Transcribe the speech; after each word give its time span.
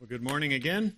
Well, 0.00 0.08
good 0.08 0.22
morning 0.22 0.54
again. 0.54 0.96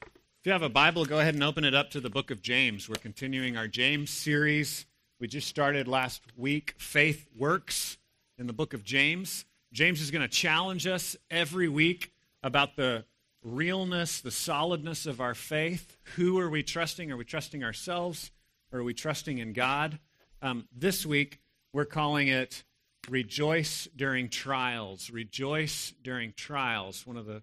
If 0.00 0.44
you 0.44 0.52
have 0.52 0.62
a 0.62 0.68
Bible, 0.68 1.04
go 1.04 1.18
ahead 1.18 1.34
and 1.34 1.42
open 1.42 1.64
it 1.64 1.74
up 1.74 1.90
to 1.90 2.00
the 2.00 2.08
book 2.08 2.30
of 2.30 2.40
James. 2.40 2.88
We're 2.88 2.94
continuing 2.94 3.56
our 3.56 3.66
James 3.66 4.10
series. 4.10 4.86
We 5.18 5.26
just 5.26 5.48
started 5.48 5.88
last 5.88 6.22
week, 6.36 6.76
Faith 6.78 7.26
Works, 7.36 7.98
in 8.38 8.46
the 8.46 8.52
book 8.52 8.72
of 8.72 8.84
James. 8.84 9.46
James 9.72 10.00
is 10.00 10.12
going 10.12 10.22
to 10.22 10.28
challenge 10.28 10.86
us 10.86 11.16
every 11.28 11.68
week 11.68 12.12
about 12.44 12.76
the 12.76 13.04
realness, 13.42 14.20
the 14.20 14.30
solidness 14.30 15.06
of 15.06 15.20
our 15.20 15.34
faith. 15.34 15.96
Who 16.14 16.38
are 16.38 16.48
we 16.48 16.62
trusting? 16.62 17.10
Are 17.10 17.16
we 17.16 17.24
trusting 17.24 17.64
ourselves 17.64 18.30
or 18.70 18.78
are 18.78 18.84
we 18.84 18.94
trusting 18.94 19.38
in 19.38 19.54
God? 19.54 19.98
Um, 20.40 20.68
this 20.72 21.04
week, 21.04 21.40
we're 21.72 21.84
calling 21.84 22.28
it 22.28 22.62
Rejoice 23.10 23.88
During 23.96 24.28
Trials. 24.28 25.10
Rejoice 25.10 25.92
During 26.00 26.32
Trials. 26.36 27.04
One 27.04 27.16
of 27.16 27.26
the 27.26 27.42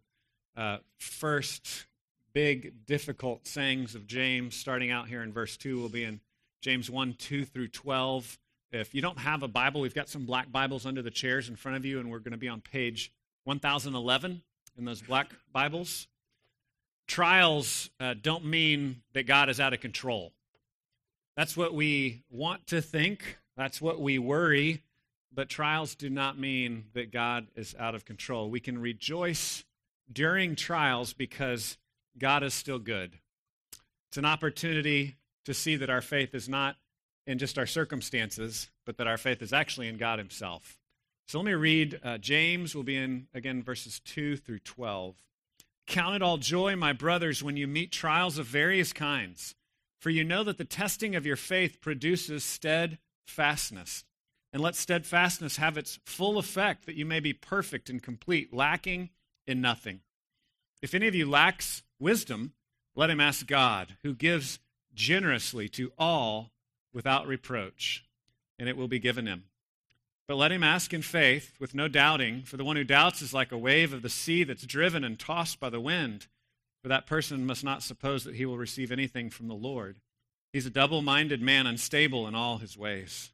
uh, 0.55 0.77
first 0.97 1.85
big, 2.33 2.85
difficult 2.85 3.47
sayings 3.47 3.95
of 3.95 4.07
James, 4.07 4.55
starting 4.55 4.91
out 4.91 5.07
here 5.07 5.21
in 5.21 5.33
verse 5.33 5.57
2, 5.57 5.79
will 5.79 5.89
be 5.89 6.03
in 6.03 6.19
James 6.61 6.89
1 6.89 7.15
2 7.17 7.45
through 7.45 7.67
12. 7.67 8.37
If 8.71 8.95
you 8.95 9.01
don't 9.01 9.19
have 9.19 9.43
a 9.43 9.47
Bible, 9.47 9.81
we've 9.81 9.93
got 9.93 10.07
some 10.07 10.25
black 10.25 10.51
Bibles 10.51 10.85
under 10.85 11.01
the 11.01 11.11
chairs 11.11 11.49
in 11.49 11.55
front 11.55 11.77
of 11.77 11.85
you, 11.85 11.99
and 11.99 12.09
we're 12.09 12.19
going 12.19 12.31
to 12.31 12.37
be 12.37 12.47
on 12.47 12.61
page 12.61 13.11
1011 13.43 14.41
in 14.77 14.85
those 14.85 15.01
black 15.01 15.31
Bibles. 15.51 16.07
Trials 17.07 17.89
uh, 17.99 18.13
don't 18.21 18.45
mean 18.45 19.01
that 19.13 19.23
God 19.23 19.49
is 19.49 19.59
out 19.59 19.73
of 19.73 19.81
control. 19.81 20.31
That's 21.35 21.57
what 21.57 21.73
we 21.73 22.23
want 22.29 22.67
to 22.67 22.81
think, 22.81 23.37
that's 23.57 23.81
what 23.81 23.99
we 23.99 24.19
worry, 24.19 24.83
but 25.33 25.49
trials 25.49 25.95
do 25.95 26.09
not 26.09 26.37
mean 26.37 26.85
that 26.93 27.11
God 27.11 27.47
is 27.55 27.75
out 27.77 27.95
of 27.95 28.05
control. 28.05 28.49
We 28.49 28.59
can 28.59 28.77
rejoice 28.77 29.63
during 30.11 30.55
trials 30.55 31.13
because 31.13 31.77
God 32.17 32.43
is 32.43 32.53
still 32.53 32.79
good. 32.79 33.17
It's 34.09 34.17
an 34.17 34.25
opportunity 34.25 35.15
to 35.45 35.53
see 35.53 35.75
that 35.77 35.89
our 35.89 36.01
faith 36.01 36.35
is 36.35 36.49
not 36.49 36.75
in 37.25 37.37
just 37.37 37.57
our 37.57 37.65
circumstances, 37.65 38.69
but 38.85 38.97
that 38.97 39.07
our 39.07 39.17
faith 39.17 39.41
is 39.41 39.53
actually 39.53 39.87
in 39.87 39.97
God 39.97 40.19
Himself. 40.19 40.77
So 41.27 41.39
let 41.39 41.45
me 41.45 41.53
read 41.53 41.99
uh, 42.03 42.17
James. 42.17 42.75
We'll 42.75 42.83
be 42.83 42.97
in, 42.97 43.27
again, 43.33 43.63
verses 43.63 44.01
2 44.03 44.37
through 44.37 44.59
12. 44.59 45.15
Count 45.87 46.15
it 46.15 46.21
all 46.21 46.37
joy, 46.37 46.75
my 46.75 46.93
brothers, 46.93 47.41
when 47.41 47.57
you 47.57 47.67
meet 47.67 47.91
trials 47.91 48.37
of 48.37 48.45
various 48.45 48.91
kinds, 48.91 49.55
for 49.99 50.09
you 50.09 50.23
know 50.23 50.43
that 50.43 50.57
the 50.57 50.65
testing 50.65 51.15
of 51.15 51.25
your 51.25 51.35
faith 51.35 51.79
produces 51.79 52.43
steadfastness. 52.43 54.03
And 54.53 54.61
let 54.61 54.75
steadfastness 54.75 55.55
have 55.55 55.77
its 55.77 55.99
full 56.05 56.37
effect, 56.37 56.85
that 56.85 56.95
you 56.95 57.05
may 57.05 57.21
be 57.21 57.31
perfect 57.31 57.89
and 57.89 58.03
complete, 58.03 58.53
lacking 58.53 59.09
in 59.47 59.61
nothing. 59.61 60.01
If 60.81 60.93
any 60.93 61.07
of 61.07 61.15
you 61.15 61.29
lacks 61.29 61.83
wisdom, 61.99 62.53
let 62.95 63.09
him 63.09 63.19
ask 63.19 63.45
God, 63.45 63.95
who 64.03 64.13
gives 64.13 64.59
generously 64.93 65.69
to 65.69 65.91
all 65.97 66.51
without 66.93 67.27
reproach, 67.27 68.03
and 68.59 68.67
it 68.67 68.75
will 68.75 68.87
be 68.87 68.99
given 68.99 69.27
him. 69.27 69.45
But 70.27 70.35
let 70.35 70.51
him 70.51 70.63
ask 70.63 70.93
in 70.93 71.01
faith, 71.01 71.55
with 71.59 71.75
no 71.75 71.87
doubting, 71.87 72.43
for 72.43 72.57
the 72.57 72.63
one 72.63 72.75
who 72.75 72.83
doubts 72.83 73.21
is 73.21 73.33
like 73.33 73.51
a 73.51 73.57
wave 73.57 73.93
of 73.93 74.01
the 74.01 74.09
sea 74.09 74.43
that's 74.43 74.65
driven 74.65 75.03
and 75.03 75.19
tossed 75.19 75.59
by 75.59 75.69
the 75.69 75.81
wind. 75.81 76.27
For 76.81 76.87
that 76.87 77.05
person 77.05 77.45
must 77.45 77.63
not 77.63 77.83
suppose 77.83 78.23
that 78.23 78.35
he 78.35 78.45
will 78.45 78.57
receive 78.57 78.91
anything 78.91 79.29
from 79.29 79.47
the 79.47 79.55
Lord. 79.55 79.97
He's 80.51 80.65
a 80.65 80.71
double 80.71 81.01
minded 81.01 81.41
man, 81.41 81.67
unstable 81.67 82.27
in 82.27 82.35
all 82.35 82.57
his 82.57 82.77
ways. 82.77 83.31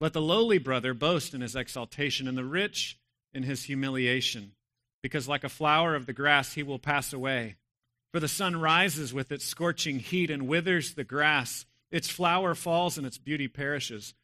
Let 0.00 0.12
the 0.12 0.22
lowly 0.22 0.58
brother 0.58 0.94
boast 0.94 1.32
in 1.32 1.40
his 1.42 1.54
exaltation, 1.54 2.26
and 2.26 2.36
the 2.36 2.44
rich 2.44 2.98
in 3.32 3.44
his 3.44 3.64
humiliation 3.64 4.52
because 5.02 5.28
like 5.28 5.44
a 5.44 5.48
flower 5.48 5.94
of 5.94 6.06
the 6.06 6.12
grass 6.12 6.54
he 6.54 6.62
will 6.62 6.78
pass 6.78 7.12
away. 7.12 7.56
For 8.12 8.20
the 8.20 8.28
sun 8.28 8.60
rises 8.60 9.12
with 9.12 9.32
its 9.32 9.44
scorching 9.44 9.98
heat 9.98 10.30
and 10.30 10.46
withers 10.46 10.94
the 10.94 11.04
grass. 11.04 11.66
Its 11.90 12.08
flower 12.08 12.54
falls 12.54 12.96
and 12.96 13.06
its 13.06 13.18
beauty 13.18 13.48
perishes. 13.48 14.14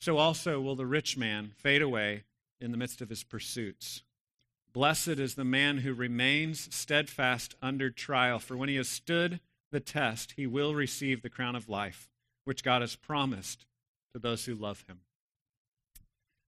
So 0.00 0.18
also 0.18 0.60
will 0.60 0.76
the 0.76 0.86
rich 0.86 1.16
man 1.16 1.52
fade 1.56 1.82
away 1.82 2.24
in 2.60 2.70
the 2.70 2.76
midst 2.76 3.00
of 3.00 3.08
his 3.08 3.24
pursuits. 3.24 4.02
Blessed 4.72 5.08
is 5.08 5.34
the 5.34 5.44
man 5.44 5.78
who 5.78 5.94
remains 5.94 6.72
steadfast 6.74 7.54
under 7.62 7.90
trial, 7.90 8.38
for 8.38 8.56
when 8.56 8.68
he 8.68 8.76
has 8.76 8.88
stood 8.88 9.40
the 9.72 9.80
test, 9.80 10.34
he 10.36 10.46
will 10.46 10.74
receive 10.74 11.22
the 11.22 11.30
crown 11.30 11.56
of 11.56 11.68
life, 11.68 12.08
which 12.44 12.62
God 12.62 12.82
has 12.82 12.96
promised 12.96 13.66
to 14.12 14.18
those 14.18 14.44
who 14.44 14.54
love 14.54 14.84
him. 14.86 15.00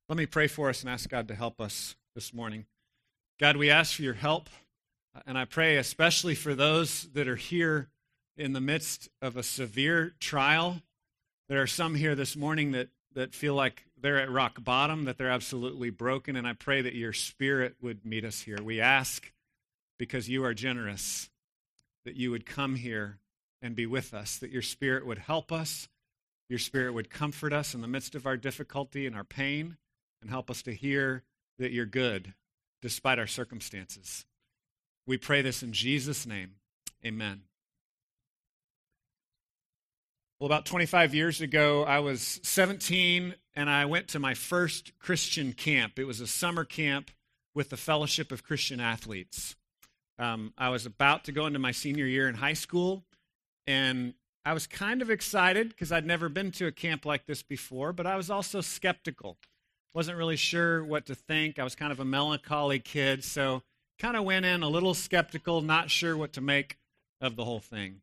Let 0.09 0.17
me 0.17 0.27
pray 0.27 0.47
for 0.47 0.69
us 0.69 0.81
and 0.83 0.91
ask 0.91 1.09
God 1.09 1.29
to 1.29 1.35
help 1.35 1.61
us 1.61 1.97
this 2.15 2.35
morning. 2.35 2.67
God, 3.41 3.57
we 3.57 3.71
ask 3.71 3.97
for 3.97 4.03
your 4.03 4.13
help, 4.13 4.51
and 5.27 5.39
I 5.39 5.47
pray 5.47 5.79
especially 5.79 6.35
for 6.35 6.55
those 6.55 7.09
that 7.15 7.27
are 7.27 7.37
here 7.37 7.89
in 8.37 8.53
the 8.53 8.61
midst 8.61 9.09
of 9.23 9.35
a 9.35 9.43
severe 9.43 10.13
trial. 10.21 10.83
There 11.49 11.63
are 11.63 11.67
some 11.67 11.95
here 11.95 12.15
this 12.15 12.37
morning 12.37 12.73
that, 12.73 12.91
that 13.15 13.35
feel 13.35 13.55
like 13.55 13.87
they're 13.99 14.21
at 14.21 14.31
rock 14.31 14.63
bottom, 14.63 15.07
that 15.07 15.17
they're 15.17 15.31
absolutely 15.31 15.89
broken, 15.89 16.37
and 16.37 16.47
I 16.47 16.53
pray 16.53 16.83
that 16.83 16.95
your 16.95 17.15
spirit 17.15 17.77
would 17.81 18.05
meet 18.05 18.27
us 18.27 18.43
here. 18.43 18.59
We 18.63 18.79
ask 18.79 19.33
because 19.99 20.29
you 20.29 20.45
are 20.45 20.53
generous 20.53 21.31
that 22.05 22.17
you 22.17 22.31
would 22.33 22.45
come 22.45 22.75
here 22.75 23.21
and 23.63 23.75
be 23.75 23.87
with 23.87 24.13
us, 24.13 24.37
that 24.37 24.51
your 24.51 24.61
spirit 24.61 25.07
would 25.07 25.17
help 25.17 25.51
us, 25.51 25.89
your 26.51 26.59
spirit 26.59 26.93
would 26.93 27.09
comfort 27.09 27.55
us 27.55 27.73
in 27.75 27.81
the 27.81 27.89
midst 27.89 28.15
of 28.15 28.27
our 28.27 28.37
difficulty 28.37 29.07
and 29.07 29.17
our 29.17 29.25
pain, 29.25 29.79
and 30.21 30.29
help 30.29 30.51
us 30.51 30.61
to 30.61 30.75
hear 30.75 31.23
that 31.59 31.73
you're 31.73 31.87
good 31.87 32.35
despite 32.81 33.19
our 33.19 33.27
circumstances. 33.27 34.25
We 35.07 35.19
pray 35.19 35.43
this 35.43 35.63
in 35.63 35.73
Jesus' 35.73 36.27
name. 36.27 36.57
Amen. 37.05 37.43
Well, 40.39 40.47
about 40.47 40.65
25 40.65 41.15
years 41.15 41.41
ago, 41.41 41.85
I 41.85 41.99
was 41.99 42.41
17 42.43 43.35
and 43.55 43.69
I 43.69 43.85
went 43.85 44.09
to 44.09 44.19
my 44.19 44.35
first 44.35 44.99
Christian 44.99 45.53
camp. 45.53 45.99
It 45.99 46.05
was 46.05 46.21
a 46.21 46.27
summer 46.27 46.65
camp 46.65 47.11
with 47.55 47.69
the 47.69 47.77
Fellowship 47.77 48.33
of 48.33 48.43
Christian 48.43 48.81
Athletes. 48.81 49.57
Um, 50.19 50.55
I 50.57 50.69
was 50.69 50.87
about 50.87 51.25
to 51.25 51.33
go 51.33 51.47
into 51.47 51.59
my 51.59 51.73
senior 51.73 52.07
year 52.07 52.29
in 52.29 52.37
high 52.37 52.55
school, 52.55 53.05
and 53.67 54.15
I 54.45 54.53
was 54.53 54.67
kind 54.67 55.03
of 55.03 55.11
excited 55.11 55.71
because 55.71 55.93
I'd 55.93 56.07
never 56.07 56.29
been 56.29 56.53
to 56.53 56.67
a 56.67 56.73
camp 56.73 57.05
like 57.05 57.27
this 57.27 57.43
before, 57.43 57.93
but 57.93 58.07
I 58.07 58.17
was 58.17 58.31
also 58.31 58.61
skeptical 58.61 59.37
wasn't 59.95 60.19
really 60.19 60.37
sure 60.37 60.85
what 60.85 61.07
to 61.07 61.15
think. 61.15 61.59
I 61.59 61.65
was 61.65 61.75
kind 61.75 61.93
of 61.93 62.01
a 62.01 62.05
melancholy 62.05 62.79
kid, 62.79 63.25
so 63.25 63.63
kind 63.99 64.17
of 64.17 64.25
went 64.25 64.47
in 64.47 64.63
a 64.63 64.69
little 64.69 64.95
skeptical, 64.95 65.61
not 65.61 65.91
sure 65.91 66.17
what 66.17 66.33
to 66.35 66.41
make 66.41 66.79
of 67.21 67.37
the 67.37 67.45
whole 67.45 67.61
thing. 67.61 68.01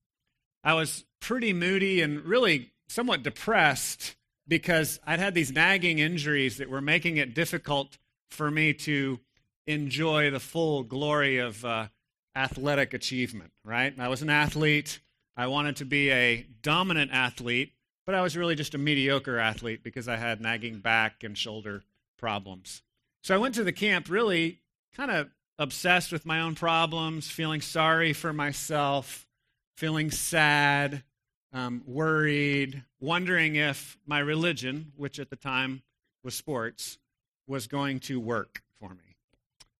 I 0.63 0.73
was 0.73 1.05
pretty 1.21 1.53
moody 1.53 2.01
and 2.01 2.23
really 2.23 2.71
somewhat 2.87 3.23
depressed 3.23 4.15
because 4.47 4.99
I'd 5.05 5.19
had 5.19 5.33
these 5.33 5.51
nagging 5.51 5.99
injuries 5.99 6.57
that 6.57 6.69
were 6.69 6.81
making 6.81 7.17
it 7.17 7.33
difficult 7.33 7.97
for 8.31 8.49
me 8.51 8.73
to 8.73 9.19
enjoy 9.65 10.29
the 10.29 10.39
full 10.39 10.83
glory 10.83 11.37
of 11.37 11.63
uh, 11.65 11.87
athletic 12.35 12.93
achievement, 12.93 13.51
right? 13.63 13.93
I 13.99 14.07
was 14.07 14.21
an 14.21 14.29
athlete. 14.29 14.99
I 15.35 15.47
wanted 15.47 15.77
to 15.77 15.85
be 15.85 16.11
a 16.11 16.45
dominant 16.61 17.11
athlete, 17.11 17.73
but 18.07 18.15
I 18.15 18.21
was 18.21 18.37
really 18.37 18.55
just 18.55 18.73
a 18.73 18.77
mediocre 18.79 19.37
athlete 19.37 19.83
because 19.83 20.07
I 20.07 20.15
had 20.15 20.39
nagging 20.39 20.79
back 20.79 21.25
and 21.25 21.37
shoulder 21.37 21.83
problems. 22.17 22.81
So 23.21 23.35
I 23.35 23.37
went 23.37 23.55
to 23.55 23.65
the 23.65 23.73
camp 23.73 24.09
really 24.09 24.61
kind 24.95 25.11
of 25.11 25.29
obsessed 25.59 26.13
with 26.13 26.25
my 26.25 26.39
own 26.39 26.55
problems, 26.55 27.29
feeling 27.29 27.59
sorry 27.59 28.13
for 28.13 28.31
myself, 28.31 29.27
feeling 29.75 30.09
sad, 30.09 31.03
um, 31.51 31.83
worried, 31.85 32.81
wondering 33.01 33.57
if 33.57 33.97
my 34.05 34.19
religion, 34.19 34.93
which 34.95 35.19
at 35.19 35.29
the 35.29 35.35
time 35.35 35.81
was 36.23 36.33
sports, 36.33 36.97
was 37.45 37.67
going 37.67 37.99
to 37.99 38.21
work 38.21 38.61
for 38.79 38.89
me, 38.89 39.17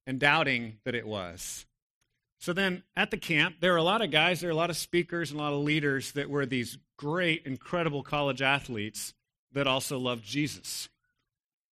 and 0.06 0.20
doubting 0.20 0.80
that 0.84 0.96
it 0.96 1.08
was. 1.08 1.66
So 2.42 2.51
then 2.51 2.84
at 2.96 3.10
the 3.10 3.18
camp, 3.18 3.57
there 3.62 3.72
were 3.72 3.78
a 3.78 3.84
lot 3.84 4.01
of 4.01 4.12
guys, 4.12 4.42
there 4.42 4.50
were 4.50 4.54
a 4.54 4.57
lot 4.57 4.69
of 4.69 4.78
speakers 4.78 5.31
and 5.31 5.40
a 5.40 5.44
lot 5.44 5.54
of 5.54 5.60
leaders 5.62 6.12
that 6.12 6.30
were 6.30 6.46
these 6.46 6.78
great, 6.98 7.46
incredible 7.46 8.04
college 8.04 8.42
athletes 8.42 9.14
that 9.54 9.68
also 9.68 9.98
loved 9.98 10.26
Jesus. 10.26 10.90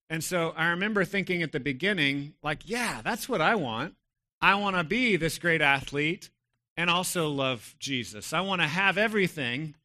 And 0.09 0.23
so 0.23 0.53
I 0.55 0.67
remember 0.67 1.03
thinking 1.03 1.41
at 1.41 1.51
the 1.51 1.59
beginning, 1.59 2.33
like, 2.43 2.61
yeah, 2.65 3.01
that's 3.03 3.27
what 3.27 3.41
I 3.41 3.55
want. 3.55 3.95
I 4.41 4.55
want 4.55 4.75
to 4.75 4.83
be 4.83 5.15
this 5.15 5.39
great 5.39 5.61
athlete 5.61 6.29
and 6.77 6.89
also 6.89 7.29
love 7.29 7.75
Jesus. 7.79 8.33
I 8.33 8.41
want 8.41 8.61
to 8.61 8.67
have 8.67 8.97
everything 8.97 9.75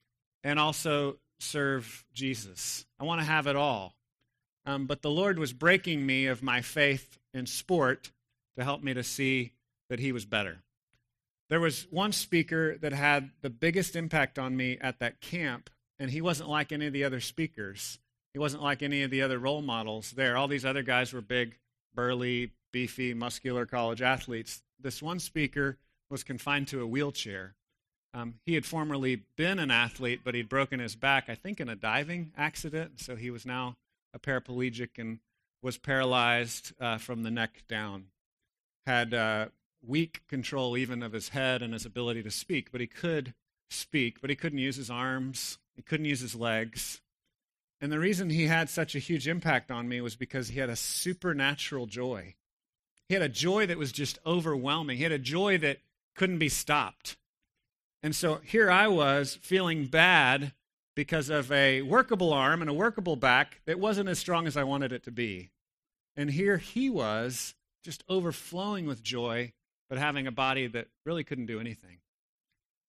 and 0.45 0.59
also 0.59 1.17
serve 1.39 2.05
Jesus. 2.13 2.85
I 2.99 3.05
want 3.05 3.21
to 3.21 3.27
have 3.27 3.47
it 3.47 3.57
all. 3.57 3.95
Um, 4.67 4.87
but 4.87 5.03
the 5.03 5.11
Lord 5.11 5.39
was 5.39 5.53
breaking 5.53 6.05
me 6.05 6.27
of 6.27 6.43
my 6.43 6.61
faith 6.61 7.19
in 7.33 7.47
sport 7.47 8.11
to 8.57 8.65
help 8.65 8.83
me 8.83 8.93
to 8.93 9.03
see 9.03 9.53
that 9.89 10.01
He 10.01 10.13
was 10.13 10.27
better. 10.27 10.59
There 11.51 11.61
was 11.61 11.89
one 11.91 12.13
speaker 12.13 12.79
that 12.79 12.93
had 12.93 13.33
the 13.43 13.51
biggest 13.51 13.97
impact 13.97 14.39
on 14.39 14.57
me 14.57 14.79
at 14.81 15.01
that 15.01 15.21
camp, 15.21 15.69
and 15.99 16.09
he 16.09 16.21
wasn't 16.21 16.49
like 16.49 16.71
any 16.71 16.87
of 16.87 16.93
the 16.93 17.03
other 17.03 17.19
speakers. 17.19 17.99
He 18.33 18.39
wasn't 18.39 18.63
like 18.63 18.83
any 18.85 19.03
of 19.03 19.11
the 19.11 19.23
other 19.23 19.39
role 19.41 19.61
models 19.61 20.13
there. 20.13 20.37
All 20.37 20.47
these 20.47 20.65
other 20.65 20.85
guys 20.85 21.13
were 21.13 21.21
big, 21.21 21.59
burly, 21.93 22.53
beefy, 22.73 23.15
muscular 23.15 23.67
college 23.67 24.01
athletes. 24.01 24.63
This 24.81 25.03
one 25.03 25.19
speaker 25.19 25.77
was 26.09 26.23
confined 26.23 26.69
to 26.69 26.83
a 26.83 26.87
wheelchair. 26.87 27.57
Um, 28.15 28.35
he 28.47 28.55
had 28.55 28.65
formerly 28.65 29.25
been 29.37 29.59
an 29.59 29.73
athlete, 29.73 30.21
but 30.23 30.37
he'd 30.37 30.49
broken 30.49 30.79
his 30.79 30.95
back, 30.95 31.29
I 31.29 31.35
think, 31.35 31.59
in 31.59 31.69
a 31.69 31.75
diving 31.75 32.33
accident. 32.37 33.01
So 33.01 33.17
he 33.17 33.31
was 33.33 33.45
now 33.45 33.77
a 34.15 34.21
paraplegic 34.21 34.99
and 34.99 35.19
was 35.63 35.79
paralyzed 35.79 36.73
uh, 36.81 36.99
from 36.99 37.25
the 37.25 37.31
neck 37.31 37.65
down. 37.69 38.07
Had 38.87 39.15
uh, 39.15 39.47
weak 39.87 40.23
control 40.29 40.77
even 40.77 41.03
of 41.03 41.13
his 41.13 41.31
head 41.31 41.63
and 41.63 41.73
his 41.73 41.87
ability 41.87 42.23
to 42.23 42.31
speak, 42.31 42.71
but 42.73 42.81
he 42.81 42.87
could 42.87 43.35
speak, 43.69 44.21
but 44.21 44.31
he 44.31 44.37
couldn't 44.37 44.59
use 44.59 44.77
his 44.77 44.91
arms, 44.91 45.59
he 45.75 45.83
couldn't 45.83 46.07
use 46.07 46.21
his 46.21 46.35
legs. 46.35 47.01
And 47.81 47.91
the 47.91 47.99
reason 47.99 48.29
he 48.29 48.47
had 48.47 48.69
such 48.69 48.95
a 48.95 48.99
huge 48.99 49.27
impact 49.27 49.71
on 49.71 49.89
me 49.89 50.01
was 50.01 50.17
because 50.17 50.49
he 50.49 50.61
had 50.61 50.69
a 50.69 50.77
supernatural 50.77 51.87
joy. 51.87 52.35
He 53.09 53.15
had 53.15 53.23
a 53.23 53.29
joy 53.29 53.67
that 53.67 53.79
was 53.79 53.91
just 53.91 54.19
overwhelming. 54.27 54.99
He 54.99 55.03
had 55.03 55.13
a 55.13 55.19
joy 55.19 55.59
that 55.59 55.79
couldn't 56.15 56.39
be 56.39 56.51
stopped. 56.51 57.17
And 58.03 58.15
so 58.15 58.41
here 58.45 58.71
I 58.71 58.89
was 58.89 59.39
feeling 59.41 59.87
bad 59.87 60.53
because 60.95 61.31
of 61.31 61.51
a 61.51 61.83
workable 61.83 62.33
arm 62.33 62.61
and 62.61 62.71
a 62.71 62.75
workable 62.75 63.17
back 63.17 63.61
that 63.65 63.81
wasn't 63.81 64.09
as 64.09 64.19
strong 64.19 64.47
as 64.47 64.57
I 64.57 64.65
wanted 64.65 64.93
it 64.93 65.05
to 65.05 65.11
be. 65.11 65.51
And 66.17 66.31
here 66.31 66.59
he 66.59 66.91
was 66.91 67.55
just 67.83 68.05
overflowing 68.09 68.87
with 68.87 69.03
joy, 69.03 69.53
but 69.91 69.99
having 69.99 70.27
a 70.27 70.33
body 70.33 70.69
that 70.69 70.87
really 71.05 71.25
couldn't 71.25 71.47
do 71.47 71.61
anything. 71.61 71.99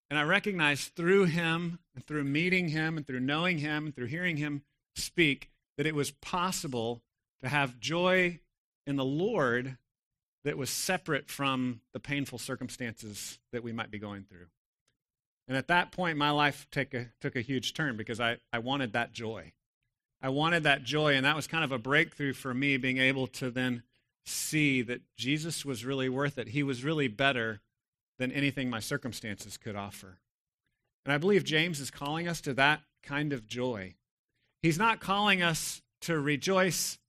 And 0.10 0.20
I 0.20 0.24
recognized 0.24 0.96
through 0.96 1.26
him, 1.26 1.80
and 1.96 2.06
through 2.06 2.24
meeting 2.26 2.70
him, 2.70 2.96
and 2.96 3.06
through 3.06 3.22
knowing 3.22 3.58
him, 3.58 3.88
and 3.88 3.96
through 3.96 4.06
hearing 4.06 4.38
him 4.38 4.62
speak, 4.96 5.50
that 5.78 5.88
it 5.88 5.96
was 5.96 6.12
possible 6.12 7.02
to 7.42 7.50
have 7.50 7.80
joy 7.80 8.40
in 8.86 8.98
the 8.98 9.06
Lord 9.06 9.78
that 10.44 10.58
was 10.58 10.70
separate 10.70 11.30
from 11.30 11.82
the 11.94 12.00
painful 12.00 12.38
circumstances 12.38 13.40
that 13.52 13.64
we 13.64 13.72
might 13.72 13.92
be 13.92 14.00
going 14.00 14.24
through. 14.24 14.48
And 15.48 15.58
at 15.58 15.68
that 15.70 15.92
point, 15.92 16.18
my 16.18 16.30
life 16.30 16.68
took 16.72 16.94
a, 16.94 17.08
took 17.20 17.36
a 17.36 17.42
huge 17.42 17.74
turn 17.74 17.98
because 17.98 18.20
I, 18.20 18.38
I 18.54 18.60
wanted 18.60 18.94
that 18.94 19.12
joy. 19.12 19.54
I 20.22 20.30
wanted 20.30 20.64
that 20.64 20.84
joy, 20.84 21.16
and 21.16 21.26
that 21.26 21.36
was 21.36 21.48
kind 21.48 21.64
of 21.64 21.72
a 21.72 21.80
breakthrough 21.80 22.34
for 22.34 22.54
me, 22.54 22.78
being 22.78 23.00
able 23.00 23.28
to 23.28 23.50
then 23.50 23.84
see 24.26 24.82
that 24.84 25.02
Jesus 25.18 25.66
was 25.66 25.86
really 25.86 26.10
worth 26.10 26.38
it. 26.38 26.50
He 26.50 26.64
was 26.64 26.84
really 26.84 27.08
better 27.08 27.62
than 28.20 28.32
anything 28.32 28.70
my 28.70 28.80
circumstances 28.80 29.58
could 29.58 29.76
offer. 29.76 30.20
And 31.06 31.14
I 31.14 31.18
believe 31.18 31.44
James 31.44 31.80
is 31.80 31.90
calling 31.90 32.28
us 32.28 32.42
to 32.42 32.54
that 32.54 32.82
kind 33.04 33.34
of 33.34 33.48
joy. 33.48 33.96
He's 34.62 34.78
not 34.78 35.00
calling 35.00 35.42
us 35.42 35.82
to 36.02 36.20
rejoice 36.20 37.00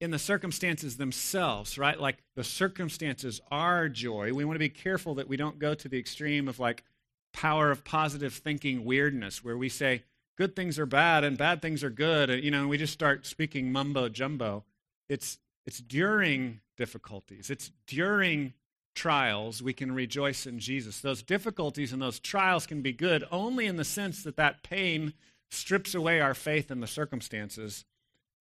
in 0.00 0.10
the 0.10 0.18
circumstances 0.18 0.96
themselves, 0.96 1.78
right? 1.78 1.98
Like 1.98 2.18
the 2.36 2.44
circumstances 2.44 3.40
are 3.50 3.88
joy. 3.88 4.32
We 4.32 4.44
want 4.44 4.56
to 4.56 4.60
be 4.60 4.68
careful 4.68 5.14
that 5.16 5.28
we 5.28 5.36
don't 5.36 5.58
go 5.58 5.74
to 5.74 5.88
the 5.88 5.98
extreme 5.98 6.46
of 6.46 6.60
like 6.60 6.84
power 7.32 7.70
of 7.70 7.84
positive 7.84 8.34
thinking 8.34 8.84
weirdness 8.84 9.42
where 9.42 9.58
we 9.58 9.68
say 9.68 10.04
good 10.36 10.54
things 10.54 10.78
are 10.78 10.86
bad 10.86 11.24
and 11.24 11.38
bad 11.38 11.62
things 11.62 11.82
are 11.82 11.90
good, 11.90 12.30
and, 12.30 12.42
you 12.42 12.50
know, 12.50 12.60
and 12.60 12.68
we 12.68 12.78
just 12.78 12.92
start 12.92 13.26
speaking 13.26 13.72
mumbo 13.72 14.08
jumbo. 14.08 14.64
It's 15.08 15.38
it's 15.66 15.78
during 15.78 16.60
difficulties. 16.76 17.50
It's 17.50 17.70
during 17.86 18.54
trials 18.94 19.62
we 19.62 19.72
can 19.72 19.92
rejoice 19.92 20.46
in 20.46 20.58
Jesus. 20.58 21.00
Those 21.00 21.22
difficulties 21.22 21.92
and 21.92 22.00
those 22.00 22.20
trials 22.20 22.66
can 22.66 22.82
be 22.82 22.92
good 22.92 23.24
only 23.30 23.66
in 23.66 23.76
the 23.76 23.84
sense 23.84 24.22
that 24.22 24.36
that 24.36 24.62
pain 24.62 25.14
strips 25.50 25.94
away 25.94 26.20
our 26.20 26.34
faith 26.34 26.70
in 26.70 26.80
the 26.80 26.86
circumstances 26.86 27.84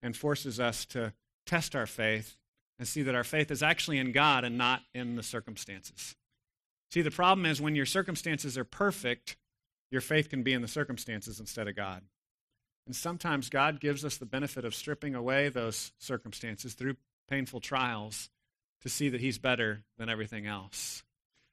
and 0.01 0.15
forces 0.15 0.59
us 0.59 0.85
to 0.85 1.13
test 1.45 1.75
our 1.75 1.85
faith 1.85 2.37
and 2.79 2.87
see 2.87 3.03
that 3.03 3.15
our 3.15 3.23
faith 3.23 3.51
is 3.51 3.63
actually 3.63 3.97
in 3.97 4.11
God 4.11 4.43
and 4.43 4.57
not 4.57 4.81
in 4.93 5.15
the 5.15 5.23
circumstances. 5.23 6.15
See, 6.91 7.01
the 7.01 7.11
problem 7.11 7.45
is 7.45 7.61
when 7.61 7.75
your 7.75 7.85
circumstances 7.85 8.57
are 8.57 8.63
perfect, 8.63 9.35
your 9.91 10.01
faith 10.01 10.29
can 10.29 10.43
be 10.43 10.53
in 10.53 10.61
the 10.61 10.67
circumstances 10.67 11.39
instead 11.39 11.67
of 11.67 11.75
God. 11.75 12.03
And 12.85 12.95
sometimes 12.95 13.49
God 13.49 13.79
gives 13.79 14.03
us 14.03 14.17
the 14.17 14.25
benefit 14.25 14.65
of 14.65 14.75
stripping 14.75 15.15
away 15.15 15.49
those 15.49 15.93
circumstances 15.99 16.73
through 16.73 16.95
painful 17.33 17.59
trials 17.59 18.29
to 18.81 18.89
see 18.89 19.09
that 19.09 19.19
He's 19.19 19.39
better 19.39 19.83
than 19.97 20.07
everything 20.07 20.45
else. 20.45 21.03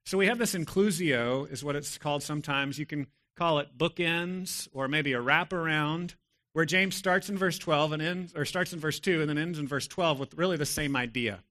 So 0.05 0.19
we 0.19 0.27
have 0.27 0.37
this 0.37 0.55
inclusio, 0.55 1.51
is 1.51 1.65
what 1.65 1.75
it's 1.75 1.97
called 1.97 2.23
sometimes. 2.23 2.79
You 2.79 2.85
can 2.85 3.07
call 3.35 3.61
it 3.61 3.79
bookends 3.79 4.69
or 4.73 4.89
maybe 4.89 5.15
a 5.15 5.23
wraparound 5.23 6.17
where 6.53 6.67
James 6.67 6.97
starts 6.97 7.31
in 7.31 7.39
verse 7.39 7.59
12 7.59 7.93
and 7.93 8.03
ends, 8.03 8.35
or 8.35 8.45
starts 8.45 8.75
in 8.75 8.81
verse 8.81 9.01
2 9.01 9.21
and 9.21 9.31
then 9.31 9.39
ends 9.39 9.59
in 9.59 9.67
verse 9.67 9.87
12 9.87 10.19
with 10.21 10.35
really 10.35 10.59
the 10.59 10.67
same 10.67 10.97
idea. 10.97 11.43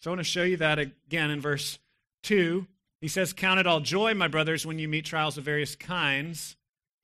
So 0.00 0.10
I 0.10 0.12
want 0.12 0.20
to 0.20 0.24
show 0.24 0.42
you 0.42 0.58
that 0.58 0.78
again 0.78 1.30
in 1.30 1.40
verse 1.40 1.78
2. 2.24 2.66
He 3.00 3.08
says, 3.08 3.32
Count 3.32 3.60
it 3.60 3.66
all 3.66 3.80
joy, 3.80 4.12
my 4.12 4.28
brothers, 4.28 4.66
when 4.66 4.78
you 4.78 4.88
meet 4.88 5.06
trials 5.06 5.38
of 5.38 5.44
various 5.44 5.76
kinds, 5.76 6.56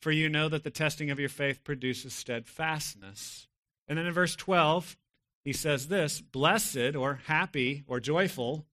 for 0.03 0.11
you 0.11 0.29
know 0.29 0.49
that 0.51 0.65
the 0.65 0.71
testing 0.71 1.11
of 1.11 1.19
your 1.19 1.29
faith 1.29 1.65
produces 1.65 2.13
steadfastness. 2.13 3.47
And 3.87 3.97
then 3.97 4.07
in 4.07 4.13
verse 4.13 4.37
12, 4.37 4.97
he 5.49 5.55
says 5.55 5.89
this 5.89 6.21
Blessed 6.21 6.95
or 6.95 7.21
happy 7.25 7.83
or 7.87 8.01
joyful 8.01 8.67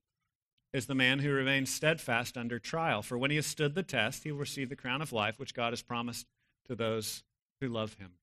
is 0.74 0.88
the 0.88 0.94
man 0.94 1.19
who 1.19 1.31
remains 1.31 1.74
steadfast 1.74 2.36
under 2.36 2.60
trial, 2.60 3.01
for 3.01 3.18
when 3.18 3.31
he 3.31 3.38
has 3.38 3.45
stood 3.45 3.75
the 3.75 3.81
test, 3.81 4.25
he 4.25 4.31
will 4.33 4.39
receive 4.39 4.68
the 4.68 4.75
crown 4.75 5.01
of 5.01 5.13
life 5.13 5.39
which 5.39 5.54
God 5.54 5.72
has 5.72 5.81
promised 5.81 6.27
to 6.68 6.75
those 6.75 7.24
who 7.62 7.69
love 7.69 7.94
him. 7.94 8.16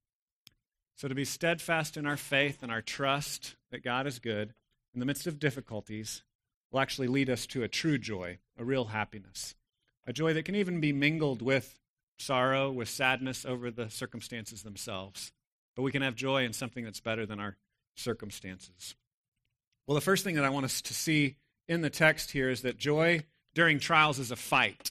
So, 0.96 1.08
to 1.08 1.14
be 1.14 1.24
steadfast 1.24 1.96
in 1.96 2.04
our 2.04 2.18
faith 2.18 2.62
and 2.62 2.70
our 2.70 2.82
trust 2.82 3.56
that 3.70 3.82
God 3.82 4.06
is 4.06 4.18
good 4.18 4.52
in 4.92 5.00
the 5.00 5.06
midst 5.06 5.26
of 5.26 5.38
difficulties 5.38 6.22
will 6.70 6.80
actually 6.80 7.08
lead 7.08 7.30
us 7.30 7.46
to 7.46 7.62
a 7.62 7.68
true 7.68 7.96
joy, 7.96 8.36
a 8.58 8.64
real 8.64 8.84
happiness, 8.84 9.54
a 10.06 10.12
joy 10.12 10.34
that 10.34 10.44
can 10.44 10.56
even 10.56 10.78
be 10.78 10.92
mingled 10.92 11.40
with 11.40 11.80
sorrow, 12.18 12.70
with 12.70 12.90
sadness 12.90 13.46
over 13.46 13.70
the 13.70 13.88
circumstances 13.88 14.62
themselves. 14.62 15.32
But 15.74 15.84
we 15.84 15.92
can 15.92 16.02
have 16.02 16.14
joy 16.14 16.44
in 16.44 16.52
something 16.52 16.84
that's 16.84 17.00
better 17.00 17.24
than 17.24 17.40
our 17.40 17.56
circumstances. 17.94 18.94
Well, 19.86 19.94
the 19.94 20.00
first 20.00 20.24
thing 20.24 20.36
that 20.36 20.44
I 20.44 20.50
want 20.50 20.64
us 20.64 20.80
to 20.82 20.94
see 20.94 21.36
in 21.68 21.80
the 21.80 21.90
text 21.90 22.30
here 22.30 22.48
is 22.48 22.62
that 22.62 22.78
joy 22.78 23.24
during 23.54 23.78
trials 23.78 24.18
is 24.18 24.30
a 24.30 24.36
fight. 24.36 24.90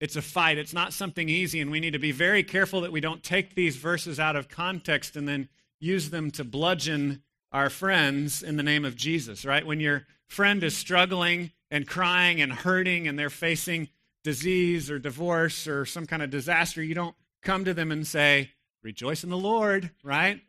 It's 0.00 0.16
a 0.16 0.22
fight. 0.22 0.58
It's 0.58 0.74
not 0.74 0.92
something 0.92 1.28
easy, 1.28 1.60
and 1.60 1.70
we 1.70 1.80
need 1.80 1.92
to 1.92 1.98
be 1.98 2.12
very 2.12 2.44
careful 2.44 2.82
that 2.82 2.92
we 2.92 3.00
don't 3.00 3.22
take 3.22 3.54
these 3.54 3.76
verses 3.76 4.20
out 4.20 4.36
of 4.36 4.48
context 4.48 5.16
and 5.16 5.26
then 5.26 5.48
use 5.80 6.10
them 6.10 6.30
to 6.32 6.44
bludgeon 6.44 7.22
our 7.50 7.70
friends 7.70 8.42
in 8.42 8.56
the 8.56 8.62
name 8.62 8.84
of 8.84 8.94
Jesus, 8.94 9.44
right? 9.44 9.66
When 9.66 9.80
your 9.80 10.06
friend 10.26 10.62
is 10.62 10.76
struggling 10.76 11.52
and 11.70 11.86
crying 11.86 12.40
and 12.40 12.52
hurting 12.52 13.08
and 13.08 13.18
they're 13.18 13.30
facing 13.30 13.88
disease 14.22 14.90
or 14.90 14.98
divorce 14.98 15.66
or 15.66 15.86
some 15.86 16.06
kind 16.06 16.22
of 16.22 16.30
disaster, 16.30 16.82
you 16.82 16.94
don't 16.94 17.16
come 17.42 17.64
to 17.64 17.74
them 17.74 17.90
and 17.90 18.06
say, 18.06 18.50
Rejoice 18.82 19.24
in 19.24 19.30
the 19.30 19.36
Lord, 19.36 19.90
right? 20.04 20.40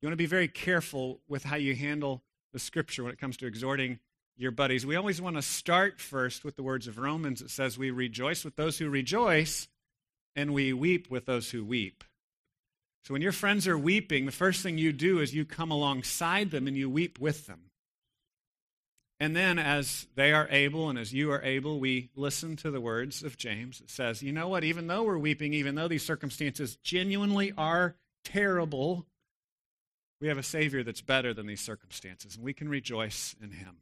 You 0.00 0.06
want 0.06 0.12
to 0.12 0.16
be 0.16 0.26
very 0.26 0.48
careful 0.48 1.20
with 1.26 1.44
how 1.44 1.56
you 1.56 1.74
handle 1.74 2.22
the 2.52 2.58
scripture 2.58 3.02
when 3.02 3.12
it 3.12 3.18
comes 3.18 3.36
to 3.38 3.46
exhorting 3.46 3.98
your 4.36 4.50
buddies. 4.50 4.84
We 4.84 4.96
always 4.96 5.20
want 5.20 5.36
to 5.36 5.42
start 5.42 6.00
first 6.00 6.44
with 6.44 6.56
the 6.56 6.62
words 6.62 6.86
of 6.86 6.98
Romans. 6.98 7.40
It 7.40 7.50
says, 7.50 7.78
We 7.78 7.90
rejoice 7.90 8.44
with 8.44 8.56
those 8.56 8.78
who 8.78 8.88
rejoice, 8.88 9.68
and 10.34 10.52
we 10.52 10.72
weep 10.72 11.10
with 11.10 11.24
those 11.24 11.50
who 11.50 11.64
weep. 11.64 12.04
So 13.04 13.14
when 13.14 13.22
your 13.22 13.32
friends 13.32 13.66
are 13.68 13.78
weeping, 13.78 14.26
the 14.26 14.32
first 14.32 14.62
thing 14.62 14.78
you 14.78 14.92
do 14.92 15.20
is 15.20 15.34
you 15.34 15.44
come 15.44 15.70
alongside 15.70 16.50
them 16.50 16.66
and 16.66 16.76
you 16.76 16.90
weep 16.90 17.18
with 17.18 17.46
them. 17.46 17.70
And 19.18 19.34
then, 19.34 19.58
as 19.58 20.08
they 20.14 20.32
are 20.32 20.48
able 20.50 20.90
and 20.90 20.98
as 20.98 21.14
you 21.14 21.30
are 21.32 21.42
able, 21.42 21.80
we 21.80 22.10
listen 22.14 22.56
to 22.56 22.70
the 22.70 22.80
words 22.82 23.22
of 23.22 23.38
James. 23.38 23.80
It 23.80 23.88
says, 23.88 24.22
You 24.22 24.32
know 24.32 24.48
what? 24.48 24.64
Even 24.64 24.88
though 24.88 25.04
we're 25.04 25.16
weeping, 25.16 25.54
even 25.54 25.74
though 25.74 25.88
these 25.88 26.04
circumstances 26.04 26.76
genuinely 26.82 27.54
are 27.56 27.96
terrible, 28.24 29.06
we 30.20 30.28
have 30.28 30.38
a 30.38 30.42
Savior 30.42 30.82
that's 30.82 31.02
better 31.02 31.34
than 31.34 31.46
these 31.46 31.60
circumstances, 31.60 32.36
and 32.36 32.44
we 32.44 32.54
can 32.54 32.68
rejoice 32.68 33.34
in 33.42 33.50
Him. 33.50 33.78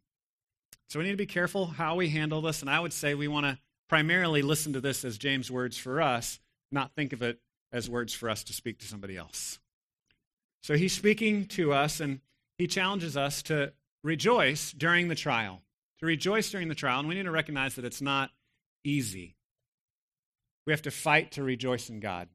So 0.89 0.99
we 0.99 1.05
need 1.05 1.13
to 1.13 1.17
be 1.17 1.27
careful 1.27 1.67
how 1.67 1.97
we 1.97 2.11
handle 2.11 2.43
this, 2.43 2.61
and 2.61 2.71
I 2.71 2.81
would 2.81 2.93
say 2.93 3.15
we 3.15 3.29
want 3.29 3.47
to 3.47 3.59
primarily 3.89 4.43
listen 4.43 4.73
to 4.73 4.81
this 4.81 5.05
as 5.05 5.19
James' 5.19 5.51
words 5.51 5.77
for 5.77 6.01
us, 6.01 6.41
not 6.71 6.95
think 6.95 7.13
of 7.13 7.23
it 7.23 7.41
as 7.73 7.91
words 7.91 8.15
for 8.15 8.29
us 8.31 8.45
to 8.45 8.53
speak 8.53 8.79
to 8.79 8.87
somebody 8.87 9.17
else. 9.17 9.59
So 10.63 10.77
he's 10.77 10.93
speaking 10.93 11.47
to 11.49 11.73
us, 11.73 12.01
and 12.01 12.21
he 12.59 12.67
challenges 12.67 13.17
us 13.17 13.43
to 13.45 13.73
rejoice 14.03 14.73
during 14.73 15.09
the 15.09 15.15
trial. 15.15 15.63
To 16.01 16.07
rejoice 16.07 16.51
during 16.51 16.69
the 16.69 16.75
trial, 16.75 17.01
and 17.01 17.09
we 17.09 17.15
need 17.15 17.25
to 17.25 17.31
recognize 17.31 17.77
that 17.77 17.85
it's 17.85 18.03
not 18.03 18.31
easy. 18.83 19.37
We 20.67 20.73
have 20.73 20.83
to 20.83 20.91
fight 20.91 21.33
to 21.33 21.43
rejoice 21.43 21.89
in 21.89 22.01
God. 22.01 22.29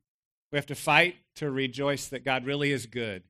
We 0.52 0.58
have 0.58 0.68
to 0.68 0.76
fight 0.76 1.16
to 1.36 1.50
rejoice 1.52 2.08
that 2.08 2.24
God 2.24 2.46
really 2.46 2.72
is 2.72 2.86
good, 2.86 3.24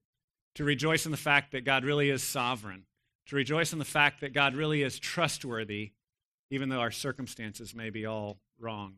to 0.56 0.64
rejoice 0.64 1.06
in 1.06 1.12
the 1.12 1.18
fact 1.18 1.52
that 1.52 1.66
God 1.66 1.84
really 1.84 2.10
is 2.10 2.24
sovereign, 2.24 2.86
to 3.28 3.36
rejoice 3.36 3.74
in 3.74 3.80
the 3.80 3.86
fact 3.86 4.22
that 4.22 4.34
God 4.34 4.56
really 4.56 4.82
is 4.82 5.00
trustworthy, 5.00 5.92
even 6.50 6.70
though 6.70 6.80
our 6.80 6.92
circumstances 6.92 7.76
may 7.76 7.90
be 7.90 8.06
all 8.06 8.38
wrong. 8.60 8.96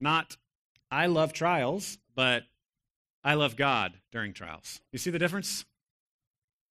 Not, 0.00 0.36
I 0.90 1.06
love 1.06 1.32
trials, 1.32 1.98
but 2.14 2.44
I 3.22 3.34
love 3.34 3.56
God 3.56 3.94
during 4.12 4.32
trials. 4.32 4.80
You 4.92 4.98
see 4.98 5.10
the 5.10 5.18
difference? 5.18 5.64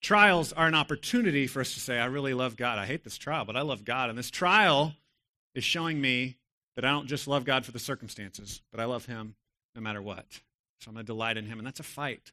Trials 0.02 0.54
are 0.54 0.68
an 0.68 0.76
opportunity 0.76 1.48
for 1.48 1.62
us 1.62 1.74
to 1.74 1.80
say, 1.80 2.00
I 2.00 2.06
really 2.06 2.34
love 2.34 2.56
God. 2.56 2.78
I 2.78 2.86
hate 2.86 3.04
this 3.04 3.18
trial, 3.18 3.46
but 3.46 3.56
I 3.56 3.62
love 3.62 3.84
God. 3.84 4.10
And 4.10 4.18
this 4.18 4.30
trial 4.30 4.94
is 5.54 5.64
showing 5.64 6.00
me 6.00 6.38
that 6.76 6.86
I 6.86 6.92
don't 6.92 7.08
just 7.08 7.28
love 7.28 7.46
God 7.46 7.66
for 7.66 7.72
the 7.72 7.80
circumstances, 7.80 8.62
but 8.72 8.80
I 8.80 8.86
love 8.86 9.06
Him 9.06 9.36
no 9.74 9.82
matter 9.82 10.02
what. 10.02 10.26
So 10.80 10.90
I'm 10.90 10.94
going 10.94 11.06
to 11.06 11.12
delight 11.12 11.38
in 11.38 11.46
Him, 11.46 11.58
and 11.58 11.66
that's 11.66 11.80
a 11.80 11.84
fight. 11.84 12.32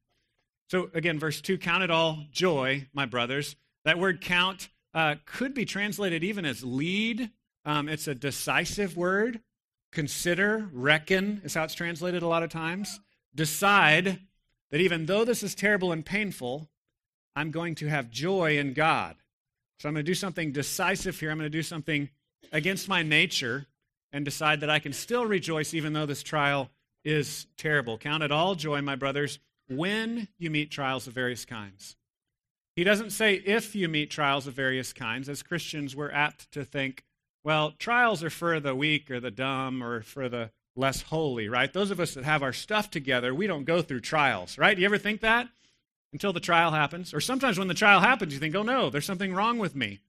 So 0.72 0.88
again, 0.94 1.18
verse 1.18 1.42
2 1.42 1.58
Count 1.58 1.82
it 1.82 1.90
all 1.90 2.24
joy, 2.32 2.88
my 2.94 3.04
brothers. 3.04 3.56
That 3.84 3.98
word 3.98 4.22
count 4.22 4.70
uh, 4.94 5.16
could 5.26 5.52
be 5.52 5.66
translated 5.66 6.24
even 6.24 6.46
as 6.46 6.64
lead. 6.64 7.28
Um, 7.66 7.90
it's 7.90 8.08
a 8.08 8.14
decisive 8.14 8.96
word. 8.96 9.42
Consider, 9.90 10.70
reckon 10.72 11.42
is 11.44 11.52
how 11.52 11.64
it's 11.64 11.74
translated 11.74 12.22
a 12.22 12.26
lot 12.26 12.42
of 12.42 12.48
times. 12.48 13.00
Decide 13.34 14.20
that 14.70 14.80
even 14.80 15.04
though 15.04 15.26
this 15.26 15.42
is 15.42 15.54
terrible 15.54 15.92
and 15.92 16.06
painful, 16.06 16.70
I'm 17.36 17.50
going 17.50 17.74
to 17.74 17.88
have 17.88 18.08
joy 18.08 18.56
in 18.56 18.72
God. 18.72 19.16
So 19.78 19.90
I'm 19.90 19.94
going 19.94 20.06
to 20.06 20.10
do 20.10 20.14
something 20.14 20.52
decisive 20.52 21.20
here. 21.20 21.30
I'm 21.30 21.36
going 21.36 21.52
to 21.52 21.58
do 21.58 21.62
something 21.62 22.08
against 22.50 22.88
my 22.88 23.02
nature 23.02 23.66
and 24.10 24.24
decide 24.24 24.60
that 24.60 24.70
I 24.70 24.78
can 24.78 24.94
still 24.94 25.26
rejoice 25.26 25.74
even 25.74 25.92
though 25.92 26.06
this 26.06 26.22
trial 26.22 26.70
is 27.04 27.46
terrible. 27.58 27.98
Count 27.98 28.22
it 28.22 28.32
all 28.32 28.54
joy, 28.54 28.80
my 28.80 28.96
brothers, 28.96 29.38
when 29.68 30.28
you 30.38 30.50
meet 30.50 30.70
trials 30.70 31.06
of 31.06 31.14
various 31.14 31.44
kinds. 31.44 31.96
He 32.76 32.84
doesn't 32.84 33.10
say 33.10 33.34
if 33.34 33.74
you 33.74 33.88
meet 33.88 34.10
trials 34.10 34.46
of 34.46 34.54
various 34.54 34.92
kinds. 34.92 35.28
As 35.28 35.42
Christians, 35.42 35.94
we're 35.94 36.10
apt 36.10 36.50
to 36.52 36.64
think, 36.64 37.04
well, 37.44 37.72
trials 37.78 38.22
are 38.24 38.30
for 38.30 38.60
the 38.60 38.74
weak 38.74 39.10
or 39.10 39.20
the 39.20 39.30
dumb 39.30 39.82
or 39.82 40.02
for 40.02 40.28
the 40.28 40.50
less 40.74 41.02
holy, 41.02 41.48
right? 41.48 41.72
Those 41.72 41.90
of 41.90 42.00
us 42.00 42.14
that 42.14 42.24
have 42.24 42.42
our 42.42 42.52
stuff 42.52 42.90
together, 42.90 43.34
we 43.34 43.46
don't 43.46 43.64
go 43.64 43.82
through 43.82 44.00
trials, 44.00 44.56
right? 44.56 44.74
Do 44.74 44.80
you 44.80 44.86
ever 44.86 44.98
think 44.98 45.20
that? 45.20 45.48
Until 46.12 46.32
the 46.32 46.40
trial 46.40 46.70
happens. 46.70 47.12
Or 47.12 47.20
sometimes 47.20 47.58
when 47.58 47.68
the 47.68 47.74
trial 47.74 48.00
happens, 48.00 48.32
you 48.32 48.40
think, 48.40 48.54
oh 48.54 48.62
no, 48.62 48.90
there's 48.90 49.06
something 49.06 49.34
wrong 49.34 49.58
with 49.58 49.74
me. 49.74 50.00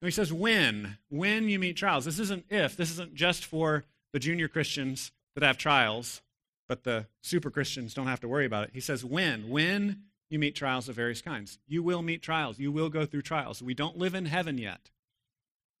And 0.00 0.06
he 0.06 0.10
says, 0.10 0.32
when, 0.32 0.96
when 1.10 1.48
you 1.48 1.58
meet 1.58 1.76
trials. 1.76 2.04
This 2.04 2.18
isn't 2.18 2.46
if, 2.48 2.76
this 2.76 2.90
isn't 2.90 3.14
just 3.14 3.44
for 3.44 3.84
the 4.12 4.18
junior 4.18 4.48
Christians 4.48 5.12
that 5.34 5.44
have 5.44 5.58
trials, 5.58 6.22
but 6.70 6.84
the 6.84 7.04
super 7.20 7.50
Christians 7.50 7.94
don't 7.94 8.06
have 8.06 8.20
to 8.20 8.28
worry 8.28 8.46
about 8.46 8.62
it. 8.62 8.70
He 8.72 8.78
says, 8.78 9.04
when, 9.04 9.48
when 9.48 10.02
you 10.28 10.38
meet 10.38 10.54
trials 10.54 10.88
of 10.88 10.94
various 10.94 11.20
kinds. 11.20 11.58
You 11.66 11.82
will 11.82 12.00
meet 12.00 12.22
trials. 12.22 12.60
You 12.60 12.70
will 12.70 12.88
go 12.88 13.04
through 13.04 13.22
trials. 13.22 13.60
We 13.60 13.74
don't 13.74 13.98
live 13.98 14.14
in 14.14 14.26
heaven 14.26 14.56
yet. 14.56 14.92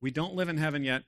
We 0.02 0.10
don't 0.10 0.34
live 0.34 0.48
in 0.48 0.56
heaven 0.58 0.82
yet. 0.82 1.04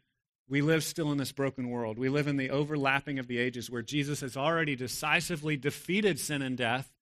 We 0.49 0.63
live 0.63 0.85
still 0.85 1.11
in 1.11 1.19
this 1.19 1.33
broken 1.33 1.69
world. 1.69 1.99
We 1.99 2.09
live 2.09 2.29
in 2.29 2.37
the 2.37 2.51
overlapping 2.51 3.19
of 3.19 3.27
the 3.27 3.39
ages 3.39 3.73
where 3.73 3.83
Jesus 3.83 4.21
has 4.21 4.37
already 4.37 4.77
decisively 4.77 5.57
defeated 5.57 6.21
sin 6.21 6.43
and 6.43 6.57
death, 6.57 6.93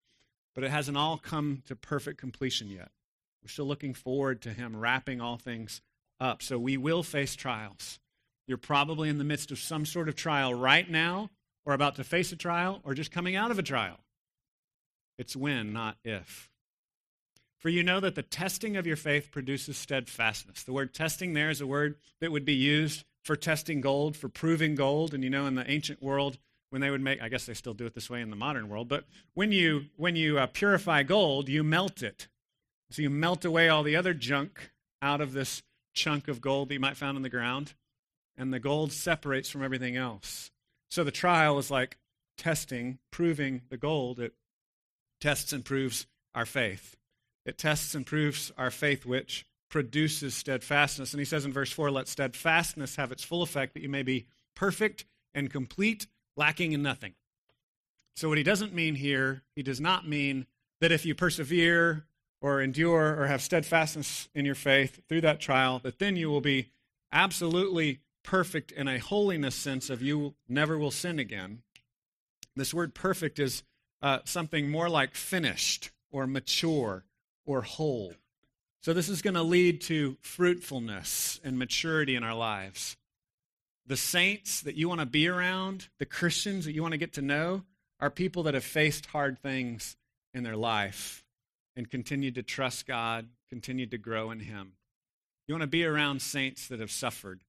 but 0.54 0.64
it 0.64 0.70
hasn't 0.70 0.96
all 0.96 1.18
come 1.18 1.62
to 1.66 1.76
perfect 1.76 2.18
completion 2.18 2.70
yet. 2.70 2.88
We're 3.42 3.48
still 3.48 3.66
looking 3.66 3.92
forward 3.92 4.40
to 4.40 4.54
him 4.54 4.74
wrapping 4.74 5.20
all 5.20 5.36
things 5.36 5.82
up. 6.18 6.40
So 6.40 6.58
we 6.58 6.78
will 6.78 7.02
face 7.02 7.36
trials. 7.36 8.00
You're 8.46 8.56
probably 8.56 9.10
in 9.10 9.18
the 9.18 9.24
midst 9.24 9.50
of 9.50 9.58
some 9.58 9.84
sort 9.84 10.08
of 10.08 10.16
trial 10.16 10.54
right 10.54 10.88
now, 10.88 11.28
or 11.70 11.74
about 11.74 11.94
to 11.94 12.04
face 12.04 12.32
a 12.32 12.36
trial, 12.36 12.80
or 12.82 12.94
just 12.94 13.12
coming 13.12 13.36
out 13.36 13.52
of 13.52 13.58
a 13.58 13.62
trial. 13.62 14.00
It's 15.18 15.36
when, 15.36 15.72
not 15.72 15.98
if. 16.04 16.50
For 17.58 17.68
you 17.68 17.84
know 17.84 18.00
that 18.00 18.16
the 18.16 18.22
testing 18.22 18.76
of 18.76 18.88
your 18.88 18.96
faith 18.96 19.30
produces 19.30 19.76
steadfastness. 19.76 20.64
The 20.64 20.72
word 20.72 20.92
testing 20.92 21.34
there 21.34 21.48
is 21.48 21.60
a 21.60 21.66
word 21.66 21.96
that 22.20 22.32
would 22.32 22.44
be 22.44 22.54
used 22.54 23.04
for 23.22 23.36
testing 23.36 23.80
gold, 23.80 24.16
for 24.16 24.28
proving 24.28 24.74
gold. 24.74 25.14
And 25.14 25.22
you 25.22 25.30
know, 25.30 25.46
in 25.46 25.54
the 25.54 25.70
ancient 25.70 26.02
world, 26.02 26.38
when 26.70 26.80
they 26.80 26.90
would 26.90 27.02
make, 27.02 27.22
I 27.22 27.28
guess 27.28 27.46
they 27.46 27.54
still 27.54 27.74
do 27.74 27.86
it 27.86 27.94
this 27.94 28.10
way 28.10 28.20
in 28.20 28.30
the 28.30 28.36
modern 28.36 28.68
world, 28.68 28.88
but 28.88 29.04
when 29.34 29.52
you, 29.52 29.84
when 29.96 30.16
you 30.16 30.38
uh, 30.38 30.46
purify 30.46 31.02
gold, 31.04 31.48
you 31.48 31.62
melt 31.62 32.02
it. 32.02 32.26
So 32.90 33.02
you 33.02 33.10
melt 33.10 33.44
away 33.44 33.68
all 33.68 33.84
the 33.84 33.96
other 33.96 34.14
junk 34.14 34.72
out 35.02 35.20
of 35.20 35.34
this 35.34 35.62
chunk 35.94 36.26
of 36.26 36.40
gold 36.40 36.68
that 36.68 36.74
you 36.74 36.80
might 36.80 36.96
find 36.96 37.16
on 37.16 37.22
the 37.22 37.28
ground, 37.28 37.74
and 38.36 38.52
the 38.52 38.58
gold 38.58 38.92
separates 38.92 39.48
from 39.48 39.62
everything 39.62 39.96
else. 39.96 40.50
So 40.90 41.04
the 41.04 41.10
trial 41.10 41.58
is 41.58 41.70
like 41.70 41.98
testing, 42.36 42.98
proving 43.10 43.62
the 43.70 43.76
gold. 43.76 44.18
It 44.18 44.34
tests 45.20 45.52
and 45.52 45.64
proves 45.64 46.06
our 46.34 46.46
faith. 46.46 46.96
It 47.46 47.58
tests 47.58 47.94
and 47.94 48.04
proves 48.04 48.52
our 48.58 48.70
faith, 48.70 49.06
which 49.06 49.46
produces 49.68 50.34
steadfastness. 50.34 51.12
And 51.12 51.20
he 51.20 51.24
says 51.24 51.44
in 51.44 51.52
verse 51.52 51.70
4 51.72 51.90
let 51.90 52.08
steadfastness 52.08 52.96
have 52.96 53.12
its 53.12 53.22
full 53.22 53.42
effect, 53.42 53.74
that 53.74 53.82
you 53.82 53.88
may 53.88 54.02
be 54.02 54.26
perfect 54.54 55.04
and 55.32 55.50
complete, 55.50 56.06
lacking 56.36 56.72
in 56.72 56.82
nothing. 56.82 57.14
So, 58.16 58.28
what 58.28 58.38
he 58.38 58.44
doesn't 58.44 58.74
mean 58.74 58.96
here, 58.96 59.42
he 59.54 59.62
does 59.62 59.80
not 59.80 60.08
mean 60.08 60.46
that 60.80 60.92
if 60.92 61.06
you 61.06 61.14
persevere 61.14 62.04
or 62.40 62.60
endure 62.60 63.20
or 63.20 63.26
have 63.26 63.42
steadfastness 63.42 64.28
in 64.34 64.44
your 64.44 64.54
faith 64.54 65.00
through 65.08 65.20
that 65.20 65.40
trial, 65.40 65.78
that 65.84 65.98
then 65.98 66.16
you 66.16 66.30
will 66.30 66.40
be 66.40 66.70
absolutely 67.12 68.00
perfect 68.22 68.72
in 68.72 68.88
a 68.88 68.98
holiness 68.98 69.54
sense 69.54 69.90
of 69.90 70.02
you 70.02 70.34
never 70.48 70.78
will 70.78 70.90
sin 70.90 71.18
again. 71.18 71.62
This 72.56 72.74
word 72.74 72.94
perfect 72.94 73.38
is 73.38 73.62
uh, 74.02 74.20
something 74.24 74.70
more 74.70 74.88
like 74.88 75.14
finished 75.14 75.90
or 76.10 76.26
mature 76.26 77.04
or 77.44 77.62
whole. 77.62 78.14
So, 78.82 78.94
this 78.94 79.08
is 79.10 79.20
going 79.20 79.34
to 79.34 79.42
lead 79.42 79.82
to 79.82 80.16
fruitfulness 80.22 81.38
and 81.44 81.58
maturity 81.58 82.16
in 82.16 82.24
our 82.24 82.34
lives. 82.34 82.96
The 83.86 83.96
saints 83.96 84.62
that 84.62 84.74
you 84.76 84.88
want 84.88 85.00
to 85.00 85.06
be 85.06 85.28
around, 85.28 85.88
the 85.98 86.06
Christians 86.06 86.64
that 86.64 86.72
you 86.72 86.80
want 86.80 86.92
to 86.92 86.98
get 86.98 87.12
to 87.14 87.22
know, 87.22 87.64
are 87.98 88.08
people 88.08 88.44
that 88.44 88.54
have 88.54 88.64
faced 88.64 89.06
hard 89.06 89.38
things 89.38 89.96
in 90.32 90.44
their 90.44 90.56
life 90.56 91.24
and 91.76 91.90
continued 91.90 92.36
to 92.36 92.42
trust 92.42 92.86
God, 92.86 93.28
continued 93.48 93.90
to 93.90 93.98
grow 93.98 94.30
in 94.30 94.40
Him. 94.40 94.72
You 95.46 95.54
want 95.54 95.62
to 95.62 95.68
be 95.68 95.84
around 95.84 96.22
saints 96.22 96.68
that 96.68 96.80
have 96.80 96.90
suffered. 96.90 97.42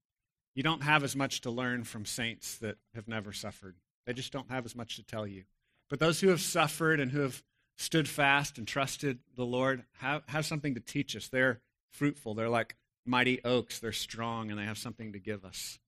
You 0.55 0.63
don't 0.63 0.83
have 0.83 1.03
as 1.03 1.15
much 1.15 1.41
to 1.41 1.51
learn 1.51 1.83
from 1.83 2.05
saints 2.05 2.57
that 2.57 2.77
have 2.93 3.07
never 3.07 3.31
suffered. 3.31 3.75
They 4.05 4.13
just 4.13 4.33
don't 4.33 4.51
have 4.51 4.65
as 4.65 4.75
much 4.75 4.97
to 4.97 5.03
tell 5.03 5.25
you. 5.25 5.43
But 5.89 5.99
those 5.99 6.21
who 6.21 6.29
have 6.29 6.41
suffered 6.41 6.99
and 6.99 7.11
who 7.11 7.21
have 7.21 7.43
stood 7.77 8.07
fast 8.07 8.57
and 8.57 8.67
trusted 8.67 9.19
the 9.35 9.45
Lord 9.45 9.83
have, 9.99 10.23
have 10.27 10.45
something 10.45 10.75
to 10.75 10.81
teach 10.81 11.15
us. 11.15 11.27
They're 11.27 11.61
fruitful. 11.91 12.33
They're 12.33 12.49
like 12.49 12.75
mighty 13.05 13.43
oaks. 13.43 13.79
They're 13.79 13.91
strong 13.91 14.49
and 14.49 14.59
they 14.59 14.65
have 14.65 14.77
something 14.77 15.13
to 15.13 15.19
give 15.19 15.45
us. 15.45 15.79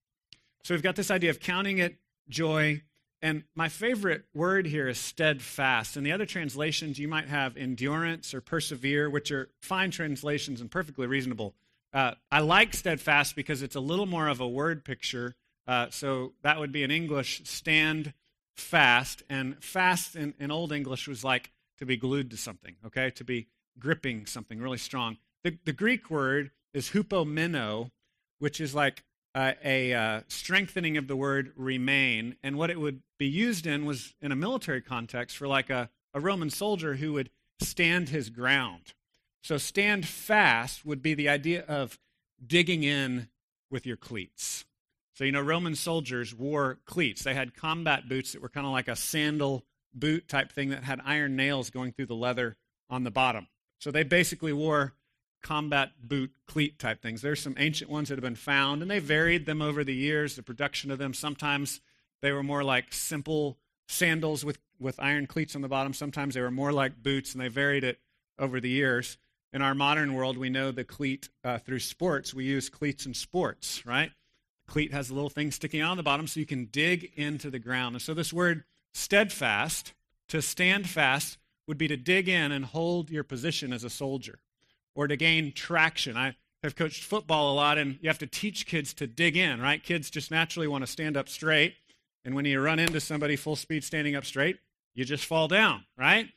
So 0.64 0.74
we've 0.74 0.84
got 0.84 0.96
this 0.96 1.12
idea 1.12 1.30
of 1.30 1.40
counting 1.40 1.78
it 1.78 1.98
joy. 2.30 2.82
And 3.22 3.44
my 3.56 3.70
favorite 3.70 4.26
word 4.34 4.66
here 4.66 4.88
is 4.88 4.98
steadfast. 4.98 5.96
In 5.96 6.04
the 6.04 6.12
other 6.12 6.26
translations, 6.26 7.00
you 7.00 7.08
might 7.08 7.30
have 7.30 7.56
endurance 7.56 8.34
or 8.34 8.42
persevere, 8.42 9.10
which 9.10 9.32
are 9.32 9.50
fine 9.62 9.92
translations 9.92 10.60
and 10.60 10.70
perfectly 10.70 11.08
reasonable. 11.08 11.56
Uh, 11.94 12.14
I 12.32 12.40
like 12.40 12.74
steadfast 12.74 13.36
because 13.36 13.62
it's 13.62 13.76
a 13.76 13.80
little 13.80 14.08
more 14.08 14.28
of 14.28 14.40
a 14.40 14.48
word 14.48 14.84
picture. 14.84 15.36
Uh, 15.68 15.88
so 15.92 16.34
that 16.42 16.60
would 16.60 16.72
be 16.72 16.84
in 16.84 16.92
English, 16.92 17.42
stand 17.46 18.14
fast. 18.58 19.24
And 19.30 19.64
fast 19.64 20.16
in, 20.16 20.34
in 20.40 20.52
Old 20.52 20.72
English 20.72 21.08
was 21.08 21.24
like 21.24 21.52
to 21.78 21.86
be 21.86 21.96
glued 21.96 22.32
to 22.32 22.38
something, 22.38 22.76
okay? 22.86 23.12
To 23.12 23.24
be 23.24 23.48
gripping 23.80 24.26
something 24.26 24.60
really 24.60 24.78
strong. 24.78 25.18
The, 25.44 25.58
the 25.66 25.74
Greek 25.74 26.10
word 26.10 26.52
is 26.74 26.90
hupomeno, 26.90 27.92
which 28.40 28.60
is 28.60 28.74
like 28.74 29.04
uh, 29.36 29.54
a 29.64 29.94
uh, 29.94 30.22
strengthening 30.28 30.98
of 30.98 31.08
the 31.08 31.16
word 31.16 31.54
remain. 31.56 32.36
And 32.44 32.58
what 32.58 32.70
it 32.70 32.80
would 32.80 33.02
be 33.20 33.28
used 33.28 33.68
in 33.68 33.86
was 33.86 34.16
in 34.22 34.32
a 34.32 34.36
military 34.36 34.82
context 34.82 35.38
for 35.38 35.48
like 35.48 35.70
a, 35.70 35.90
a 36.14 36.20
Roman 36.20 36.50
soldier 36.50 36.96
who 36.96 37.14
would 37.14 37.30
stand 37.60 38.10
his 38.10 38.30
ground. 38.30 38.94
So 39.44 39.58
stand 39.58 40.08
fast 40.08 40.86
would 40.86 41.02
be 41.02 41.14
the 41.14 41.28
idea 41.30 41.64
of 41.68 42.00
digging 42.46 42.84
in 42.84 43.28
with 43.70 43.86
your 43.86 43.98
cleats. 43.98 44.66
So, 45.16 45.26
you 45.26 45.32
know, 45.32 45.42
Roman 45.42 45.76
soldiers 45.76 46.34
wore 46.34 46.80
cleats. 46.86 47.24
They 47.24 47.36
had 47.36 47.54
combat 47.54 48.10
boots 48.10 48.32
that 48.32 48.42
were 48.42 48.50
kind 48.50 48.66
of 48.66 48.72
like 48.72 48.88
a 48.88 48.96
sandal 48.96 49.64
boot 49.94 50.28
type 50.28 50.52
thing 50.52 50.70
that 50.70 50.84
had 50.84 51.02
iron 51.06 51.36
nails 51.36 51.70
going 51.70 51.92
through 51.92 52.08
the 52.08 52.16
leather 52.16 52.56
on 52.90 53.04
the 53.04 53.12
bottom. 53.12 53.48
So 53.80 53.92
they 53.92 54.04
basically 54.04 54.54
wore 54.54 54.94
combat 55.44 55.92
boot 56.02 56.32
cleat 56.48 56.80
type 56.80 57.02
things. 57.02 57.22
There's 57.22 57.42
some 57.42 57.56
ancient 57.58 57.92
ones 57.92 58.10
that 58.10 58.16
have 58.16 58.24
been 58.24 58.36
found, 58.36 58.82
and 58.82 58.90
they 58.90 59.00
varied 59.00 59.46
them 59.46 59.62
over 59.62 59.84
the 59.84 59.94
years, 59.94 60.36
the 60.36 60.42
production 60.42 60.90
of 60.90 61.00
them. 61.00 61.14
Sometimes 61.14 61.82
they 62.22 62.32
were 62.32 62.44
more 62.44 62.64
like 62.64 62.94
simple 62.94 63.60
sandals 63.90 64.46
with, 64.46 64.58
with 64.80 65.00
iron 65.02 65.28
cleats 65.28 65.54
on 65.54 65.62
the 65.62 65.68
bottom. 65.68 65.94
Sometimes 65.94 66.34
they 66.34 66.42
were 66.42 66.50
more 66.50 66.72
like 66.72 67.04
boots, 67.04 67.34
and 67.34 67.42
they 67.42 67.50
varied 67.50 67.84
it 67.84 68.00
over 68.40 68.62
the 68.62 68.70
years. 68.70 69.18
In 69.54 69.62
our 69.62 69.76
modern 69.76 70.16
world, 70.16 70.38
we 70.38 70.50
know 70.50 70.72
the 70.72 70.84
cleat 70.84 71.30
uh, 71.44 71.60
through 71.60 71.80
sports. 71.80 72.34
We 72.34 72.46
use 72.46 72.70
cleats 72.70 73.06
in 73.06 73.14
sports, 73.14 73.86
right? 73.86 74.12
cleat 74.68 74.92
has 74.94 75.10
a 75.10 75.14
little 75.14 75.30
thing 75.30 75.52
sticking 75.52 75.82
out 75.82 75.92
on 75.92 75.98
the 75.98 76.04
bottom 76.04 76.26
so 76.26 76.40
you 76.40 76.46
can 76.46 76.66
dig 76.66 77.12
into 77.16 77.50
the 77.50 77.60
ground. 77.60 77.96
And 77.96 78.02
so 78.02 78.14
this 78.14 78.34
word 78.34 78.64
Steadfast, 78.94 79.94
to 80.30 80.42
stand 80.42 80.90
fast, 80.90 81.38
would 81.68 81.78
be 81.78 81.88
to 81.88 81.98
dig 81.98 82.30
in 82.30 82.52
and 82.52 82.66
hold 82.66 83.10
your 83.10 83.24
position 83.24 83.74
as 83.74 83.84
a 83.84 83.90
soldier 83.90 84.40
or 84.96 85.08
to 85.08 85.16
gain 85.16 85.52
traction. 85.52 86.18
I 86.18 86.36
have 86.62 86.76
coached 86.76 87.04
football 87.04 87.52
a 87.52 87.56
lot, 87.56 87.78
and 87.78 87.98
you 88.02 88.10
have 88.10 88.20
to 88.20 88.28
teach 88.28 88.66
kids 88.66 88.94
to 88.96 89.08
dig 89.08 89.36
in, 89.36 89.62
right? 89.62 89.84
Kids 89.84 90.10
just 90.10 90.32
naturally 90.32 90.68
want 90.68 90.84
to 90.84 90.92
stand 90.92 91.18
up 91.18 91.28
straight. 91.28 91.76
And 92.24 92.36
when 92.36 92.46
you 92.46 92.60
run 92.62 92.80
into 92.80 93.00
somebody 93.00 93.36
full 93.36 93.56
speed 93.56 93.84
standing 93.84 94.16
up 94.16 94.26
straight, 94.26 94.58
you 94.94 95.06
just 95.06 95.26
fall 95.26 95.48
down, 95.48 95.86
right? 95.98 96.30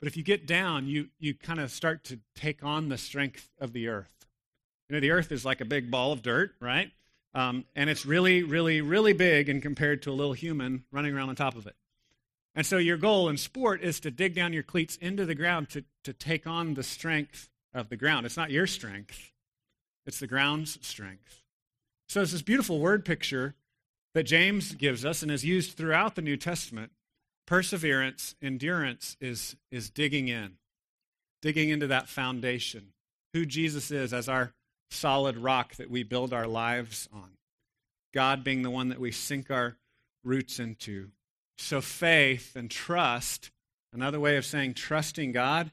But 0.00 0.08
if 0.08 0.16
you 0.16 0.22
get 0.22 0.46
down, 0.46 0.86
you, 0.86 1.08
you 1.18 1.34
kind 1.34 1.60
of 1.60 1.70
start 1.70 2.04
to 2.04 2.20
take 2.34 2.62
on 2.62 2.88
the 2.88 2.98
strength 2.98 3.48
of 3.60 3.72
the 3.72 3.88
earth. 3.88 4.26
You 4.88 4.94
know, 4.94 5.00
the 5.00 5.10
earth 5.10 5.32
is 5.32 5.44
like 5.44 5.60
a 5.60 5.64
big 5.64 5.90
ball 5.90 6.12
of 6.12 6.22
dirt, 6.22 6.54
right? 6.60 6.90
Um, 7.34 7.64
and 7.74 7.90
it's 7.90 8.06
really, 8.06 8.42
really, 8.42 8.80
really 8.80 9.12
big 9.12 9.48
and 9.48 9.60
compared 9.60 10.02
to 10.02 10.10
a 10.10 10.12
little 10.12 10.32
human 10.32 10.84
running 10.92 11.14
around 11.14 11.28
on 11.28 11.36
top 11.36 11.56
of 11.56 11.66
it. 11.66 11.74
And 12.54 12.64
so 12.64 12.78
your 12.78 12.96
goal 12.96 13.28
in 13.28 13.36
sport 13.36 13.82
is 13.82 14.00
to 14.00 14.10
dig 14.10 14.34
down 14.34 14.54
your 14.54 14.62
cleats 14.62 14.96
into 14.96 15.26
the 15.26 15.34
ground 15.34 15.68
to, 15.70 15.84
to 16.04 16.14
take 16.14 16.46
on 16.46 16.74
the 16.74 16.82
strength 16.82 17.50
of 17.74 17.90
the 17.90 17.96
ground. 17.96 18.24
It's 18.24 18.38
not 18.38 18.50
your 18.50 18.66
strength, 18.66 19.32
it's 20.06 20.18
the 20.18 20.26
ground's 20.26 20.78
strength. 20.86 21.42
So 22.08 22.22
it's 22.22 22.32
this 22.32 22.42
beautiful 22.42 22.78
word 22.78 23.04
picture 23.04 23.54
that 24.14 24.22
James 24.22 24.74
gives 24.74 25.04
us 25.04 25.22
and 25.22 25.30
is 25.30 25.44
used 25.44 25.76
throughout 25.76 26.14
the 26.14 26.22
New 26.22 26.36
Testament. 26.38 26.92
Perseverance, 27.46 28.34
endurance 28.42 29.16
is, 29.20 29.56
is 29.70 29.90
digging 29.90 30.28
in, 30.28 30.54
digging 31.42 31.68
into 31.68 31.86
that 31.86 32.08
foundation, 32.08 32.92
who 33.32 33.46
Jesus 33.46 33.90
is 33.90 34.12
as 34.12 34.28
our 34.28 34.52
solid 34.90 35.36
rock 35.36 35.76
that 35.76 35.90
we 35.90 36.02
build 36.02 36.32
our 36.32 36.46
lives 36.46 37.08
on. 37.12 37.30
God 38.12 38.42
being 38.42 38.62
the 38.62 38.70
one 38.70 38.88
that 38.88 39.00
we 39.00 39.12
sink 39.12 39.50
our 39.50 39.76
roots 40.24 40.58
into. 40.58 41.10
So, 41.58 41.80
faith 41.80 42.56
and 42.56 42.70
trust, 42.70 43.50
another 43.92 44.20
way 44.20 44.36
of 44.36 44.44
saying 44.44 44.74
trusting 44.74 45.32
God, 45.32 45.72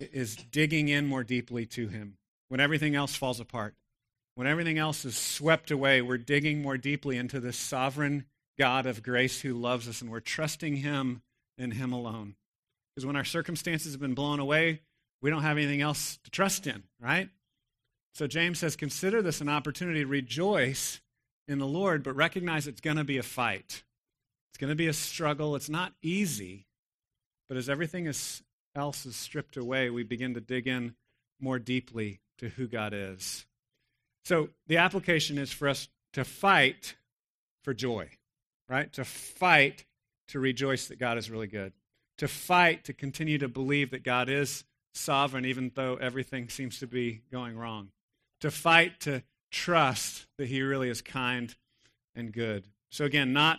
is 0.00 0.36
digging 0.36 0.88
in 0.88 1.06
more 1.06 1.24
deeply 1.24 1.66
to 1.66 1.88
Him 1.88 2.16
when 2.48 2.60
everything 2.60 2.94
else 2.94 3.14
falls 3.14 3.40
apart. 3.40 3.74
When 4.34 4.46
everything 4.46 4.78
else 4.78 5.04
is 5.04 5.16
swept 5.16 5.70
away, 5.70 6.00
we're 6.00 6.18
digging 6.18 6.62
more 6.62 6.78
deeply 6.78 7.18
into 7.18 7.38
this 7.38 7.56
sovereign 7.56 8.24
God 8.62 8.86
of 8.86 9.02
grace 9.02 9.40
who 9.40 9.54
loves 9.54 9.88
us, 9.88 10.02
and 10.02 10.08
we're 10.08 10.20
trusting 10.20 10.76
Him 10.76 11.22
and 11.58 11.74
Him 11.74 11.92
alone. 11.92 12.36
Because 12.94 13.04
when 13.04 13.16
our 13.16 13.24
circumstances 13.24 13.90
have 13.90 14.00
been 14.00 14.14
blown 14.14 14.38
away, 14.38 14.82
we 15.20 15.30
don't 15.30 15.42
have 15.42 15.58
anything 15.58 15.80
else 15.80 16.20
to 16.22 16.30
trust 16.30 16.68
in, 16.68 16.84
right? 17.00 17.28
So 18.14 18.28
James 18.28 18.60
says, 18.60 18.76
consider 18.76 19.20
this 19.20 19.40
an 19.40 19.48
opportunity 19.48 20.02
to 20.02 20.06
rejoice 20.06 21.00
in 21.48 21.58
the 21.58 21.66
Lord, 21.66 22.04
but 22.04 22.14
recognize 22.14 22.68
it's 22.68 22.80
going 22.80 22.98
to 22.98 23.02
be 23.02 23.18
a 23.18 23.24
fight. 23.24 23.82
It's 24.52 24.58
going 24.58 24.70
to 24.70 24.76
be 24.76 24.86
a 24.86 24.92
struggle. 24.92 25.56
It's 25.56 25.68
not 25.68 25.92
easy. 26.00 26.68
But 27.48 27.56
as 27.56 27.68
everything 27.68 28.06
is, 28.06 28.44
else 28.76 29.06
is 29.06 29.16
stripped 29.16 29.56
away, 29.56 29.90
we 29.90 30.04
begin 30.04 30.34
to 30.34 30.40
dig 30.40 30.68
in 30.68 30.94
more 31.40 31.58
deeply 31.58 32.20
to 32.38 32.48
who 32.48 32.68
God 32.68 32.92
is. 32.94 33.44
So 34.24 34.50
the 34.68 34.76
application 34.76 35.36
is 35.36 35.50
for 35.50 35.68
us 35.68 35.88
to 36.12 36.24
fight 36.24 36.94
for 37.64 37.74
joy, 37.74 38.08
right? 38.72 38.92
To 38.94 39.04
fight 39.04 39.84
to 40.28 40.40
rejoice 40.40 40.88
that 40.88 40.98
God 40.98 41.18
is 41.18 41.30
really 41.30 41.46
good. 41.46 41.72
To 42.18 42.28
fight 42.28 42.84
to 42.84 42.92
continue 42.92 43.38
to 43.38 43.48
believe 43.48 43.90
that 43.90 44.02
God 44.02 44.28
is 44.30 44.64
sovereign, 44.94 45.44
even 45.44 45.72
though 45.74 45.96
everything 45.96 46.48
seems 46.48 46.78
to 46.78 46.86
be 46.86 47.20
going 47.30 47.56
wrong 47.56 47.90
to 48.40 48.50
fight 48.50 48.98
to 49.00 49.22
trust 49.50 50.26
that 50.36 50.48
He 50.48 50.62
really 50.62 50.88
is 50.88 51.00
kind 51.00 51.54
and 52.14 52.32
good. 52.32 52.66
So, 52.90 53.04
again, 53.04 53.32
not 53.32 53.58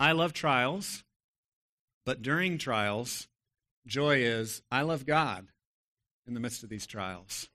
I 0.00 0.12
love 0.12 0.32
trials, 0.32 1.04
but 2.04 2.20
during 2.20 2.58
trials, 2.58 3.28
joy 3.86 4.18
is 4.18 4.60
I 4.70 4.82
love 4.82 5.06
God 5.06 5.46
in 6.26 6.34
the 6.34 6.40
midst 6.40 6.62
of 6.62 6.68
these 6.68 6.86
trials. 6.86 7.48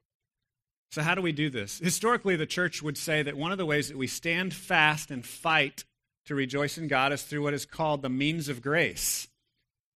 So, 0.91 1.01
how 1.01 1.15
do 1.15 1.21
we 1.21 1.33
do 1.33 1.49
this? 1.49 1.79
Historically, 1.79 2.35
the 2.35 2.45
church 2.45 2.81
would 2.81 2.97
say 2.97 3.23
that 3.23 3.37
one 3.37 3.51
of 3.51 3.57
the 3.57 3.65
ways 3.65 3.89
that 3.89 3.97
we 3.97 4.07
stand 4.07 4.53
fast 4.53 5.11
and 5.11 5.25
fight 5.25 5.83
to 6.25 6.35
rejoice 6.35 6.77
in 6.77 6.87
God 6.87 7.13
is 7.13 7.23
through 7.23 7.43
what 7.43 7.53
is 7.53 7.65
called 7.65 8.01
the 8.01 8.09
means 8.09 8.49
of 8.49 8.61
grace. 8.61 9.27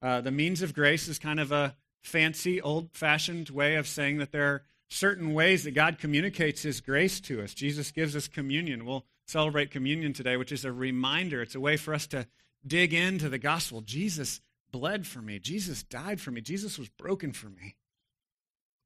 Uh, 0.02 0.22
the 0.22 0.32
means 0.32 0.62
of 0.62 0.74
grace 0.74 1.08
is 1.08 1.20
kind 1.20 1.40
of 1.40 1.52
a 1.52 1.76
fancy, 2.04 2.62
old 2.62 2.90
fashioned 2.94 3.50
way 3.50 3.76
of 3.76 3.88
saying 3.88 4.18
that 4.18 4.32
there 4.32 4.48
are 4.48 4.64
certain 4.90 5.34
ways 5.34 5.64
that 5.64 5.72
God 5.72 5.98
communicates 5.98 6.62
His 6.62 6.82
grace 6.82 7.20
to 7.22 7.42
us. 7.42 7.54
Jesus 7.54 7.92
gives 7.92 8.16
us 8.16 8.28
communion. 8.28 8.86
We'll 8.86 9.06
celebrate 9.28 9.72
communion 9.72 10.14
today, 10.14 10.38
which 10.38 10.52
is 10.52 10.66
a 10.66 10.72
reminder. 10.72 11.42
It's 11.42 11.56
a 11.56 11.60
way 11.60 11.78
for 11.78 11.94
us 11.94 12.08
to 12.08 12.28
dig 12.66 12.94
into 12.94 13.30
the 13.30 13.38
gospel. 13.38 13.82
Jesus 13.82 14.42
bled 14.72 15.06
for 15.06 15.22
me, 15.22 15.40
Jesus 15.40 15.84
died 15.84 16.20
for 16.20 16.32
me, 16.32 16.42
Jesus 16.42 16.80
was 16.80 16.90
broken 16.90 17.32
for 17.32 17.48
me. 17.48 17.76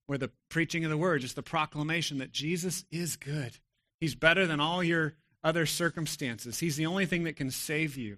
Where 0.05 0.17
the 0.17 0.31
preaching 0.49 0.85
of 0.85 0.91
the 0.91 0.97
word, 0.97 1.21
just 1.21 1.35
the 1.35 1.43
proclamation 1.43 2.19
that 2.19 2.31
Jesus 2.31 2.85
is 2.91 3.17
good. 3.17 3.57
He's 3.99 4.15
better 4.15 4.45
than 4.45 4.59
all 4.59 4.83
your 4.83 5.15
other 5.43 5.65
circumstances. 5.65 6.59
He's 6.59 6.77
the 6.77 6.85
only 6.85 7.05
thing 7.05 7.23
that 7.23 7.35
can 7.35 7.51
save 7.51 7.97
you. 7.97 8.17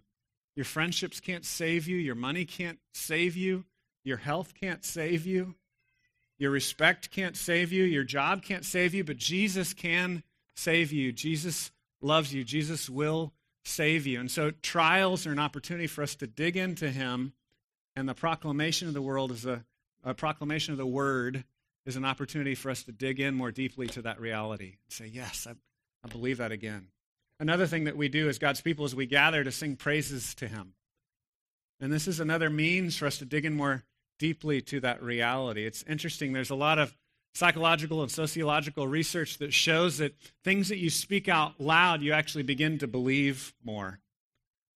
Your 0.56 0.66
friendships 0.66 1.20
can't 1.20 1.46
save 1.46 1.88
you. 1.88 1.98
Your 1.98 2.16
money 2.16 2.46
can't 2.46 2.80
save 2.94 3.36
you. 3.36 3.66
Your 4.04 4.18
health 4.18 4.54
can't 4.60 4.84
save 4.84 5.26
you. 5.26 5.56
Your 6.38 6.52
respect 6.52 7.12
can't 7.12 7.36
save 7.36 7.72
you. 7.72 7.84
Your 7.84 8.04
job 8.04 8.42
can't 8.42 8.66
save 8.66 8.94
you, 8.94 9.04
but 9.04 9.18
Jesus 9.18 9.74
can 9.74 10.24
save 10.56 10.92
you. 10.92 11.12
Jesus 11.12 11.72
loves 12.02 12.34
you. 12.34 12.44
Jesus 12.44 12.90
will 12.90 13.34
save 13.66 14.08
you. 14.08 14.20
And 14.20 14.32
so 14.32 14.52
trials 14.52 15.28
are 15.28 15.32
an 15.32 15.40
opportunity 15.40 15.88
for 15.88 16.02
us 16.02 16.16
to 16.16 16.28
dig 16.28 16.58
into 16.58 16.90
Him, 16.90 17.34
and 17.96 18.08
the 18.08 18.14
proclamation 18.14 18.88
of 18.88 18.94
the 18.94 19.02
world 19.02 19.32
is 19.32 19.46
a, 19.46 19.66
a 20.04 20.14
proclamation 20.14 20.72
of 20.72 20.78
the 20.78 20.86
Word 20.86 21.44
is 21.86 21.96
an 21.96 22.06
opportunity 22.06 22.56
for 22.56 22.70
us 22.70 22.84
to 22.84 22.92
dig 22.92 23.20
in 23.20 23.34
more 23.36 23.52
deeply 23.52 23.88
to 23.88 24.02
that 24.04 24.20
reality 24.20 24.76
and 24.86 24.94
say, 24.94 25.08
Yes, 25.08 25.48
I, 25.50 25.54
I 26.04 26.08
believe 26.08 26.38
that 26.38 26.52
again. 26.52 26.88
Another 27.40 27.68
thing 27.68 27.86
that 27.86 27.98
we 27.98 28.10
do 28.10 28.28
as 28.28 28.38
God's 28.38 28.62
people 28.62 28.86
is 28.86 28.94
we 28.94 29.06
gather 29.06 29.44
to 29.44 29.52
sing 29.52 29.76
praises 29.76 30.36
to 30.36 30.48
Him. 30.48 30.74
And 31.80 31.92
this 31.92 32.08
is 32.08 32.20
another 32.20 32.50
means 32.50 32.98
for 32.98 33.06
us 33.08 33.20
to 33.20 33.26
dig 33.26 33.46
in 33.46 33.54
more 33.56 33.84
deeply 34.18 34.62
to 34.64 34.82
that 34.82 35.02
reality. 35.02 35.66
It's 35.66 35.84
interesting, 35.84 36.34
there's 36.34 36.50
a 36.50 36.56
lot 36.56 36.78
of 36.78 36.94
psychological 37.34 38.02
and 38.02 38.12
sociological 38.12 38.88
research 38.88 39.38
that 39.38 39.54
shows 39.54 40.00
that 40.00 40.16
things 40.44 40.70
that 40.70 40.78
you 40.78 40.90
speak 40.90 41.30
out 41.30 41.60
loud, 41.60 42.02
you 42.02 42.12
actually 42.12 42.44
begin 42.44 42.80
to 42.80 42.88
believe 42.88 43.54
more. 43.64 44.00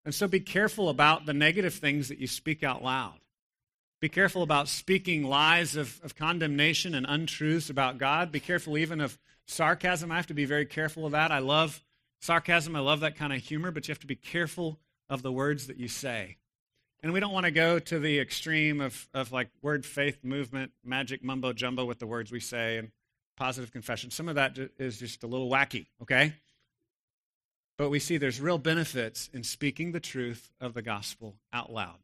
And 0.06 0.16
so 0.16 0.28
be 0.28 0.40
careful 0.40 0.90
about 0.90 1.26
the 1.26 1.34
negative 1.34 1.74
things 1.74 2.10
that 2.10 2.20
you 2.20 2.28
speak 2.28 2.64
out 2.64 2.84
loud. 2.84 3.20
Be 4.02 4.10
careful 4.10 4.44
about 4.44 4.68
speaking 4.68 5.24
lies 5.24 5.76
of, 5.76 6.00
of 6.04 6.16
condemnation 6.16 6.94
and 6.94 7.06
untruths 7.08 7.70
about 7.70 7.98
God. 7.98 8.32
Be 8.32 8.42
careful 8.42 8.78
even 8.78 9.00
of 9.00 9.18
sarcasm. 9.48 10.12
I 10.12 10.18
have 10.18 10.28
to 10.28 10.34
be 10.34 10.46
very 10.46 10.66
careful 10.66 11.06
of 11.06 11.14
that. 11.14 11.32
I 11.32 11.40
love 11.40 11.82
sarcasm, 12.24 12.74
I 12.74 12.80
love 12.80 13.02
that 13.02 13.18
kind 13.18 13.34
of 13.34 13.42
humor, 13.42 13.70
but 13.70 13.88
you 13.88 13.92
have 13.92 14.00
to 14.00 14.08
be 14.08 14.16
careful 14.16 14.80
of 15.10 15.22
the 15.22 15.32
words 15.32 15.68
that 15.68 15.78
you 15.78 15.90
say. 15.90 16.38
And 17.02 17.12
we 17.12 17.20
don't 17.20 17.34
want 17.34 17.46
to 17.46 17.52
go 17.52 17.80
to 17.80 18.00
the 18.00 18.18
extreme 18.20 18.80
of, 18.80 19.10
of 19.14 19.34
like 19.34 19.50
word 19.62 19.86
faith 19.86 20.24
movement, 20.24 20.72
magic 20.86 21.22
mumbo 21.22 21.52
jumbo 21.52 21.84
with 21.84 22.00
the 22.00 22.08
words 22.08 22.32
we 22.32 22.40
say, 22.40 22.78
and 22.78 22.92
positive 23.36 23.74
confession. 23.74 24.10
Some 24.10 24.30
of 24.30 24.36
that 24.36 24.58
is 24.80 25.00
just 25.00 25.24
a 25.24 25.28
little 25.28 25.50
wacky, 25.50 25.88
okay? 26.02 26.34
But 27.78 27.90
we 27.90 28.00
see 28.00 28.16
there's 28.16 28.40
real 28.40 28.58
benefits 28.58 29.30
in 29.34 29.44
speaking 29.44 29.92
the 29.92 30.00
truth 30.00 30.54
of 30.62 30.74
the 30.74 30.82
gospel 30.82 31.36
out 31.52 31.74
loud. 31.74 31.98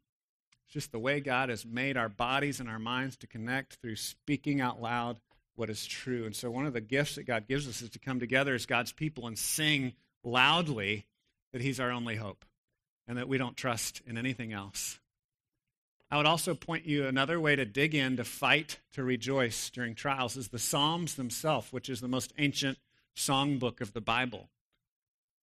It's 0.66 0.74
just 0.74 0.92
the 0.92 0.98
way 0.98 1.20
God 1.20 1.48
has 1.48 1.64
made 1.64 1.96
our 1.96 2.10
bodies 2.10 2.60
and 2.60 2.68
our 2.68 2.78
minds 2.78 3.16
to 3.18 3.26
connect 3.26 3.78
through 3.80 3.96
speaking 3.96 4.60
out 4.60 4.82
loud 4.82 5.18
what 5.56 5.70
is 5.70 5.86
true. 5.86 6.26
And 6.26 6.36
so 6.36 6.50
one 6.50 6.66
of 6.66 6.74
the 6.74 6.80
gifts 6.82 7.14
that 7.14 7.24
God 7.24 7.48
gives 7.48 7.66
us 7.66 7.80
is 7.80 7.90
to 7.90 7.98
come 7.98 8.20
together 8.20 8.54
as 8.54 8.66
God's 8.66 8.92
people 8.92 9.26
and 9.26 9.38
sing 9.38 9.94
loudly 10.24 11.06
that 11.52 11.62
He's 11.62 11.80
our 11.80 11.90
only 11.90 12.16
hope 12.16 12.44
and 13.06 13.18
that 13.18 13.28
we 13.28 13.38
don't 13.38 13.56
trust 13.56 14.02
in 14.06 14.16
anything 14.16 14.52
else. 14.52 15.00
I 16.10 16.16
would 16.16 16.26
also 16.26 16.54
point 16.54 16.86
you 16.86 17.06
another 17.06 17.38
way 17.38 17.54
to 17.54 17.64
dig 17.64 17.94
in, 17.94 18.16
to 18.16 18.24
fight, 18.24 18.80
to 18.94 19.04
rejoice 19.04 19.70
during 19.70 19.94
trials 19.94 20.36
is 20.36 20.48
the 20.48 20.58
Psalms 20.58 21.14
themselves, 21.14 21.72
which 21.72 21.88
is 21.88 22.00
the 22.00 22.08
most 22.08 22.32
ancient 22.36 22.78
songbook 23.16 23.80
of 23.80 23.92
the 23.92 24.00
Bible. 24.00 24.48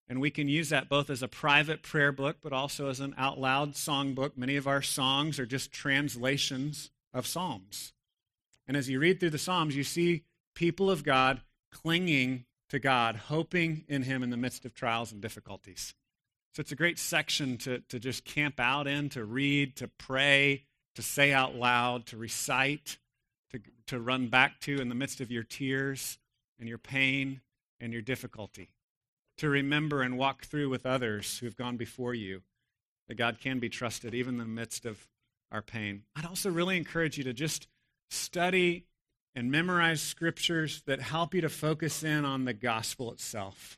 And 0.09 0.21
we 0.21 0.29
can 0.29 0.47
use 0.47 0.69
that 0.69 0.89
both 0.89 1.09
as 1.09 1.21
a 1.21 1.27
private 1.27 1.83
prayer 1.83 2.11
book, 2.11 2.37
but 2.41 2.53
also 2.53 2.89
as 2.89 2.99
an 2.99 3.13
out 3.17 3.39
loud 3.39 3.73
songbook. 3.73 4.37
Many 4.37 4.55
of 4.55 4.67
our 4.67 4.81
songs 4.81 5.39
are 5.39 5.45
just 5.45 5.71
translations 5.71 6.91
of 7.13 7.27
Psalms. 7.27 7.93
And 8.67 8.75
as 8.75 8.89
you 8.89 8.99
read 8.99 9.19
through 9.19 9.31
the 9.31 9.37
Psalms, 9.37 9.75
you 9.75 9.83
see 9.83 10.23
people 10.53 10.89
of 10.89 11.03
God 11.03 11.41
clinging 11.71 12.45
to 12.69 12.80
God, 12.80 13.15
hoping 13.15 13.84
in 13.88 14.03
Him 14.03 14.23
in 14.23 14.30
the 14.30 14.38
midst 14.38 14.65
of 14.65 14.73
trials 14.73 15.12
and 15.12 15.21
difficulties. 15.21 15.95
So 16.53 16.62
it's 16.62 16.71
a 16.71 16.75
great 16.75 16.99
section 16.99 17.58
to, 17.60 17.80
to 17.89 17.99
just 17.99 18.25
camp 18.25 18.60
out 18.60 18.88
in, 18.88 19.10
to 19.10 19.23
read, 19.23 19.75
to 19.77 19.88
pray, 19.88 20.63
to 20.95 21.01
say 21.01 21.32
out 21.32 21.56
loud, 21.56 22.08
to 22.08 22.17
recite, 22.17 22.97
to, 23.51 23.60
to 23.88 23.99
run 23.99 24.27
back 24.27 24.60
to 24.62 24.82
in 24.82 24.89
the 24.89 24.95
midst 24.95 25.21
of 25.21 25.32
your 25.32 25.43
tears 25.43 26.17
and 26.60 26.67
your 26.67 26.80
pain 26.80 27.41
and 27.80 27.93
your 27.93 28.01
difficulty. 28.01 28.71
To 29.38 29.49
remember 29.49 30.01
and 30.01 30.17
walk 30.17 30.45
through 30.45 30.69
with 30.69 30.86
others 30.86 31.38
who 31.38 31.45
have 31.45 31.56
gone 31.56 31.77
before 31.77 32.15
you 32.15 32.41
that 33.08 33.15
God 33.15 33.38
can 33.39 33.60
be 33.60 33.69
trusted 33.69 34.13
even 34.13 34.36
in 34.36 34.39
the 34.39 34.45
midst 34.45 34.86
of 34.86 35.08
our 35.51 35.62
pain. 35.62 36.03
I'd 36.15 36.25
also 36.25 36.49
really 36.49 36.75
encourage 36.75 37.17
you 37.17 37.23
to 37.25 37.34
just 37.34 37.67
study 38.10 38.86
and 39.38 39.52
memorize 39.52 40.02
scriptures 40.02 40.82
that 40.88 41.00
help 41.00 41.36
you 41.36 41.41
to 41.41 41.50
focus 41.50 42.04
in 42.04 42.26
on 42.26 42.45
the 42.45 42.54
gospel 42.54 43.12
itself. 43.12 43.78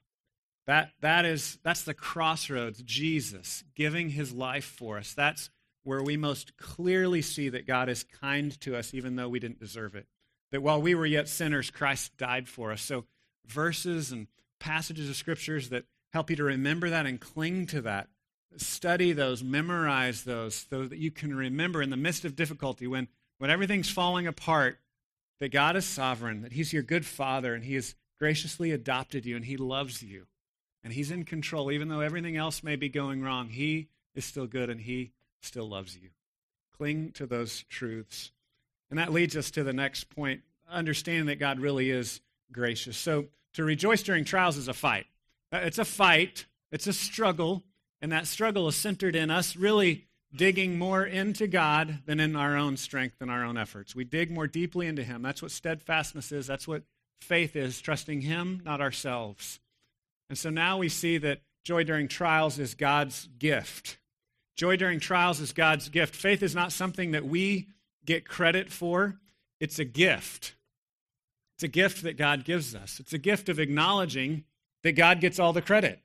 That, 0.67 0.91
that 1.01 1.25
is, 1.25 1.59
that's 1.63 1.83
the 1.83 1.93
crossroads, 1.93 2.81
Jesus 2.81 3.65
giving 3.75 4.11
his 4.11 4.31
life 4.31 4.63
for 4.63 4.97
us. 4.97 5.13
That's 5.13 5.49
where 5.83 6.01
we 6.01 6.15
most 6.15 6.55
clearly 6.55 7.21
see 7.21 7.49
that 7.49 7.67
God 7.67 7.89
is 7.89 8.05
kind 8.05 8.57
to 8.61 8.77
us, 8.77 8.93
even 8.93 9.17
though 9.17 9.27
we 9.27 9.41
didn't 9.41 9.59
deserve 9.59 9.95
it. 9.95 10.07
That 10.53 10.61
while 10.61 10.81
we 10.81 10.95
were 10.95 11.05
yet 11.05 11.27
sinners, 11.27 11.69
Christ 11.69 12.15
died 12.15 12.47
for 12.47 12.71
us. 12.71 12.81
So, 12.81 13.03
verses 13.45 14.13
and 14.13 14.27
passages 14.61 15.09
of 15.09 15.17
scriptures 15.17 15.67
that 15.69 15.83
help 16.13 16.29
you 16.29 16.37
to 16.37 16.43
remember 16.45 16.89
that 16.89 17.05
and 17.05 17.19
cling 17.19 17.65
to 17.67 17.81
that. 17.81 18.07
Study 18.55 19.11
those, 19.11 19.43
memorize 19.43 20.23
those, 20.23 20.65
so 20.69 20.85
that 20.85 20.99
you 20.99 21.11
can 21.11 21.35
remember 21.35 21.81
in 21.81 21.89
the 21.89 21.97
midst 21.97 22.23
of 22.23 22.37
difficulty 22.37 22.87
when, 22.87 23.09
when 23.39 23.49
everything's 23.49 23.89
falling 23.89 24.25
apart 24.25 24.79
that 25.39 25.51
God 25.51 25.75
is 25.75 25.85
sovereign, 25.85 26.41
that 26.41 26.53
He's 26.53 26.73
your 26.73 26.83
good 26.83 27.05
Father, 27.05 27.53
and 27.53 27.63
He 27.63 27.75
has 27.75 27.95
graciously 28.17 28.71
adopted 28.71 29.25
you, 29.25 29.35
and 29.35 29.45
He 29.45 29.57
loves 29.57 30.03
you, 30.03 30.27
and 30.83 30.93
He's 30.93 31.11
in 31.11 31.23
control. 31.23 31.71
Even 31.71 31.87
though 31.87 32.01
everything 32.01 32.37
else 32.37 32.63
may 32.63 32.75
be 32.75 32.89
going 32.89 33.21
wrong, 33.21 33.49
He 33.49 33.87
is 34.15 34.25
still 34.25 34.47
good, 34.47 34.69
and 34.69 34.81
He 34.81 35.11
still 35.41 35.67
loves 35.67 35.97
you. 35.97 36.09
Cling 36.77 37.11
to 37.13 37.25
those 37.25 37.63
truths. 37.69 38.31
And 38.89 38.97
that 38.99 39.13
leads 39.13 39.37
us 39.37 39.51
to 39.51 39.63
the 39.63 39.73
next 39.73 40.05
point 40.09 40.41
understanding 40.69 41.25
that 41.27 41.39
God 41.39 41.59
really 41.59 41.89
is 41.89 42.21
gracious. 42.51 42.97
So, 42.97 43.25
to 43.53 43.63
rejoice 43.63 44.03
during 44.03 44.25
trials 44.25 44.57
is 44.57 44.67
a 44.67 44.73
fight. 44.73 45.07
Uh, 45.51 45.61
it's 45.63 45.79
a 45.79 45.85
fight, 45.85 46.45
it's 46.71 46.85
a 46.85 46.93
struggle, 46.93 47.63
and 48.01 48.11
that 48.11 48.27
struggle 48.27 48.67
is 48.67 48.75
centered 48.75 49.15
in 49.15 49.31
us 49.31 49.55
really 49.55 50.07
digging 50.35 50.77
more 50.77 51.03
into 51.03 51.47
God 51.47 51.99
than 52.05 52.19
in 52.19 52.35
our 52.35 52.55
own 52.55 52.77
strength 52.77 53.15
and 53.19 53.31
our 53.31 53.43
own 53.43 53.57
efforts. 53.57 53.95
We 53.95 54.03
dig 54.03 54.31
more 54.31 54.47
deeply 54.47 54.87
into 54.87 55.03
Him. 55.03 55.21
That's 55.21 55.41
what 55.41 55.51
steadfastness 55.51 56.31
is. 56.31 56.47
That's 56.47 56.67
what 56.67 56.83
faith 57.21 57.55
is, 57.55 57.81
trusting 57.81 58.21
Him, 58.21 58.61
not 58.63 58.81
ourselves. 58.81 59.59
And 60.29 60.37
so 60.37 60.49
now 60.49 60.77
we 60.77 60.89
see 60.89 61.17
that 61.17 61.41
joy 61.63 61.83
during 61.83 62.07
trials 62.07 62.59
is 62.59 62.75
God's 62.75 63.27
gift. 63.39 63.97
Joy 64.55 64.75
during 64.75 64.99
trials 64.99 65.39
is 65.39 65.51
God's 65.51 65.89
gift. 65.89 66.15
Faith 66.15 66.43
is 66.43 66.53
not 66.53 66.71
something 66.71 67.11
that 67.11 67.25
we 67.25 67.69
get 68.05 68.27
credit 68.27 68.71
for, 68.71 69.19
it's 69.59 69.79
a 69.79 69.85
gift. 69.85 70.55
It's 71.55 71.63
a 71.63 71.67
gift 71.67 72.03
that 72.03 72.17
God 72.17 72.45
gives 72.45 72.73
us. 72.73 72.99
It's 73.01 73.11
a 73.11 73.17
gift 73.17 73.49
of 73.49 73.59
acknowledging 73.59 74.45
that 74.83 74.93
God 74.93 75.19
gets 75.19 75.39
all 75.39 75.51
the 75.51 75.61
credit. 75.61 75.99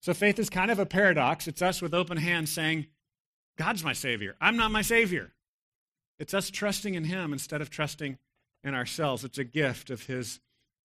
So 0.00 0.14
faith 0.14 0.38
is 0.38 0.48
kind 0.48 0.70
of 0.70 0.78
a 0.78 0.86
paradox. 0.86 1.46
It's 1.46 1.60
us 1.60 1.82
with 1.82 1.92
open 1.92 2.16
hands 2.16 2.50
saying, 2.50 2.86
God's 3.56 3.84
my 3.84 3.92
Savior. 3.92 4.36
I'm 4.40 4.56
not 4.56 4.70
my 4.70 4.82
Savior. 4.82 5.32
It's 6.18 6.34
us 6.34 6.50
trusting 6.50 6.94
in 6.94 7.04
Him 7.04 7.32
instead 7.32 7.60
of 7.60 7.70
trusting 7.70 8.18
in 8.64 8.74
ourselves. 8.74 9.24
It's 9.24 9.38
a 9.38 9.44
gift 9.44 9.90
of 9.90 10.06
His 10.06 10.40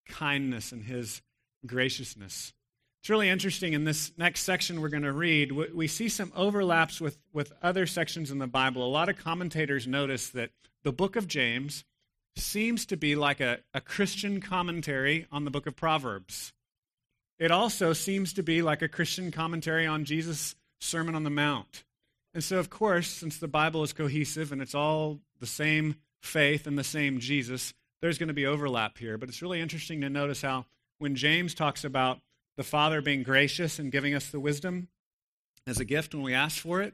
kindness 0.07 0.71
and 0.71 0.83
His 0.83 1.21
graciousness. 1.65 2.53
It's 3.01 3.09
really 3.09 3.29
interesting 3.29 3.73
in 3.73 3.83
this 3.83 4.11
next 4.17 4.41
section 4.41 4.81
we're 4.81 4.89
going 4.89 5.03
to 5.03 5.13
read. 5.13 5.51
We 5.51 5.87
see 5.87 6.09
some 6.09 6.31
overlaps 6.35 6.99
with, 6.99 7.17
with 7.31 7.53
other 7.61 7.85
sections 7.85 8.31
in 8.31 8.39
the 8.39 8.47
Bible. 8.47 8.85
A 8.85 8.89
lot 8.89 9.09
of 9.09 9.17
commentators 9.17 9.87
notice 9.87 10.29
that 10.29 10.49
the 10.83 10.91
book 10.91 11.15
of 11.15 11.27
James 11.27 11.85
seems 12.35 12.85
to 12.87 12.97
be 12.97 13.15
like 13.15 13.39
a, 13.39 13.59
a 13.73 13.81
Christian 13.81 14.41
commentary 14.41 15.27
on 15.31 15.45
the 15.45 15.51
book 15.51 15.67
of 15.67 15.75
Proverbs. 15.75 16.53
It 17.39 17.51
also 17.51 17.93
seems 17.93 18.33
to 18.33 18.43
be 18.43 18.61
like 18.61 18.81
a 18.81 18.87
Christian 18.87 19.31
commentary 19.31 19.85
on 19.85 20.05
Jesus' 20.05 20.55
Sermon 20.79 21.15
on 21.15 21.23
the 21.23 21.29
Mount. 21.29 21.83
And 22.37 22.43
so, 22.43 22.59
of 22.59 22.69
course, 22.69 23.07
since 23.07 23.39
the 23.39 23.47
Bible 23.47 23.81
is 23.81 23.93
cohesive 23.93 24.51
and 24.51 24.61
it's 24.61 24.75
all 24.75 25.21
the 25.39 25.47
same 25.47 25.95
faith 26.21 26.67
and 26.67 26.77
the 26.77 26.83
same 26.83 27.17
Jesus, 27.17 27.73
there's 27.99 28.19
going 28.19 28.27
to 28.27 28.33
be 28.35 28.45
overlap 28.45 28.99
here. 28.99 29.17
But 29.17 29.29
it's 29.29 29.41
really 29.41 29.59
interesting 29.59 30.01
to 30.01 30.09
notice 30.11 30.43
how 30.43 30.67
when 30.99 31.15
James 31.15 31.55
talks 31.55 31.83
about 31.83 32.19
the 32.55 32.61
Father 32.61 33.01
being 33.01 33.23
gracious 33.23 33.79
and 33.79 33.91
giving 33.91 34.13
us 34.13 34.29
the 34.29 34.39
wisdom 34.39 34.87
as 35.65 35.79
a 35.79 35.83
gift 35.83 36.13
when 36.13 36.21
we 36.21 36.35
ask 36.35 36.59
for 36.59 36.79
it, 36.83 36.93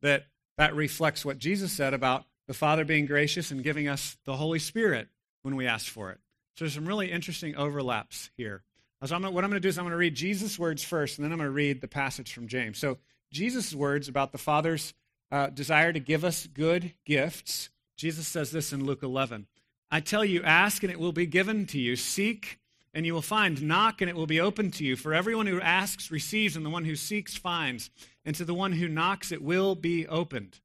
that 0.00 0.28
that 0.56 0.74
reflects 0.74 1.22
what 1.22 1.36
Jesus 1.36 1.70
said 1.70 1.92
about 1.92 2.24
the 2.46 2.54
Father 2.54 2.86
being 2.86 3.04
gracious 3.04 3.50
and 3.50 3.62
giving 3.62 3.88
us 3.88 4.16
the 4.24 4.36
Holy 4.36 4.58
Spirit 4.58 5.08
when 5.42 5.54
we 5.54 5.66
ask 5.66 5.84
for 5.84 6.12
it. 6.12 6.18
So 6.56 6.64
there's 6.64 6.72
some 6.72 6.88
really 6.88 7.12
interesting 7.12 7.56
overlaps 7.56 8.30
here. 8.38 8.62
So 9.04 9.14
I'm, 9.14 9.22
what 9.22 9.44
I'm 9.44 9.50
going 9.50 9.60
to 9.60 9.60
do 9.60 9.68
is 9.68 9.76
I'm 9.76 9.84
going 9.84 9.90
to 9.90 9.98
read 9.98 10.14
Jesus' 10.14 10.58
words 10.58 10.82
first, 10.82 11.18
and 11.18 11.26
then 11.26 11.32
I'm 11.32 11.38
going 11.38 11.48
to 11.48 11.52
read 11.52 11.82
the 11.82 11.88
passage 11.88 12.32
from 12.32 12.48
James. 12.48 12.78
So 12.78 12.96
Jesus' 13.30 13.74
words 13.74 14.08
about 14.08 14.32
the 14.32 14.38
Father's 14.38 14.94
uh, 15.30 15.48
desire 15.48 15.92
to 15.92 16.00
give 16.00 16.24
us 16.24 16.46
good 16.46 16.94
gifts. 17.04 17.70
Jesus 17.96 18.26
says 18.26 18.50
this 18.50 18.72
in 18.72 18.84
Luke 18.84 19.02
11 19.02 19.46
I 19.90 20.00
tell 20.00 20.24
you, 20.24 20.42
ask 20.42 20.82
and 20.82 20.92
it 20.92 21.00
will 21.00 21.12
be 21.12 21.26
given 21.26 21.66
to 21.66 21.78
you. 21.78 21.96
Seek 21.96 22.58
and 22.92 23.06
you 23.06 23.14
will 23.14 23.22
find. 23.22 23.62
Knock 23.62 24.00
and 24.00 24.10
it 24.10 24.16
will 24.16 24.26
be 24.26 24.40
opened 24.40 24.74
to 24.74 24.84
you. 24.84 24.96
For 24.96 25.14
everyone 25.14 25.46
who 25.46 25.60
asks 25.60 26.10
receives, 26.10 26.56
and 26.56 26.64
the 26.64 26.70
one 26.70 26.84
who 26.84 26.96
seeks 26.96 27.36
finds. 27.36 27.90
And 28.24 28.34
to 28.36 28.44
the 28.44 28.54
one 28.54 28.72
who 28.72 28.88
knocks 28.88 29.32
it 29.32 29.42
will 29.42 29.74
be 29.74 30.06
opened. 30.06 30.60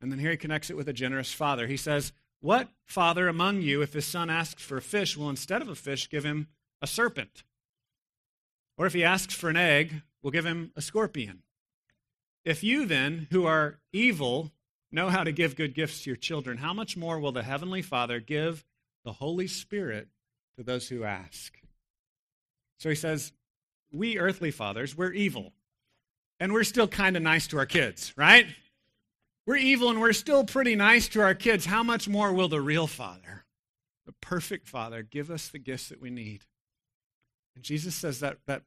And 0.00 0.10
then 0.10 0.18
here 0.18 0.32
he 0.32 0.36
connects 0.36 0.70
it 0.70 0.76
with 0.76 0.88
a 0.88 0.92
generous 0.92 1.32
father. 1.32 1.66
He 1.66 1.76
says, 1.76 2.12
What 2.40 2.68
father 2.84 3.28
among 3.28 3.62
you, 3.62 3.82
if 3.82 3.92
his 3.92 4.06
son 4.06 4.28
asks 4.28 4.62
for 4.62 4.76
a 4.76 4.82
fish, 4.82 5.16
will 5.16 5.30
instead 5.30 5.62
of 5.62 5.68
a 5.68 5.74
fish 5.74 6.08
give 6.08 6.24
him 6.24 6.48
a 6.82 6.86
serpent? 6.86 7.44
Or 8.76 8.86
if 8.86 8.92
he 8.92 9.04
asks 9.04 9.34
for 9.34 9.48
an 9.48 9.56
egg, 9.56 10.02
will 10.22 10.30
give 10.30 10.44
him 10.44 10.72
a 10.76 10.82
scorpion? 10.82 11.42
If 12.46 12.62
you 12.62 12.86
then, 12.86 13.26
who 13.32 13.44
are 13.44 13.80
evil, 13.92 14.52
know 14.92 15.10
how 15.10 15.24
to 15.24 15.32
give 15.32 15.56
good 15.56 15.74
gifts 15.74 16.04
to 16.04 16.10
your 16.10 16.16
children, 16.16 16.58
how 16.58 16.72
much 16.72 16.96
more 16.96 17.18
will 17.18 17.32
the 17.32 17.42
Heavenly 17.42 17.82
Father 17.82 18.20
give 18.20 18.64
the 19.04 19.12
Holy 19.12 19.48
Spirit 19.48 20.06
to 20.56 20.62
those 20.62 20.88
who 20.88 21.02
ask? 21.02 21.58
So 22.78 22.88
he 22.88 22.94
says, 22.94 23.32
We 23.90 24.18
earthly 24.18 24.52
fathers, 24.52 24.96
we're 24.96 25.12
evil. 25.12 25.54
And 26.38 26.52
we're 26.52 26.62
still 26.62 26.86
kind 26.86 27.16
of 27.16 27.22
nice 27.22 27.48
to 27.48 27.58
our 27.58 27.66
kids, 27.66 28.14
right? 28.16 28.46
We're 29.44 29.56
evil 29.56 29.90
and 29.90 30.00
we're 30.00 30.12
still 30.12 30.44
pretty 30.44 30.76
nice 30.76 31.08
to 31.08 31.22
our 31.22 31.34
kids. 31.34 31.66
How 31.66 31.82
much 31.82 32.08
more 32.08 32.32
will 32.32 32.48
the 32.48 32.60
real 32.60 32.86
Father, 32.86 33.44
the 34.04 34.14
perfect 34.20 34.68
Father, 34.68 35.02
give 35.02 35.32
us 35.32 35.48
the 35.48 35.58
gifts 35.58 35.88
that 35.88 36.00
we 36.00 36.10
need? 36.10 36.42
And 37.56 37.64
Jesus 37.64 37.96
says 37.96 38.20
that, 38.20 38.38
that 38.46 38.62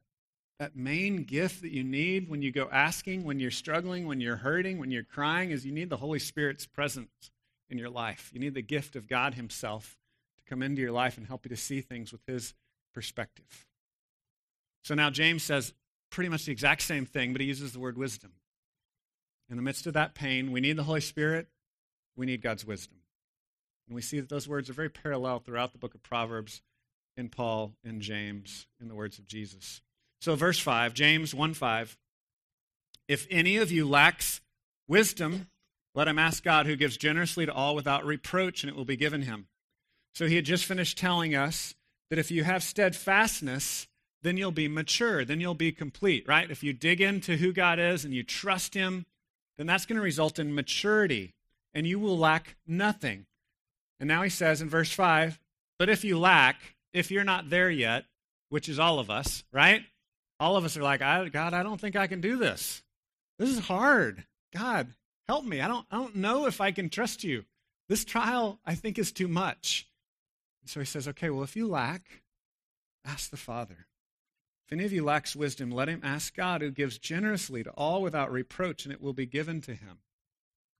that 0.60 0.76
main 0.76 1.24
gift 1.24 1.62
that 1.62 1.72
you 1.72 1.82
need 1.82 2.28
when 2.28 2.42
you 2.42 2.52
go 2.52 2.68
asking, 2.70 3.24
when 3.24 3.40
you're 3.40 3.50
struggling, 3.50 4.06
when 4.06 4.20
you're 4.20 4.36
hurting, 4.36 4.78
when 4.78 4.90
you're 4.90 5.02
crying, 5.02 5.50
is 5.50 5.64
you 5.64 5.72
need 5.72 5.88
the 5.88 5.96
Holy 5.96 6.18
Spirit's 6.18 6.66
presence 6.66 7.30
in 7.70 7.78
your 7.78 7.88
life. 7.88 8.30
You 8.34 8.40
need 8.40 8.52
the 8.52 8.60
gift 8.60 8.94
of 8.94 9.08
God 9.08 9.34
Himself 9.34 9.96
to 10.36 10.44
come 10.44 10.62
into 10.62 10.82
your 10.82 10.92
life 10.92 11.16
and 11.16 11.26
help 11.26 11.46
you 11.46 11.48
to 11.48 11.56
see 11.56 11.80
things 11.80 12.12
with 12.12 12.20
His 12.26 12.52
perspective. 12.92 13.66
So 14.84 14.94
now 14.94 15.08
James 15.08 15.42
says 15.42 15.72
pretty 16.10 16.28
much 16.28 16.44
the 16.44 16.52
exact 16.52 16.82
same 16.82 17.06
thing, 17.06 17.32
but 17.32 17.40
he 17.40 17.46
uses 17.46 17.72
the 17.72 17.80
word 17.80 17.96
wisdom. 17.96 18.32
In 19.48 19.56
the 19.56 19.62
midst 19.62 19.86
of 19.86 19.94
that 19.94 20.14
pain, 20.14 20.52
we 20.52 20.60
need 20.60 20.76
the 20.76 20.82
Holy 20.82 21.00
Spirit, 21.00 21.48
we 22.16 22.26
need 22.26 22.42
God's 22.42 22.66
wisdom. 22.66 22.98
And 23.88 23.94
we 23.94 24.02
see 24.02 24.20
that 24.20 24.28
those 24.28 24.46
words 24.46 24.68
are 24.68 24.74
very 24.74 24.90
parallel 24.90 25.38
throughout 25.38 25.72
the 25.72 25.78
book 25.78 25.94
of 25.94 26.02
Proverbs 26.02 26.60
in 27.16 27.30
Paul 27.30 27.72
in 27.82 28.02
James 28.02 28.66
in 28.78 28.88
the 28.88 28.94
words 28.94 29.18
of 29.18 29.26
Jesus. 29.26 29.80
So, 30.20 30.36
verse 30.36 30.58
5, 30.58 30.94
James 30.94 31.34
1 31.34 31.54
5. 31.54 31.96
If 33.08 33.26
any 33.30 33.56
of 33.56 33.72
you 33.72 33.88
lacks 33.88 34.40
wisdom, 34.86 35.48
let 35.94 36.08
him 36.08 36.18
ask 36.18 36.44
God, 36.44 36.66
who 36.66 36.76
gives 36.76 36.96
generously 36.96 37.46
to 37.46 37.52
all 37.52 37.74
without 37.74 38.04
reproach, 38.04 38.62
and 38.62 38.70
it 38.70 38.76
will 38.76 38.84
be 38.84 38.96
given 38.96 39.22
him. 39.22 39.48
So, 40.14 40.26
he 40.26 40.36
had 40.36 40.44
just 40.44 40.66
finished 40.66 40.98
telling 40.98 41.34
us 41.34 41.74
that 42.10 42.18
if 42.18 42.30
you 42.30 42.44
have 42.44 42.62
steadfastness, 42.62 43.88
then 44.22 44.36
you'll 44.36 44.50
be 44.50 44.68
mature, 44.68 45.24
then 45.24 45.40
you'll 45.40 45.54
be 45.54 45.72
complete, 45.72 46.28
right? 46.28 46.50
If 46.50 46.62
you 46.62 46.72
dig 46.72 47.00
into 47.00 47.38
who 47.38 47.52
God 47.52 47.78
is 47.78 48.04
and 48.04 48.12
you 48.12 48.22
trust 48.22 48.74
him, 48.74 49.06
then 49.56 49.66
that's 49.66 49.86
going 49.86 49.96
to 49.96 50.02
result 50.02 50.38
in 50.38 50.54
maturity, 50.54 51.34
and 51.72 51.86
you 51.86 51.98
will 51.98 52.18
lack 52.18 52.56
nothing. 52.66 53.26
And 53.98 54.08
now 54.08 54.22
he 54.22 54.30
says 54.30 54.60
in 54.60 54.68
verse 54.68 54.92
5 54.92 55.38
But 55.78 55.88
if 55.88 56.04
you 56.04 56.18
lack, 56.18 56.76
if 56.92 57.10
you're 57.10 57.24
not 57.24 57.48
there 57.48 57.70
yet, 57.70 58.04
which 58.50 58.68
is 58.68 58.78
all 58.78 58.98
of 58.98 59.08
us, 59.08 59.44
right? 59.52 59.84
All 60.40 60.56
of 60.56 60.64
us 60.64 60.76
are 60.76 60.82
like, 60.82 61.02
I, 61.02 61.28
God, 61.28 61.52
I 61.52 61.62
don't 61.62 61.80
think 61.80 61.94
I 61.94 62.06
can 62.06 62.22
do 62.22 62.38
this. 62.38 62.82
This 63.38 63.50
is 63.50 63.58
hard. 63.58 64.24
God, 64.52 64.88
help 65.28 65.44
me. 65.44 65.60
I 65.60 65.68
don't, 65.68 65.86
I 65.90 65.96
don't 65.96 66.16
know 66.16 66.46
if 66.46 66.60
I 66.60 66.72
can 66.72 66.88
trust 66.88 67.22
you. 67.22 67.44
This 67.88 68.04
trial, 68.04 68.58
I 68.64 68.74
think, 68.74 68.98
is 68.98 69.12
too 69.12 69.28
much. 69.28 69.86
And 70.62 70.70
so 70.70 70.80
he 70.80 70.86
says, 70.86 71.06
okay, 71.08 71.28
well, 71.28 71.44
if 71.44 71.56
you 71.56 71.68
lack, 71.68 72.22
ask 73.04 73.30
the 73.30 73.36
Father. 73.36 73.86
If 74.66 74.72
any 74.72 74.84
of 74.84 74.92
you 74.92 75.04
lacks 75.04 75.36
wisdom, 75.36 75.70
let 75.70 75.88
him 75.88 76.00
ask 76.02 76.34
God, 76.34 76.62
who 76.62 76.70
gives 76.70 76.98
generously 76.98 77.62
to 77.62 77.70
all 77.70 78.02
without 78.02 78.32
reproach, 78.32 78.84
and 78.84 78.92
it 78.92 79.02
will 79.02 79.12
be 79.12 79.26
given 79.26 79.60
to 79.62 79.74
him. 79.74 79.98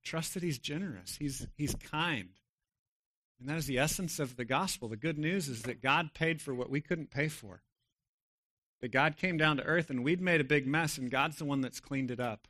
Trust 0.02 0.34
that 0.34 0.42
he's 0.42 0.58
generous, 0.58 1.16
he's, 1.18 1.46
he's 1.56 1.74
kind. 1.74 2.30
And 3.38 3.48
that 3.48 3.56
is 3.56 3.66
the 3.66 3.78
essence 3.78 4.18
of 4.18 4.36
the 4.36 4.44
gospel. 4.44 4.88
The 4.88 4.96
good 4.96 5.18
news 5.18 5.48
is 5.48 5.62
that 5.62 5.82
God 5.82 6.14
paid 6.14 6.40
for 6.40 6.54
what 6.54 6.70
we 6.70 6.80
couldn't 6.80 7.10
pay 7.10 7.28
for. 7.28 7.62
That 8.80 8.92
God 8.92 9.16
came 9.16 9.36
down 9.36 9.58
to 9.58 9.64
earth 9.64 9.90
and 9.90 10.02
we'd 10.02 10.20
made 10.20 10.40
a 10.40 10.44
big 10.44 10.66
mess, 10.66 10.96
and 10.96 11.10
God's 11.10 11.36
the 11.36 11.44
one 11.44 11.60
that's 11.60 11.80
cleaned 11.80 12.10
it 12.10 12.20
up. 12.20 12.48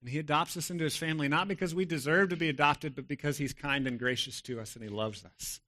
And 0.00 0.10
He 0.10 0.18
adopts 0.18 0.56
us 0.56 0.70
into 0.70 0.84
His 0.84 0.96
family, 0.96 1.28
not 1.28 1.48
because 1.48 1.74
we 1.74 1.84
deserve 1.84 2.28
to 2.28 2.36
be 2.36 2.48
adopted, 2.48 2.94
but 2.94 3.08
because 3.08 3.38
He's 3.38 3.52
kind 3.52 3.86
and 3.86 3.98
gracious 3.98 4.40
to 4.42 4.60
us 4.60 4.74
and 4.74 4.84
He 4.84 4.90
loves 4.90 5.24
us. 5.24 5.60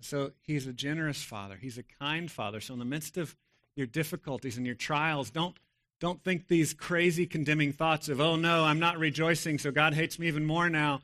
so 0.00 0.32
He's 0.42 0.66
a 0.66 0.72
generous 0.72 1.22
Father, 1.22 1.58
He's 1.60 1.78
a 1.78 1.82
kind 1.82 2.30
Father. 2.30 2.60
So 2.60 2.72
in 2.72 2.78
the 2.78 2.84
midst 2.84 3.16
of 3.18 3.36
your 3.76 3.86
difficulties 3.86 4.56
and 4.56 4.64
your 4.64 4.74
trials, 4.74 5.30
don't, 5.30 5.56
don't 6.00 6.22
think 6.22 6.48
these 6.48 6.72
crazy 6.72 7.26
condemning 7.26 7.72
thoughts 7.72 8.08
of, 8.08 8.20
oh 8.20 8.36
no, 8.36 8.64
I'm 8.64 8.80
not 8.80 8.98
rejoicing, 8.98 9.58
so 9.58 9.70
God 9.70 9.94
hates 9.94 10.18
me 10.18 10.28
even 10.28 10.46
more 10.46 10.70
now. 10.70 11.02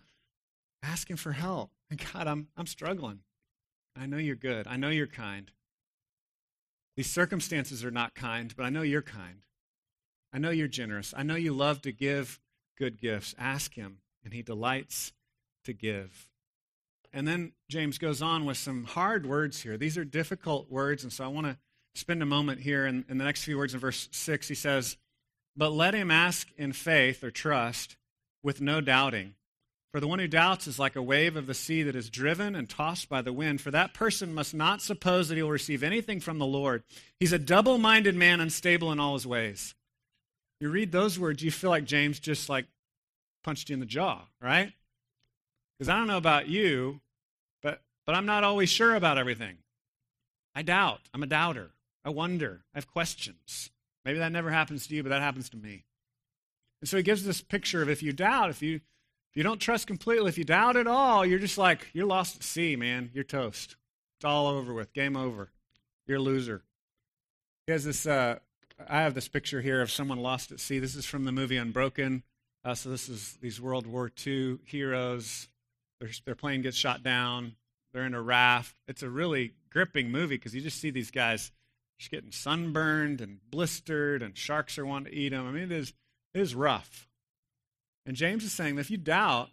Ask 0.83 1.11
Him 1.11 1.17
for 1.17 1.33
help. 1.33 1.71
God, 2.15 2.27
I'm, 2.27 2.49
I'm 2.57 2.67
struggling. 2.67 3.21
I 3.97 4.07
know 4.07 4.17
you're 4.17 4.37
good. 4.37 4.67
I 4.67 4.77
know 4.77 4.89
you're 4.89 5.07
kind. 5.07 5.51
These 7.01 7.11
circumstances 7.11 7.83
are 7.83 7.91
not 7.91 8.15
kind, 8.15 8.55
but 8.55 8.65
I 8.65 8.69
know 8.69 8.83
you're 8.83 9.01
kind. 9.01 9.47
I 10.35 10.39
know 10.39 10.51
you're 10.51 10.69
generous. 10.69 11.15
I 11.17 11.23
know 11.23 11.35
you 11.35 11.55
love 11.55 11.81
to 11.81 11.93
give 11.93 12.39
good 12.77 13.01
gifts. 13.01 13.35
Ask 13.39 13.73
Him, 13.73 14.03
and 14.23 14.35
He 14.35 14.43
delights 14.43 15.15
to 15.65 15.73
give. 15.73 16.29
And 17.11 17.27
then 17.27 17.53
James 17.71 17.97
goes 17.97 18.21
on 18.21 18.45
with 18.45 18.59
some 18.59 18.85
hard 18.85 19.25
words 19.25 19.63
here. 19.63 19.79
These 19.79 19.97
are 19.97 20.05
difficult 20.05 20.71
words, 20.71 21.03
and 21.03 21.11
so 21.11 21.25
I 21.25 21.29
want 21.29 21.47
to 21.47 21.57
spend 21.95 22.23
a 22.23 22.27
moment 22.27 22.61
here 22.61 22.85
in, 22.87 23.07
in 23.09 23.17
the 23.17 23.25
next 23.25 23.45
few 23.45 23.57
words 23.57 23.73
in 23.73 23.81
verse 23.81 24.11
6. 24.13 24.49
He 24.49 24.55
says, 24.55 24.99
But 25.57 25.73
let 25.73 25.95
him 25.95 26.11
ask 26.11 26.49
in 26.59 26.75
faith 26.75 27.25
or 27.25 27.31
trust 27.31 27.97
with 28.43 28.61
no 28.61 28.83
doubting. 28.83 29.37
For 29.93 29.99
the 29.99 30.07
one 30.07 30.21
who 30.21 30.29
doubts 30.29 30.69
is 30.69 30.79
like 30.79 30.95
a 30.95 31.03
wave 31.03 31.35
of 31.35 31.47
the 31.47 31.55
sea 31.55 31.83
that 31.83 31.97
is 31.97 32.11
driven 32.11 32.55
and 32.55 32.69
tossed 32.69 33.09
by 33.09 33.23
the 33.23 33.33
wind. 33.33 33.61
For 33.61 33.73
that 33.73 33.93
person 33.93 34.33
must 34.33 34.55
not 34.55 34.81
suppose 34.81 35.29
that 35.29 35.35
he 35.35 35.43
will 35.43 35.51
receive 35.51 35.83
anything 35.83 36.21
from 36.21 36.39
the 36.39 36.47
Lord. 36.47 36.85
He's 37.19 37.33
a 37.33 37.39
double 37.39 37.77
minded 37.77 38.15
man, 38.15 38.41
unstable 38.41 38.93
in 38.93 39.01
all 39.01 39.15
his 39.15 39.27
ways. 39.27 39.75
You 40.61 40.71
read 40.71 40.93
those 40.93 41.19
words, 41.19 41.43
you 41.43 41.51
feel 41.51 41.71
like 41.71 41.85
James 41.85 42.21
just 42.21 42.49
like 42.49 42.67
punched 43.43 43.71
you 43.71 43.75
in 43.75 43.81
the 43.81 43.87
jaw, 43.87 44.21
right? 44.41 44.73
Because 45.79 45.89
I 45.89 45.97
don't 45.97 46.07
know 46.07 46.19
about 46.19 46.47
you, 46.47 47.01
but, 47.63 47.81
but 48.07 48.15
I'm 48.15 48.27
not 48.27 48.45
always 48.45 48.69
sure 48.69 48.95
about 48.95 49.19
everything. 49.19 49.57
I 50.55 50.63
doubt. 50.63 51.01
I'm 51.13 51.23
a 51.23 51.27
doubter. 51.27 51.71
I 52.05 52.11
wonder. 52.11 52.61
I 52.75 52.79
have 52.79 52.87
questions. 52.87 53.71
Maybe 54.05 54.19
that 54.19 54.33
never 54.33 54.51
happens 54.51 54.87
to 54.87 54.95
you, 54.95 55.03
but 55.03 55.09
that 55.09 55.23
happens 55.23 55.49
to 55.51 55.57
me. 55.57 55.85
And 56.81 56.89
so 56.89 56.97
he 56.97 57.03
gives 57.03 57.25
this 57.25 57.41
picture 57.41 57.83
of 57.83 57.91
if 57.91 58.03
you 58.03 58.13
doubt, 58.13 58.51
if 58.51 58.63
you 58.63 58.81
if 59.31 59.37
you 59.37 59.43
don't 59.43 59.61
trust 59.61 59.87
completely, 59.87 60.29
if 60.29 60.39
you 60.39 60.45
doubt 60.45 60.77
at 60.77 60.87
all, 60.87 61.25
you're 61.25 61.39
just 61.39 61.59
like 61.59 61.89
you're 61.93 62.07
lost 62.07 62.37
at 62.37 62.43
sea, 62.43 62.77
man. 62.77 63.11
You're 63.15 63.25
toast. 63.25 63.77
It's 64.19 64.25
all 64.25 64.47
over 64.47 64.73
with. 64.75 64.93
Game 64.93 65.17
over. 65.17 65.51
You're 66.07 66.19
a 66.19 66.23
loser. 66.23 66.63
He 67.67 67.73
has 67.73 67.85
this. 67.85 68.07
Uh, 68.07 68.39
I 68.89 69.03
have 69.03 69.15
this 69.15 69.29
picture 69.29 69.61
here 69.61 69.83
of 69.83 69.91
someone 69.91 70.19
lost 70.19 70.53
at 70.53 70.61
sea. 70.61 70.79
This 70.79 70.97
is 70.97 71.07
from 71.07 71.25
the 71.25 71.33
movie 71.33 71.57
Unbroken. 71.57 72.23
Uh, 72.65 72.75
so 72.75 72.91
this 72.91 73.09
is 73.09 73.39
these 73.41 73.61
World 73.61 73.87
War 73.87 74.11
II 74.27 74.59
heroes 74.65 75.49
their, 76.01 76.11
their 76.25 76.35
plane 76.35 76.63
gets 76.63 76.77
shot 76.77 77.03
down. 77.03 77.55
They're 77.93 78.07
in 78.07 78.15
a 78.15 78.23
raft. 78.23 78.75
It's 78.89 79.03
a 79.03 79.11
really 79.11 79.53
gripping 79.71 80.11
movie 80.11 80.37
because 80.37 80.55
you 80.55 80.61
just 80.61 80.81
see 80.81 80.91
these 80.91 81.11
guys 81.11 81.53
just 81.99 82.11
getting 82.11 82.33
sunburned 82.33 83.21
and 83.21 83.39
blistered, 83.51 84.23
and 84.23 84.37
sharks 84.37 84.79
are 84.79 84.87
wanting 84.87 85.13
to 85.13 85.19
eat 85.19 85.31
them. 85.31 85.47
I 85.47 85.51
mean, 85.51 85.65
it 85.65 85.73
is, 85.73 85.93
it 86.35 86.41
is 86.41 86.55
rough. 86.55 87.09
And 88.11 88.17
James 88.17 88.43
is 88.43 88.51
saying 88.53 88.75
that 88.75 88.81
if 88.81 88.91
you 88.91 88.97
doubt, 88.97 89.51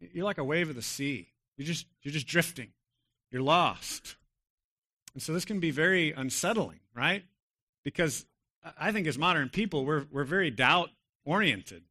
you're 0.00 0.24
like 0.24 0.38
a 0.38 0.42
wave 0.42 0.68
of 0.68 0.74
the 0.74 0.82
sea. 0.82 1.28
You're 1.56 1.68
just, 1.68 1.86
you're 2.02 2.10
just 2.10 2.26
drifting. 2.26 2.72
You're 3.30 3.40
lost. 3.40 4.16
And 5.14 5.22
so 5.22 5.32
this 5.32 5.44
can 5.44 5.60
be 5.60 5.70
very 5.70 6.10
unsettling, 6.10 6.80
right? 6.92 7.22
Because 7.84 8.26
I 8.76 8.90
think 8.90 9.06
as 9.06 9.16
modern 9.16 9.48
people, 9.48 9.84
we're, 9.84 10.06
we're 10.10 10.24
very 10.24 10.50
doubt 10.50 10.90
oriented. 11.24 11.84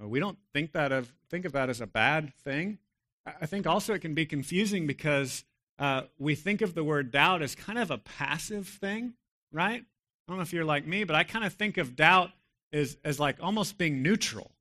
We 0.00 0.18
don't 0.18 0.38
think 0.54 0.72
that 0.72 0.92
of 0.92 1.12
think 1.28 1.44
of 1.44 1.52
that 1.52 1.68
as 1.68 1.82
a 1.82 1.86
bad 1.86 2.32
thing. 2.42 2.78
I 3.26 3.44
think 3.44 3.66
also 3.66 3.92
it 3.92 4.00
can 4.00 4.14
be 4.14 4.24
confusing 4.24 4.86
because 4.86 5.44
uh, 5.78 6.04
we 6.18 6.36
think 6.36 6.62
of 6.62 6.74
the 6.74 6.84
word 6.84 7.10
doubt 7.10 7.42
as 7.42 7.54
kind 7.54 7.78
of 7.78 7.90
a 7.90 7.98
passive 7.98 8.66
thing, 8.66 9.12
right? 9.52 9.82
I 9.82 10.26
don't 10.26 10.38
know 10.38 10.42
if 10.42 10.54
you're 10.54 10.64
like 10.64 10.86
me, 10.86 11.04
but 11.04 11.16
I 11.16 11.24
kind 11.24 11.44
of 11.44 11.52
think 11.52 11.76
of 11.76 11.96
doubt 11.96 12.30
as, 12.72 12.96
as 13.04 13.20
like 13.20 13.36
almost 13.42 13.76
being 13.76 14.02
neutral. 14.02 14.52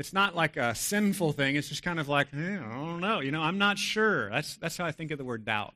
It's 0.00 0.14
not 0.14 0.34
like 0.34 0.56
a 0.56 0.74
sinful 0.74 1.32
thing. 1.32 1.56
It's 1.56 1.68
just 1.68 1.82
kind 1.82 2.00
of 2.00 2.08
like, 2.08 2.28
eh, 2.32 2.56
I 2.56 2.74
don't 2.74 3.00
know. 3.00 3.20
You 3.20 3.32
know, 3.32 3.42
I'm 3.42 3.58
not 3.58 3.78
sure. 3.78 4.30
That's, 4.30 4.56
that's 4.56 4.78
how 4.78 4.86
I 4.86 4.92
think 4.92 5.10
of 5.10 5.18
the 5.18 5.24
word 5.24 5.44
doubt. 5.44 5.74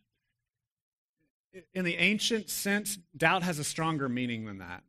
In 1.74 1.84
the 1.84 1.98
ancient 1.98 2.48
sense, 2.48 2.98
doubt 3.14 3.42
has 3.42 3.58
a 3.58 3.64
stronger 3.64 4.08
meaning 4.08 4.46
than 4.46 4.58
that. 4.58 4.82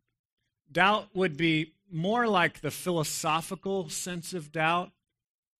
Doubt 0.71 1.09
would 1.13 1.35
be 1.35 1.73
more 1.91 2.29
like 2.29 2.61
the 2.61 2.71
philosophical 2.71 3.89
sense 3.89 4.33
of 4.33 4.53
doubt. 4.53 4.91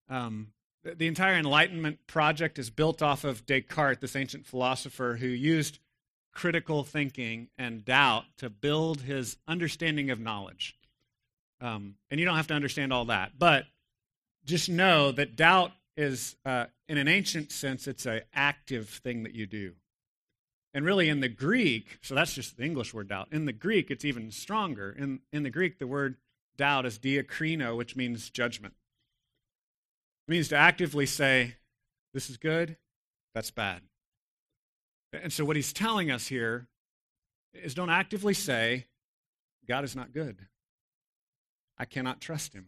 Um, 0.09 0.53
the 0.83 1.07
entire 1.07 1.33
Enlightenment 1.33 2.07
project 2.07 2.57
is 2.57 2.69
built 2.69 3.01
off 3.01 3.25
of 3.25 3.45
Descartes, 3.45 3.99
this 3.99 4.15
ancient 4.15 4.45
philosopher 4.45 5.17
who 5.19 5.27
used 5.27 5.79
critical 6.33 6.85
thinking 6.85 7.49
and 7.57 7.83
doubt 7.83 8.23
to 8.37 8.49
build 8.49 9.01
his 9.01 9.35
understanding 9.49 10.09
of 10.09 10.19
knowledge. 10.19 10.77
Um, 11.61 11.95
and 12.11 12.19
you 12.19 12.25
don't 12.25 12.35
have 12.35 12.47
to 12.47 12.53
understand 12.53 12.91
all 12.91 13.05
that, 13.05 13.33
but 13.37 13.65
just 14.45 14.69
know 14.69 15.11
that 15.11 15.35
doubt 15.35 15.71
is, 15.97 16.35
uh, 16.45 16.65
in 16.87 16.97
an 16.97 17.07
ancient 17.07 17.51
sense, 17.51 17.87
it's 17.87 18.05
an 18.05 18.21
active 18.33 18.89
thing 18.89 19.23
that 19.23 19.33
you 19.33 19.45
do. 19.45 19.73
And 20.73 20.85
really, 20.85 21.07
in 21.07 21.21
the 21.21 21.29
Greek, 21.29 21.99
so 22.01 22.15
that's 22.15 22.33
just 22.33 22.57
the 22.57 22.65
English 22.65 22.93
word 22.93 23.07
doubt. 23.07 23.29
In 23.31 23.45
the 23.45 23.53
Greek, 23.53 23.89
it's 23.89 24.03
even 24.03 24.29
stronger. 24.29 24.91
In, 24.91 25.21
in 25.31 25.43
the 25.43 25.49
Greek, 25.49 25.79
the 25.79 25.87
word 25.87 26.17
doubt 26.57 26.85
is 26.85 26.99
diakrino, 26.99 27.77
which 27.77 27.95
means 27.95 28.29
judgment. 28.29 28.73
It 30.27 30.31
means 30.31 30.49
to 30.49 30.57
actively 30.57 31.05
say, 31.05 31.55
this 32.13 32.29
is 32.29 32.35
good, 32.35 32.75
that's 33.33 33.51
bad. 33.51 33.81
And 35.13 35.31
so, 35.31 35.45
what 35.45 35.55
he's 35.55 35.71
telling 35.71 36.11
us 36.11 36.27
here 36.27 36.67
is 37.53 37.73
don't 37.73 37.89
actively 37.89 38.33
say, 38.33 38.87
God 39.67 39.85
is 39.85 39.95
not 39.95 40.11
good. 40.11 40.37
I 41.77 41.85
cannot 41.85 42.21
trust 42.21 42.53
him. 42.53 42.67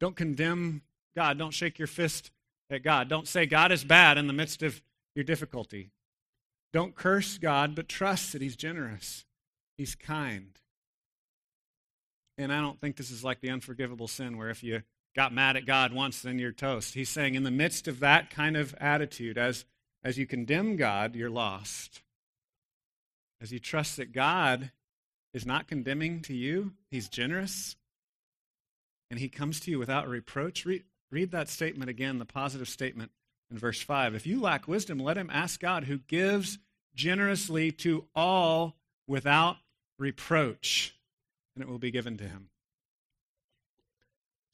Don't 0.00 0.16
condemn 0.16 0.82
God. 1.14 1.38
Don't 1.38 1.54
shake 1.54 1.78
your 1.78 1.88
fist 1.88 2.30
at 2.70 2.82
God. 2.82 3.08
Don't 3.08 3.28
say 3.28 3.46
God 3.46 3.70
is 3.70 3.84
bad 3.84 4.18
in 4.18 4.26
the 4.26 4.32
midst 4.32 4.62
of 4.62 4.82
your 5.14 5.24
difficulty. 5.24 5.90
Don't 6.72 6.94
curse 6.94 7.38
God, 7.38 7.74
but 7.74 7.88
trust 7.88 8.32
that 8.32 8.42
he's 8.42 8.56
generous, 8.56 9.24
he's 9.76 9.94
kind. 9.94 10.58
And 12.38 12.52
I 12.52 12.60
don't 12.60 12.80
think 12.80 12.96
this 12.96 13.10
is 13.10 13.22
like 13.22 13.40
the 13.40 13.50
unforgivable 13.50 14.08
sin 14.08 14.38
where 14.38 14.48
if 14.48 14.62
you 14.62 14.82
got 15.14 15.34
mad 15.34 15.56
at 15.56 15.66
God 15.66 15.92
once, 15.92 16.22
then 16.22 16.38
you're 16.38 16.52
toast. 16.52 16.94
He's 16.94 17.10
saying, 17.10 17.34
in 17.34 17.42
the 17.42 17.50
midst 17.50 17.86
of 17.88 18.00
that 18.00 18.30
kind 18.30 18.56
of 18.56 18.74
attitude, 18.80 19.36
as, 19.36 19.66
as 20.02 20.16
you 20.16 20.26
condemn 20.26 20.76
God, 20.76 21.14
you're 21.14 21.30
lost. 21.30 22.00
As 23.40 23.52
you 23.52 23.58
trust 23.58 23.98
that 23.98 24.12
God 24.12 24.70
is 25.34 25.44
not 25.44 25.68
condemning 25.68 26.22
to 26.22 26.34
you, 26.34 26.72
He's 26.90 27.08
generous, 27.08 27.76
and 29.12 29.20
He 29.20 29.28
comes 29.28 29.60
to 29.60 29.70
you 29.70 29.78
without 29.78 30.08
reproach. 30.08 30.64
Read, 30.64 30.84
read 31.10 31.32
that 31.32 31.50
statement 31.50 31.90
again, 31.90 32.18
the 32.18 32.24
positive 32.24 32.66
statement 32.66 33.10
in 33.50 33.58
verse 33.58 33.78
5. 33.78 34.14
If 34.14 34.26
you 34.26 34.40
lack 34.40 34.66
wisdom, 34.66 34.98
let 34.98 35.18
him 35.18 35.28
ask 35.30 35.60
God, 35.60 35.84
who 35.84 35.98
gives 35.98 36.58
generously 36.94 37.72
to 37.72 38.06
all 38.14 38.74
without 39.06 39.58
reproach, 39.98 40.96
and 41.54 41.62
it 41.62 41.68
will 41.68 41.78
be 41.78 41.90
given 41.90 42.16
to 42.16 42.24
him. 42.24 42.48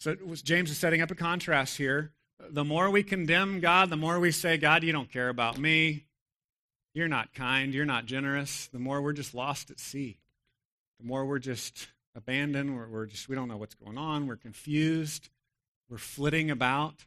So 0.01 0.17
James 0.43 0.73
is 0.73 0.79
setting 0.79 1.03
up 1.03 1.13
a 1.13 1.15
contrast 1.15 1.77
here. 1.77 2.11
The 2.51 2.65
more 2.65 2.91
we 2.91 3.05
condemn 3.05 3.61
God, 3.61 3.91
the 3.91 3.97
more 3.97 4.19
we 4.19 4.33
say, 4.33 4.57
God, 4.57 4.83
you 4.83 4.91
don't 4.91 5.13
care 5.13 5.29
about 5.29 5.57
me. 5.57 6.07
You're 6.95 7.07
not 7.07 7.33
kind. 7.33 7.73
You're 7.73 7.85
not 7.85 8.07
generous. 8.07 8.67
The 8.73 8.81
more 8.81 9.01
we're 9.01 9.13
just 9.13 9.37
lost 9.37 9.71
at 9.71 9.79
sea. 9.79 10.19
The 10.99 11.07
more 11.07 11.25
we're 11.25 11.39
just 11.39 11.87
abandoned. 12.19 12.77
We're, 12.77 12.89
we're 12.89 13.07
just, 13.07 13.29
we 13.29 13.35
don't 13.35 13.49
know 13.49 13.57
what's 13.57 13.75
going 13.75 13.97
on. 13.97 14.27
We're 14.27 14.37
confused. 14.37 15.31
We're 15.89 15.97
flitting 15.97 16.51
about. 16.51 17.07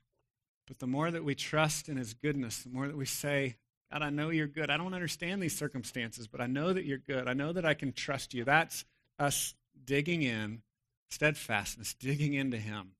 But 0.67 0.79
the 0.79 0.87
more 0.87 1.11
that 1.11 1.23
we 1.23 1.35
trust 1.35 1.89
in 1.89 1.97
His 1.97 2.15
goodness, 2.15 2.63
the 2.63 2.69
more 2.69 2.87
that 2.87 2.97
we 2.97 3.05
say, 3.05 3.57
God, 3.91 4.01
I 4.01 4.09
know 4.09 4.29
you're 4.29 4.47
good. 4.47 4.71
I 4.71 4.77
don't 4.77 4.93
understand 4.93 5.43
these 5.43 5.55
circumstances, 5.55 6.27
but 6.27 6.41
I 6.41 6.47
know 6.47 6.73
that 6.73 6.85
you're 6.85 6.97
good. 6.97 7.27
I 7.27 7.33
know 7.33 7.51
that 7.53 7.65
I 7.65 7.73
can 7.73 7.91
trust 7.91 8.33
you. 8.33 8.45
That's 8.45 8.85
us 9.19 9.53
digging 9.85 10.23
in 10.23 10.61
steadfastness, 11.09 11.93
digging 11.93 12.33
into 12.33 12.57
Him. 12.57 12.93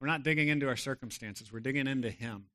We're 0.00 0.08
not 0.08 0.22
digging 0.22 0.48
into 0.48 0.66
our 0.66 0.76
circumstances, 0.76 1.52
we're 1.52 1.60
digging 1.60 1.86
into 1.86 2.10
Him. 2.10 2.46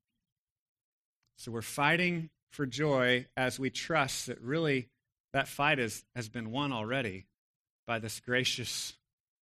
So 1.37 1.51
we're 1.51 1.61
fighting 1.61 2.29
for 2.51 2.65
joy 2.65 3.27
as 3.37 3.59
we 3.59 3.69
trust 3.69 4.27
that 4.27 4.41
really 4.41 4.89
that 5.33 5.47
fight 5.49 5.79
is, 5.79 6.05
has 6.15 6.29
been 6.29 6.49
won 6.49 6.71
already 6.71 7.25
by 7.85 7.99
this 7.99 8.19
gracious, 8.19 8.93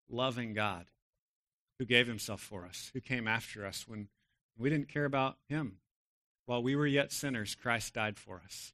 loving 0.09 0.53
God 0.53 0.85
who 1.79 1.85
gave 1.85 2.07
Himself 2.07 2.41
for 2.41 2.65
us, 2.65 2.91
who 2.93 3.01
came 3.01 3.27
after 3.27 3.65
us 3.65 3.85
when 3.87 4.07
we 4.57 4.69
didn't 4.69 4.89
care 4.89 5.05
about 5.05 5.37
Him. 5.47 5.77
While 6.45 6.61
we 6.61 6.75
were 6.75 6.87
yet 6.87 7.11
sinners, 7.11 7.55
Christ 7.55 7.93
died 7.93 8.19
for 8.19 8.41
us. 8.45 8.73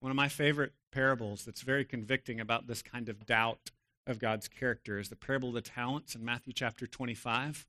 One 0.00 0.10
of 0.10 0.16
my 0.16 0.28
favorite 0.28 0.72
parables 0.92 1.44
that's 1.44 1.60
very 1.60 1.84
convicting 1.84 2.40
about 2.40 2.66
this 2.66 2.82
kind 2.82 3.08
of 3.08 3.26
doubt 3.26 3.70
of 4.06 4.18
God's 4.18 4.48
character 4.48 4.98
is 4.98 5.10
the 5.10 5.16
parable 5.16 5.50
of 5.50 5.54
the 5.54 5.60
talents 5.60 6.14
in 6.14 6.24
Matthew 6.24 6.54
chapter 6.54 6.86
25. 6.86 7.66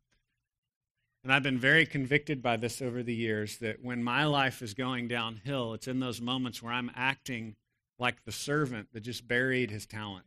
And 1.23 1.31
I've 1.31 1.43
been 1.43 1.59
very 1.59 1.85
convicted 1.85 2.41
by 2.41 2.57
this 2.57 2.81
over 2.81 3.03
the 3.03 3.13
years 3.13 3.57
that 3.57 3.83
when 3.83 4.03
my 4.03 4.25
life 4.25 4.61
is 4.61 4.73
going 4.73 5.07
downhill, 5.07 5.73
it's 5.73 5.87
in 5.87 5.99
those 5.99 6.19
moments 6.19 6.63
where 6.63 6.73
I'm 6.73 6.89
acting 6.95 7.55
like 7.99 8.23
the 8.23 8.31
servant 8.31 8.87
that 8.93 9.01
just 9.01 9.27
buried 9.27 9.69
his 9.69 9.85
talent. 9.85 10.25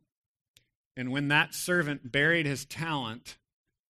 And 0.97 1.11
when 1.11 1.29
that 1.29 1.55
servant 1.55 2.11
buried 2.11 2.47
his 2.47 2.65
talent, 2.65 3.37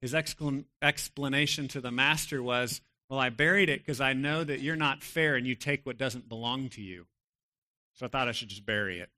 his 0.00 0.14
explanation 0.14 1.68
to 1.68 1.80
the 1.80 1.90
master 1.90 2.42
was, 2.42 2.80
Well, 3.08 3.18
I 3.18 3.30
buried 3.30 3.68
it 3.68 3.80
because 3.80 4.00
I 4.00 4.12
know 4.12 4.44
that 4.44 4.60
you're 4.60 4.76
not 4.76 5.02
fair 5.02 5.36
and 5.36 5.46
you 5.46 5.54
take 5.54 5.84
what 5.84 5.98
doesn't 5.98 6.28
belong 6.28 6.68
to 6.70 6.82
you. 6.82 7.06
So 7.94 8.06
I 8.06 8.08
thought 8.08 8.28
I 8.28 8.32
should 8.32 8.48
just 8.48 8.66
bury 8.66 9.00
it. 9.00 9.10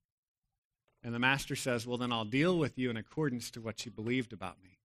And 1.03 1.15
the 1.15 1.19
master 1.19 1.55
says, 1.57 1.87
Well, 1.87 1.99
then 1.99 2.13
I'll 2.13 2.25
deal 2.25 2.59
with 2.59 2.79
you 2.79 2.91
in 2.91 2.97
accordance 2.97 3.51
to 3.53 3.61
what 3.61 3.85
you 3.85 3.93
believed 3.93 4.33
about 4.33 4.63
me. 4.63 4.79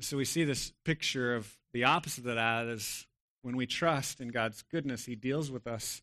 So 0.00 0.16
we 0.16 0.24
see 0.24 0.44
this 0.44 0.72
picture 0.84 1.34
of 1.34 1.56
the 1.72 1.84
opposite 1.84 2.26
of 2.26 2.34
that 2.34 2.66
is 2.66 3.06
when 3.42 3.56
we 3.56 3.66
trust 3.66 4.20
in 4.20 4.28
God's 4.28 4.62
goodness, 4.70 5.04
He 5.04 5.14
deals 5.14 5.50
with 5.50 5.66
us 5.66 6.02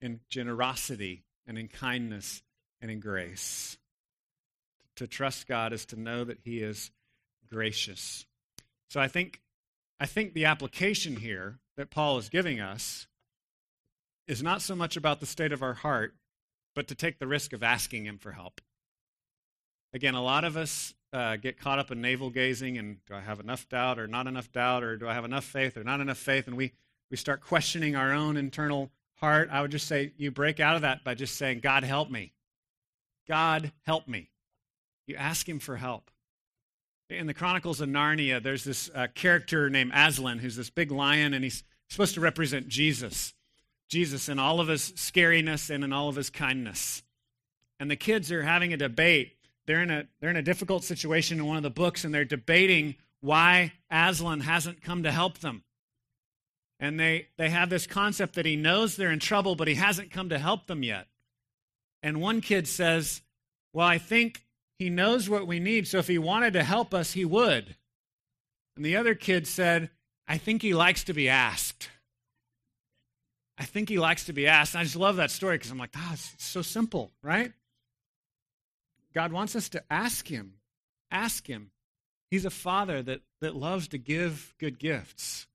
in 0.00 0.20
generosity 0.28 1.24
and 1.46 1.58
in 1.58 1.68
kindness 1.68 2.42
and 2.80 2.90
in 2.90 3.00
grace. 3.00 3.78
To 4.96 5.06
trust 5.06 5.46
God 5.46 5.72
is 5.72 5.84
to 5.86 6.00
know 6.00 6.24
that 6.24 6.38
He 6.44 6.60
is 6.60 6.90
gracious. 7.50 8.26
So 8.88 9.00
I 9.00 9.08
think, 9.08 9.40
I 10.00 10.06
think 10.06 10.32
the 10.34 10.46
application 10.46 11.16
here 11.16 11.58
that 11.76 11.90
Paul 11.90 12.18
is 12.18 12.28
giving 12.28 12.60
us 12.60 13.06
is 14.26 14.42
not 14.42 14.62
so 14.62 14.74
much 14.74 14.96
about 14.96 15.20
the 15.20 15.26
state 15.26 15.52
of 15.52 15.62
our 15.62 15.74
heart, 15.74 16.14
but 16.74 16.88
to 16.88 16.94
take 16.94 17.18
the 17.18 17.26
risk 17.26 17.52
of 17.52 17.62
asking 17.62 18.06
Him 18.06 18.18
for 18.18 18.32
help. 18.32 18.60
Again, 19.92 20.14
a 20.14 20.22
lot 20.22 20.44
of 20.44 20.56
us 20.56 20.94
uh, 21.12 21.36
get 21.36 21.58
caught 21.58 21.78
up 21.78 21.90
in 21.90 22.00
navel 22.00 22.30
gazing 22.30 22.76
and 22.76 22.98
do 23.06 23.14
I 23.14 23.20
have 23.20 23.40
enough 23.40 23.68
doubt 23.68 23.98
or 23.98 24.06
not 24.06 24.26
enough 24.26 24.52
doubt 24.52 24.82
or 24.82 24.96
do 24.96 25.08
I 25.08 25.14
have 25.14 25.24
enough 25.24 25.44
faith 25.44 25.76
or 25.76 25.84
not 25.84 26.00
enough 26.00 26.18
faith? 26.18 26.46
And 26.46 26.56
we, 26.56 26.72
we 27.10 27.16
start 27.16 27.40
questioning 27.40 27.96
our 27.96 28.12
own 28.12 28.36
internal 28.36 28.90
heart. 29.14 29.48
I 29.50 29.62
would 29.62 29.70
just 29.70 29.86
say 29.86 30.12
you 30.16 30.30
break 30.30 30.60
out 30.60 30.76
of 30.76 30.82
that 30.82 31.04
by 31.04 31.14
just 31.14 31.36
saying, 31.36 31.60
God, 31.60 31.84
help 31.84 32.10
me. 32.10 32.32
God, 33.28 33.72
help 33.86 34.06
me. 34.06 34.28
You 35.06 35.16
ask 35.16 35.48
Him 35.48 35.58
for 35.58 35.76
help. 35.76 36.10
In 37.08 37.26
the 37.26 37.34
Chronicles 37.34 37.80
of 37.80 37.88
Narnia, 37.88 38.42
there's 38.42 38.64
this 38.64 38.90
uh, 38.94 39.06
character 39.14 39.70
named 39.70 39.92
Aslan 39.94 40.38
who's 40.38 40.56
this 40.56 40.70
big 40.70 40.90
lion, 40.90 41.34
and 41.34 41.44
he's 41.44 41.62
supposed 41.88 42.14
to 42.14 42.20
represent 42.20 42.66
Jesus. 42.66 43.32
Jesus 43.88 44.28
in 44.28 44.40
all 44.40 44.58
of 44.58 44.66
his 44.66 44.90
scariness 44.92 45.70
and 45.70 45.84
in 45.84 45.92
all 45.92 46.08
of 46.08 46.16
his 46.16 46.30
kindness. 46.30 47.04
And 47.78 47.88
the 47.88 47.94
kids 47.94 48.32
are 48.32 48.42
having 48.42 48.72
a 48.72 48.76
debate 48.76 49.36
they're 49.66 49.82
in 49.82 49.90
a 49.90 50.06
they're 50.20 50.30
in 50.30 50.36
a 50.36 50.42
difficult 50.42 50.84
situation 50.84 51.38
in 51.38 51.46
one 51.46 51.56
of 51.56 51.62
the 51.62 51.70
books 51.70 52.04
and 52.04 52.14
they're 52.14 52.24
debating 52.24 52.94
why 53.20 53.72
Aslan 53.90 54.40
hasn't 54.40 54.80
come 54.80 55.02
to 55.02 55.10
help 55.10 55.38
them. 55.38 55.64
And 56.78 56.98
they 56.98 57.28
they 57.36 57.50
have 57.50 57.68
this 57.68 57.86
concept 57.86 58.34
that 58.34 58.46
he 58.46 58.56
knows 58.56 58.96
they're 58.96 59.10
in 59.10 59.18
trouble 59.18 59.56
but 59.56 59.68
he 59.68 59.74
hasn't 59.74 60.10
come 60.10 60.28
to 60.28 60.38
help 60.38 60.66
them 60.66 60.82
yet. 60.82 61.08
And 62.02 62.20
one 62.20 62.40
kid 62.40 62.68
says, 62.68 63.22
"Well, 63.72 63.86
I 63.86 63.98
think 63.98 64.45
he 64.78 64.90
knows 64.90 65.28
what 65.28 65.46
we 65.46 65.60
need, 65.60 65.86
so 65.88 65.98
if 65.98 66.08
he 66.08 66.18
wanted 66.18 66.52
to 66.54 66.62
help 66.62 66.94
us, 66.94 67.12
he 67.12 67.24
would." 67.24 67.76
And 68.76 68.84
the 68.84 68.96
other 68.96 69.14
kid 69.14 69.46
said, 69.46 69.90
"I 70.28 70.38
think 70.38 70.62
he 70.62 70.74
likes 70.74 71.04
to 71.04 71.14
be 71.14 71.28
asked." 71.28 71.90
I 73.58 73.64
think 73.64 73.88
he 73.88 73.98
likes 73.98 74.24
to 74.24 74.32
be 74.32 74.46
asked. 74.46 74.74
And 74.74 74.80
I 74.80 74.84
just 74.84 74.96
love 74.96 75.16
that 75.16 75.30
story 75.30 75.56
because 75.56 75.70
I'm 75.70 75.78
like, 75.78 75.94
ah, 75.96 76.12
it's 76.12 76.34
so 76.36 76.62
simple, 76.62 77.10
right? 77.22 77.52
God 79.14 79.32
wants 79.32 79.56
us 79.56 79.70
to 79.70 79.82
ask 79.90 80.28
Him. 80.28 80.54
Ask 81.10 81.46
Him. 81.46 81.70
He's 82.30 82.44
a 82.44 82.50
father 82.50 83.02
that, 83.02 83.22
that 83.40 83.56
loves 83.56 83.88
to 83.88 83.98
give 83.98 84.54
good 84.58 84.78
gifts. 84.78 85.46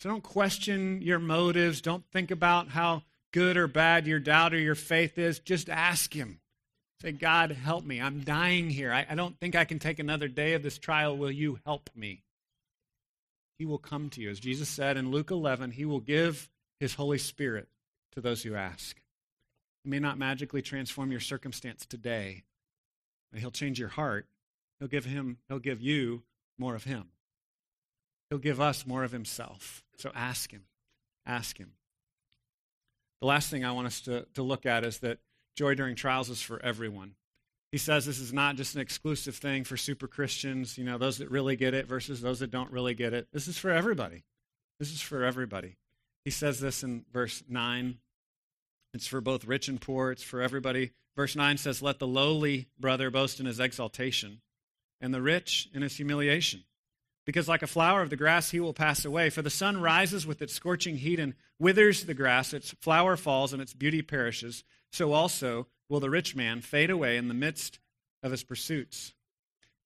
So 0.00 0.10
don't 0.10 0.22
question 0.22 1.00
your 1.00 1.18
motives. 1.18 1.80
Don't 1.80 2.04
think 2.12 2.30
about 2.30 2.68
how 2.68 3.04
good 3.32 3.56
or 3.56 3.68
bad 3.68 4.06
your 4.06 4.20
doubt 4.20 4.52
or 4.52 4.58
your 4.58 4.74
faith 4.74 5.18
is. 5.18 5.38
Just 5.38 5.70
ask 5.70 6.12
Him. 6.12 6.40
Say, 7.00 7.12
God, 7.12 7.52
help 7.52 7.84
me. 7.84 8.00
I'm 8.00 8.20
dying 8.20 8.70
here. 8.70 8.92
I, 8.92 9.06
I 9.08 9.14
don't 9.14 9.38
think 9.38 9.54
I 9.54 9.64
can 9.64 9.78
take 9.78 9.98
another 9.98 10.26
day 10.28 10.54
of 10.54 10.62
this 10.62 10.78
trial. 10.78 11.16
Will 11.16 11.30
you 11.30 11.60
help 11.64 11.90
me? 11.94 12.22
He 13.58 13.66
will 13.66 13.78
come 13.78 14.10
to 14.10 14.20
you. 14.20 14.30
As 14.30 14.40
Jesus 14.40 14.68
said 14.68 14.96
in 14.96 15.10
Luke 15.10 15.30
11, 15.30 15.72
He 15.72 15.84
will 15.84 16.00
give 16.00 16.50
His 16.80 16.94
Holy 16.94 17.18
Spirit 17.18 17.68
to 18.12 18.20
those 18.20 18.42
who 18.42 18.54
ask. 18.54 18.96
He 19.84 19.90
may 19.90 20.00
not 20.00 20.18
magically 20.18 20.62
transform 20.62 21.10
your 21.10 21.20
circumstance 21.20 21.86
today, 21.86 22.42
but 23.30 23.40
He'll 23.40 23.50
change 23.50 23.78
your 23.78 23.90
heart. 23.90 24.26
He'll 24.78 24.88
give 24.88 25.04
him, 25.04 25.38
he'll 25.48 25.58
give 25.58 25.80
you 25.80 26.22
more 26.58 26.74
of 26.74 26.84
him. 26.84 27.08
He'll 28.30 28.38
give 28.38 28.60
us 28.60 28.86
more 28.86 29.04
of 29.04 29.12
himself. 29.12 29.82
So 29.96 30.10
ask 30.14 30.50
him. 30.52 30.64
Ask 31.26 31.58
him. 31.58 31.72
The 33.20 33.26
last 33.26 33.50
thing 33.50 33.64
I 33.64 33.72
want 33.72 33.88
us 33.88 34.00
to, 34.02 34.26
to 34.34 34.42
look 34.42 34.66
at 34.66 34.84
is 34.84 34.98
that 35.00 35.18
joy 35.58 35.74
during 35.74 35.94
trials 35.94 36.30
is 36.30 36.40
for 36.40 36.62
everyone. 36.64 37.14
He 37.70 37.78
says 37.78 38.06
this 38.06 38.18
is 38.18 38.32
not 38.32 38.56
just 38.56 38.74
an 38.74 38.80
exclusive 38.80 39.36
thing 39.36 39.64
for 39.64 39.76
super 39.76 40.08
Christians, 40.08 40.78
you 40.78 40.84
know, 40.84 40.96
those 40.96 41.18
that 41.18 41.30
really 41.30 41.56
get 41.56 41.74
it 41.74 41.86
versus 41.86 42.22
those 42.22 42.38
that 42.38 42.50
don't 42.50 42.70
really 42.70 42.94
get 42.94 43.12
it. 43.12 43.28
This 43.32 43.46
is 43.46 43.58
for 43.58 43.70
everybody. 43.70 44.24
This 44.78 44.90
is 44.90 45.02
for 45.02 45.22
everybody. 45.22 45.76
He 46.24 46.30
says 46.30 46.60
this 46.60 46.82
in 46.82 47.04
verse 47.12 47.42
9. 47.46 47.98
It's 48.94 49.06
for 49.06 49.20
both 49.20 49.44
rich 49.44 49.68
and 49.68 49.78
poor, 49.78 50.10
it's 50.12 50.22
for 50.22 50.40
everybody 50.40 50.92
Verse 51.18 51.34
9 51.34 51.56
says, 51.56 51.82
Let 51.82 51.98
the 51.98 52.06
lowly 52.06 52.68
brother 52.78 53.10
boast 53.10 53.40
in 53.40 53.46
his 53.46 53.58
exaltation, 53.58 54.40
and 55.00 55.12
the 55.12 55.20
rich 55.20 55.68
in 55.74 55.82
his 55.82 55.96
humiliation. 55.96 56.62
Because 57.26 57.48
like 57.48 57.64
a 57.64 57.66
flower 57.66 58.02
of 58.02 58.08
the 58.08 58.16
grass, 58.16 58.52
he 58.52 58.60
will 58.60 58.72
pass 58.72 59.04
away. 59.04 59.28
For 59.28 59.42
the 59.42 59.50
sun 59.50 59.80
rises 59.80 60.28
with 60.28 60.40
its 60.40 60.54
scorching 60.54 60.96
heat 60.98 61.18
and 61.18 61.34
withers 61.58 62.04
the 62.04 62.14
grass, 62.14 62.54
its 62.54 62.70
flower 62.80 63.16
falls, 63.16 63.52
and 63.52 63.60
its 63.60 63.74
beauty 63.74 64.00
perishes. 64.00 64.62
So 64.92 65.12
also 65.12 65.66
will 65.88 66.00
the 66.00 66.10
rich 66.10 66.34
man 66.34 66.60
fade 66.60 66.90
away 66.90 67.16
in 67.16 67.28
the 67.28 67.34
midst 67.34 67.78
of 68.22 68.30
his 68.30 68.44
pursuits. 68.44 69.14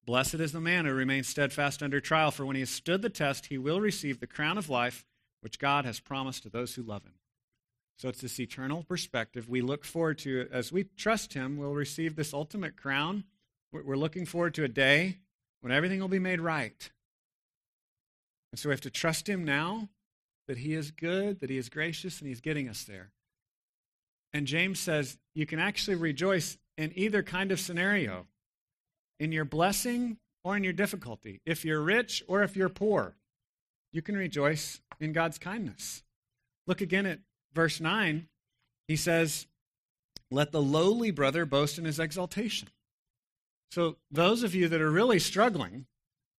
Blessed 0.04 0.34
is 0.34 0.52
the 0.52 0.60
man 0.60 0.84
who 0.84 0.92
remains 0.92 1.28
steadfast 1.28 1.82
under 1.82 2.00
trial, 2.00 2.30
for 2.30 2.44
when 2.44 2.56
he 2.56 2.62
has 2.62 2.70
stood 2.70 3.02
the 3.02 3.08
test, 3.08 3.46
he 3.46 3.58
will 3.58 3.80
receive 3.80 4.18
the 4.18 4.26
crown 4.26 4.58
of 4.58 4.68
life 4.68 5.04
which 5.40 5.58
God 5.58 5.84
has 5.84 6.00
promised 6.00 6.42
to 6.42 6.48
those 6.48 6.74
who 6.74 6.82
love 6.82 7.04
him. 7.04 7.14
So 7.98 8.08
it's 8.08 8.20
this 8.20 8.40
eternal 8.40 8.82
perspective 8.82 9.48
we 9.48 9.60
look 9.60 9.84
forward 9.84 10.18
to. 10.18 10.48
As 10.50 10.72
we 10.72 10.84
trust 10.96 11.34
Him, 11.34 11.56
we'll 11.56 11.74
receive 11.74 12.16
this 12.16 12.34
ultimate 12.34 12.76
crown. 12.76 13.22
We're 13.70 13.96
looking 13.96 14.26
forward 14.26 14.54
to 14.54 14.64
a 14.64 14.68
day 14.68 15.18
when 15.60 15.72
everything 15.72 16.00
will 16.00 16.08
be 16.08 16.18
made 16.18 16.40
right. 16.40 16.90
And 18.50 18.58
so 18.58 18.68
we 18.68 18.72
have 18.72 18.80
to 18.80 18.90
trust 18.90 19.28
Him 19.28 19.44
now 19.44 19.88
that 20.48 20.58
He 20.58 20.74
is 20.74 20.90
good, 20.90 21.38
that 21.40 21.50
He 21.50 21.58
is 21.58 21.68
gracious, 21.68 22.18
and 22.18 22.26
He's 22.26 22.40
getting 22.40 22.68
us 22.68 22.82
there. 22.82 23.12
And 24.32 24.46
James 24.46 24.80
says 24.80 25.18
you 25.34 25.46
can 25.46 25.58
actually 25.58 25.96
rejoice 25.96 26.58
in 26.76 26.92
either 26.96 27.22
kind 27.22 27.52
of 27.52 27.60
scenario 27.60 28.26
in 29.20 29.32
your 29.32 29.44
blessing 29.44 30.16
or 30.44 30.56
in 30.56 30.64
your 30.64 30.72
difficulty. 30.72 31.40
If 31.44 31.64
you're 31.64 31.82
rich 31.82 32.22
or 32.26 32.42
if 32.42 32.56
you're 32.56 32.68
poor, 32.68 33.14
you 33.92 34.02
can 34.02 34.16
rejoice 34.16 34.80
in 35.00 35.12
God's 35.12 35.38
kindness. 35.38 36.02
Look 36.66 36.80
again 36.80 37.06
at 37.06 37.20
verse 37.54 37.80
9, 37.80 38.28
he 38.88 38.96
says, 38.96 39.46
Let 40.30 40.52
the 40.52 40.62
lowly 40.62 41.10
brother 41.10 41.44
boast 41.44 41.78
in 41.78 41.84
his 41.84 41.98
exaltation. 42.00 42.68
So, 43.70 43.96
those 44.10 44.42
of 44.42 44.54
you 44.54 44.68
that 44.68 44.80
are 44.80 44.90
really 44.90 45.18
struggling, 45.18 45.86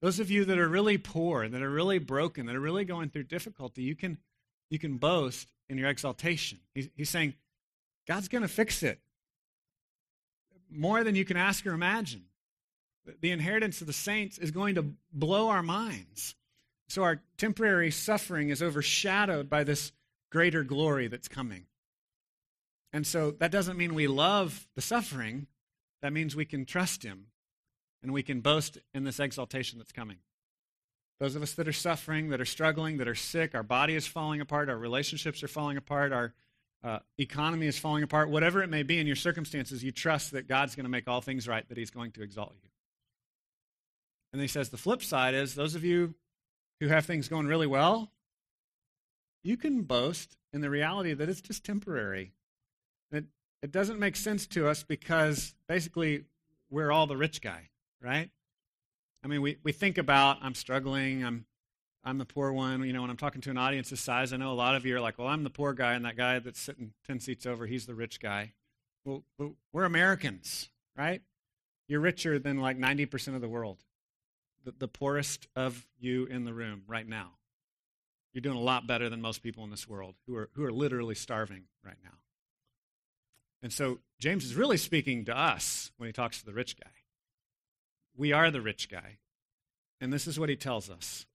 those 0.01 0.19
of 0.19 0.29
you 0.29 0.45
that 0.45 0.59
are 0.59 0.67
really 0.67 0.97
poor, 0.97 1.47
that 1.47 1.61
are 1.61 1.69
really 1.69 1.97
broken, 1.97 2.45
that 2.45 2.55
are 2.55 2.59
really 2.59 2.85
going 2.85 3.09
through 3.09 3.23
difficulty, 3.23 3.83
you 3.83 3.95
can, 3.95 4.17
you 4.69 4.77
can 4.77 4.97
boast 4.97 5.47
in 5.69 5.77
your 5.77 5.89
exaltation. 5.89 6.59
He's, 6.75 6.89
he's 6.95 7.09
saying, 7.09 7.33
God's 8.07 8.27
going 8.27 8.41
to 8.41 8.47
fix 8.47 8.83
it 8.83 8.99
more 10.69 11.03
than 11.03 11.15
you 11.15 11.25
can 11.25 11.37
ask 11.37 11.65
or 11.65 11.73
imagine. 11.73 12.23
The 13.21 13.31
inheritance 13.31 13.81
of 13.81 13.87
the 13.87 13.93
saints 13.93 14.37
is 14.37 14.51
going 14.51 14.75
to 14.75 14.85
blow 15.11 15.49
our 15.49 15.63
minds. 15.63 16.35
So, 16.87 17.03
our 17.03 17.21
temporary 17.37 17.91
suffering 17.91 18.49
is 18.49 18.61
overshadowed 18.61 19.49
by 19.49 19.63
this 19.63 19.91
greater 20.31 20.63
glory 20.63 21.07
that's 21.07 21.27
coming. 21.27 21.65
And 22.93 23.07
so 23.07 23.31
that 23.31 23.51
doesn't 23.51 23.77
mean 23.77 23.95
we 23.95 24.07
love 24.07 24.67
the 24.75 24.81
suffering. 24.81 25.47
That 26.01 26.13
means 26.13 26.35
we 26.35 26.45
can 26.45 26.65
trust 26.65 27.03
Him 27.03 27.27
and 28.03 28.13
we 28.13 28.23
can 28.23 28.41
boast 28.41 28.77
in 28.93 29.03
this 29.03 29.19
exaltation 29.19 29.79
that's 29.79 29.91
coming. 29.91 30.17
Those 31.19 31.35
of 31.35 31.41
us 31.41 31.53
that 31.53 31.67
are 31.67 31.73
suffering, 31.73 32.29
that 32.29 32.41
are 32.41 32.45
struggling, 32.45 32.97
that 32.97 33.07
are 33.07 33.15
sick, 33.15 33.55
our 33.55 33.63
body 33.63 33.95
is 33.95 34.05
falling 34.05 34.41
apart, 34.41 34.69
our 34.69 34.77
relationships 34.77 35.41
are 35.41 35.47
falling 35.47 35.77
apart, 35.77 36.11
our 36.11 36.33
uh, 36.83 36.99
economy 37.17 37.67
is 37.67 37.79
falling 37.79 38.03
apart, 38.03 38.29
whatever 38.29 38.61
it 38.61 38.69
may 38.69 38.83
be 38.83 38.99
in 38.99 39.07
your 39.07 39.15
circumstances, 39.15 39.83
you 39.83 39.91
trust 39.91 40.31
that 40.31 40.47
God's 40.47 40.75
going 40.75 40.83
to 40.85 40.89
make 40.89 41.07
all 41.07 41.21
things 41.21 41.47
right, 41.47 41.67
that 41.69 41.77
He's 41.77 41.91
going 41.91 42.11
to 42.11 42.23
exalt 42.23 42.53
you. 42.61 42.69
And 44.33 44.41
he 44.41 44.47
says 44.47 44.69
the 44.69 44.77
flip 44.77 45.03
side 45.03 45.35
is 45.35 45.53
those 45.53 45.75
of 45.75 45.83
you 45.83 46.15
who 46.79 46.87
have 46.87 47.05
things 47.05 47.27
going 47.27 47.45
really 47.45 47.67
well, 47.67 48.11
you 49.43 49.57
can 49.57 49.83
boast 49.83 50.35
in 50.51 50.61
the 50.61 50.69
reality 50.69 51.13
that 51.13 51.29
it's 51.29 51.41
just 51.41 51.63
temporary. 51.63 52.33
It, 53.11 53.25
it 53.61 53.71
doesn't 53.71 53.99
make 53.99 54.15
sense 54.15 54.47
to 54.47 54.67
us 54.67 54.83
because 54.83 55.53
basically 55.67 56.23
we're 56.71 56.91
all 56.91 57.05
the 57.05 57.15
rich 57.15 57.41
guy, 57.41 57.69
right? 58.01 58.31
I 59.23 59.27
mean, 59.27 59.41
we, 59.41 59.57
we 59.63 59.71
think 59.71 59.99
about, 59.99 60.39
I'm 60.41 60.55
struggling, 60.55 61.23
I'm, 61.23 61.45
I'm 62.03 62.17
the 62.17 62.25
poor 62.25 62.51
one. 62.51 62.83
You 62.83 62.93
know, 62.93 63.01
when 63.01 63.09
I'm 63.09 63.17
talking 63.17 63.41
to 63.41 63.49
an 63.49 63.57
audience 63.57 63.89
this 63.89 64.01
size, 64.01 64.33
I 64.33 64.37
know 64.37 64.51
a 64.51 64.53
lot 64.53 64.75
of 64.75 64.85
you 64.85 64.95
are 64.95 65.01
like, 65.01 65.17
well, 65.17 65.27
I'm 65.27 65.43
the 65.43 65.49
poor 65.49 65.73
guy, 65.73 65.93
and 65.93 66.03
that 66.05 66.17
guy 66.17 66.39
that's 66.39 66.59
sitting 66.59 66.93
10 67.07 67.19
seats 67.19 67.45
over, 67.45 67.65
he's 67.65 67.85
the 67.85 67.95
rich 67.95 68.19
guy. 68.19 68.53
Well, 69.05 69.23
we're 69.71 69.85
Americans, 69.85 70.69
right? 70.97 71.21
You're 71.87 71.99
richer 71.99 72.39
than 72.39 72.57
like 72.57 72.77
90% 72.77 73.35
of 73.35 73.41
the 73.41 73.49
world, 73.49 73.83
the, 74.63 74.73
the 74.77 74.87
poorest 74.87 75.47
of 75.55 75.85
you 75.99 76.25
in 76.25 76.45
the 76.45 76.53
room 76.53 76.83
right 76.87 77.07
now. 77.07 77.31
You're 78.33 78.41
doing 78.41 78.57
a 78.57 78.61
lot 78.61 78.87
better 78.87 79.09
than 79.09 79.21
most 79.21 79.43
people 79.43 79.63
in 79.63 79.69
this 79.69 79.87
world 79.87 80.15
who 80.25 80.35
are, 80.35 80.49
who 80.53 80.63
are 80.63 80.71
literally 80.71 81.15
starving 81.15 81.65
right 81.85 81.97
now. 82.03 82.17
And 83.61 83.71
so 83.71 83.99
James 84.19 84.43
is 84.43 84.55
really 84.55 84.77
speaking 84.77 85.25
to 85.25 85.37
us 85.37 85.91
when 85.97 86.07
he 86.07 86.13
talks 86.13 86.39
to 86.39 86.45
the 86.45 86.53
rich 86.53 86.77
guy. 86.77 86.89
We 88.15 88.33
are 88.33 88.51
the 88.51 88.61
rich 88.61 88.89
guy. 88.89 89.17
And 90.01 90.11
this 90.11 90.27
is 90.27 90.39
what 90.39 90.49
he 90.49 90.55
tells 90.55 90.89
us. 90.89 91.25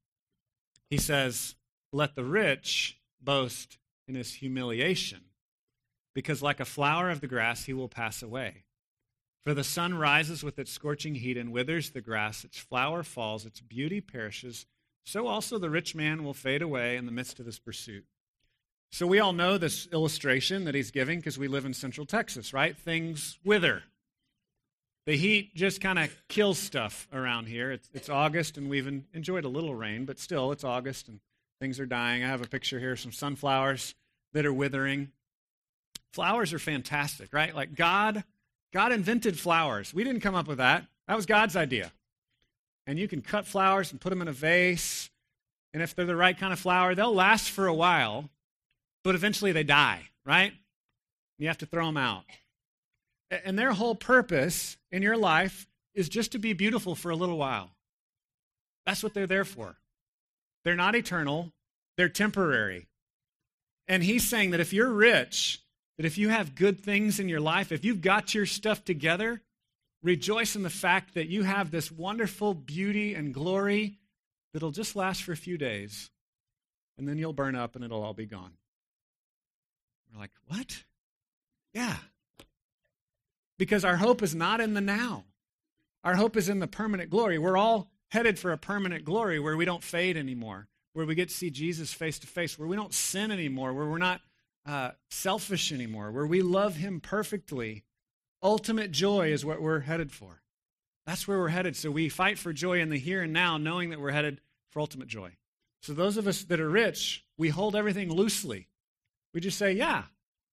He 0.91 0.99
says, 0.99 1.55
Let 1.93 2.15
the 2.15 2.25
rich 2.25 2.99
boast 3.21 3.79
in 4.07 4.15
his 4.15 4.35
humiliation, 4.35 5.21
because 6.15 6.43
like 6.43 6.61
a 6.61 6.65
flower 6.65 7.11
of 7.11 7.21
the 7.21 7.27
grass, 7.27 7.65
he 7.65 7.73
will 7.73 7.89
pass 7.89 8.23
away. 8.23 8.65
For 9.45 9.55
the 9.55 9.65
sun 9.65 9.95
rises 9.95 10.43
with 10.43 10.59
its 10.59 10.71
scorching 10.71 11.15
heat 11.17 11.37
and 11.37 11.53
withers 11.53 11.91
the 11.91 12.01
grass, 12.01 12.45
its 12.45 12.59
flower 12.59 13.03
falls, 13.03 13.47
its 13.47 13.61
beauty 13.61 14.01
perishes. 14.01 14.67
So 15.05 15.27
also 15.27 15.59
the 15.59 15.71
rich 15.71 15.95
man 15.95 16.23
will 16.23 16.35
fade 16.35 16.61
away 16.61 16.97
in 16.97 17.07
the 17.07 17.13
midst 17.13 17.41
of 17.41 17.47
his 17.47 17.59
pursuit. 17.59 18.05
So 18.91 19.07
we 19.07 19.21
all 19.21 19.33
know 19.33 19.59
this 19.59 19.87
illustration 19.93 20.65
that 20.65 20.75
he's 20.75 20.91
giving 20.91 21.19
because 21.19 21.39
we 21.39 21.49
live 21.49 21.65
in 21.65 21.75
central 21.75 22.07
Texas, 22.07 22.53
right? 22.53 22.77
Things 22.77 23.39
wither. 23.45 23.85
The 25.09 25.17
heat 25.17 25.55
just 25.55 25.81
kind 25.81 25.99
of 25.99 26.15
kills 26.29 26.59
stuff 26.59 27.09
around 27.15 27.47
here. 27.47 27.73
It's, 27.73 27.89
it's 27.95 28.11
August 28.11 28.59
and 28.59 28.69
we've 28.69 28.87
enjoyed 29.15 29.47
a 29.47 29.49
little 29.49 29.75
rain, 29.75 30.05
but 30.05 30.19
still 30.19 30.53
it's 30.53 30.65
August 30.65 31.09
and 31.09 31.19
things 31.63 31.81
are 31.81 31.87
dying. 31.87 32.23
I 32.23 32.27
have 32.27 32.43
a 32.43 32.47
picture 32.47 32.79
here, 32.79 32.95
some 32.95 33.13
sunflowers 33.13 33.95
that 34.35 34.45
are 34.45 34.53
withering. 34.53 35.11
Flowers 36.13 36.53
are 36.53 36.59
fantastic, 36.59 37.33
right? 37.33 37.57
Like 37.57 37.75
God, 37.75 38.23
God 38.71 38.93
invented 38.93 39.41
flowers. 39.41 39.95
We 39.95 40.05
didn't 40.05 40.21
come 40.21 40.35
up 40.35 40.47
with 40.47 40.59
that. 40.59 40.85
That 41.07 41.17
was 41.17 41.25
God's 41.25 41.57
idea. 41.57 41.91
And 42.87 42.99
you 42.99 43.09
can 43.09 43.23
cut 43.23 43.47
flowers 43.47 43.93
and 43.93 43.99
put 44.03 44.11
them 44.11 44.21
in 44.21 44.29
a 44.29 44.33
vase. 44.33 45.09
And 45.73 45.83
if 45.83 45.95
they're 45.95 46.05
the 46.05 46.17
right 46.17 46.39
kind 46.39 46.53
of 46.53 46.59
flower, 46.59 46.95
they'll 46.95 47.15
last 47.15 47.49
for 47.49 47.67
a 47.67 47.73
while, 47.73 48.29
but 49.05 49.15
eventually 49.15 49.53
they 49.53 49.65
die, 49.65 50.03
right? 50.27 50.53
You 51.39 51.49
have 51.49 51.57
to 51.57 51.67
throw 51.67 51.87
them 51.87 51.97
out. 51.97 52.25
And 53.31 53.59
their 53.59 53.73
whole 53.73 53.95
purpose 53.95 54.77
in 54.91 55.03
your 55.03 55.17
life 55.17 55.67
is 55.95 56.09
just 56.09 56.33
to 56.33 56.39
be 56.39 56.53
beautiful 56.53 56.95
for 56.95 57.11
a 57.11 57.17
little 57.17 57.37
while. 57.37 57.71
That's 58.87 59.03
what 59.03 59.13
they're 59.15 59.27
there 59.27 59.45
for. 59.45 59.77
They're 60.65 60.75
not 60.75 60.95
eternal, 60.95 61.53
they're 61.97 62.09
temporary. 62.09 62.89
And 63.87 64.03
he's 64.03 64.29
saying 64.29 64.51
that 64.51 64.61
if 64.61 64.73
you're 64.73 64.91
rich, 64.91 65.61
that 65.97 66.07
if 66.07 66.19
you 66.19 66.29
have 66.29 66.55
good 66.55 66.81
things 66.81 67.19
in 67.19 67.29
your 67.29 67.41
life, 67.41 67.73
if 67.73 67.85
you've 67.85 68.01
got 68.01 68.35
your 68.35 68.47
stuff 68.47 68.85
together, 68.85 69.43
rejoice 70.03 70.57
in 70.57 70.63
the 70.63 70.71
fact 70.71 71.15
that 71.15 71.29
you 71.29 71.43
have 71.43 71.71
this 71.71 71.91
wonderful 71.91 72.55
beauty 72.55 73.15
and 73.15 73.35
glory 73.35 73.99
that'll 74.53 74.71
just 74.71 74.97
last 74.97 75.23
for 75.23 75.33
a 75.33 75.37
few 75.37 75.59
days, 75.59 76.11
and 76.97 77.09
then 77.09 77.19
you'll 77.19 77.33
burn 77.33 77.57
up 77.57 77.77
and 77.77 77.85
it'll 77.85 78.03
all 78.03 78.15
be 78.15 78.27
gone. 78.27 78.53
We're 80.13 80.21
like, 80.21 80.31
what? 80.47 80.85
Yeah, 81.75 81.97
because 83.59 83.85
our 83.85 83.97
hope 83.97 84.23
is 84.23 84.35
not 84.35 84.61
in 84.61 84.75
the 84.75 84.81
now. 84.81 85.25
Our 86.05 86.15
hope 86.15 86.37
is 86.37 86.49
in 86.49 86.61
the 86.61 86.67
permanent 86.67 87.11
glory. 87.11 87.39
We're 87.39 87.57
all 87.57 87.91
headed 88.09 88.39
for 88.39 88.53
a 88.53 88.59
permanent 88.59 89.05
glory 89.05 89.39
where 89.41 89.57
we 89.57 89.65
don't 89.65 89.83
fade 89.83 90.17
anymore, 90.17 90.69
where 90.93 91.05
we 91.05 91.15
get 91.15 91.29
to 91.29 91.35
see 91.35 91.51
Jesus 91.51 91.93
face 91.93 92.19
to 92.21 92.27
face, 92.27 92.59
where 92.59 92.69
we 92.69 92.77
don't 92.77 92.95
sin 92.95 93.31
anymore, 93.31 93.75
where 93.75 93.87
we're 93.87 93.99
not 93.99 94.21
uh, 94.65 94.93
selfish 95.11 95.73
anymore, 95.73 96.11
where 96.13 96.27
we 96.27 96.41
love 96.41 96.77
Him 96.77 97.01
perfectly. 97.01 97.85
Ultimate 98.43 98.93
joy 98.93 99.33
is 99.33 99.45
what 99.45 99.61
we're 99.61 99.81
headed 99.81 100.13
for. 100.13 100.41
That's 101.07 101.27
where 101.27 101.39
we're 101.39 101.49
headed. 101.49 101.75
So 101.75 101.91
we 101.91 102.09
fight 102.09 102.39
for 102.39 102.53
joy 102.53 102.81
in 102.81 102.91
the 102.91 102.99
here 102.99 103.23
and 103.23 103.33
now, 103.33 103.57
knowing 103.57 103.91
that 103.91 104.01
we're 104.01 104.13
headed 104.13 104.41
for 104.71 104.81
ultimate 104.81 105.09
joy. 105.09 105.33
So 105.83 105.93
those 105.93 106.17
of 106.17 106.27
us 106.27 106.45
that 106.45 106.61
are 106.61 106.69
rich, 106.69 107.25
we 107.37 107.49
hold 107.49 107.75
everything 107.75 108.13
loosely. 108.13 108.69
We 109.33 109.41
just 109.41 109.59
say, 109.59 109.73
yeah, 109.73 110.05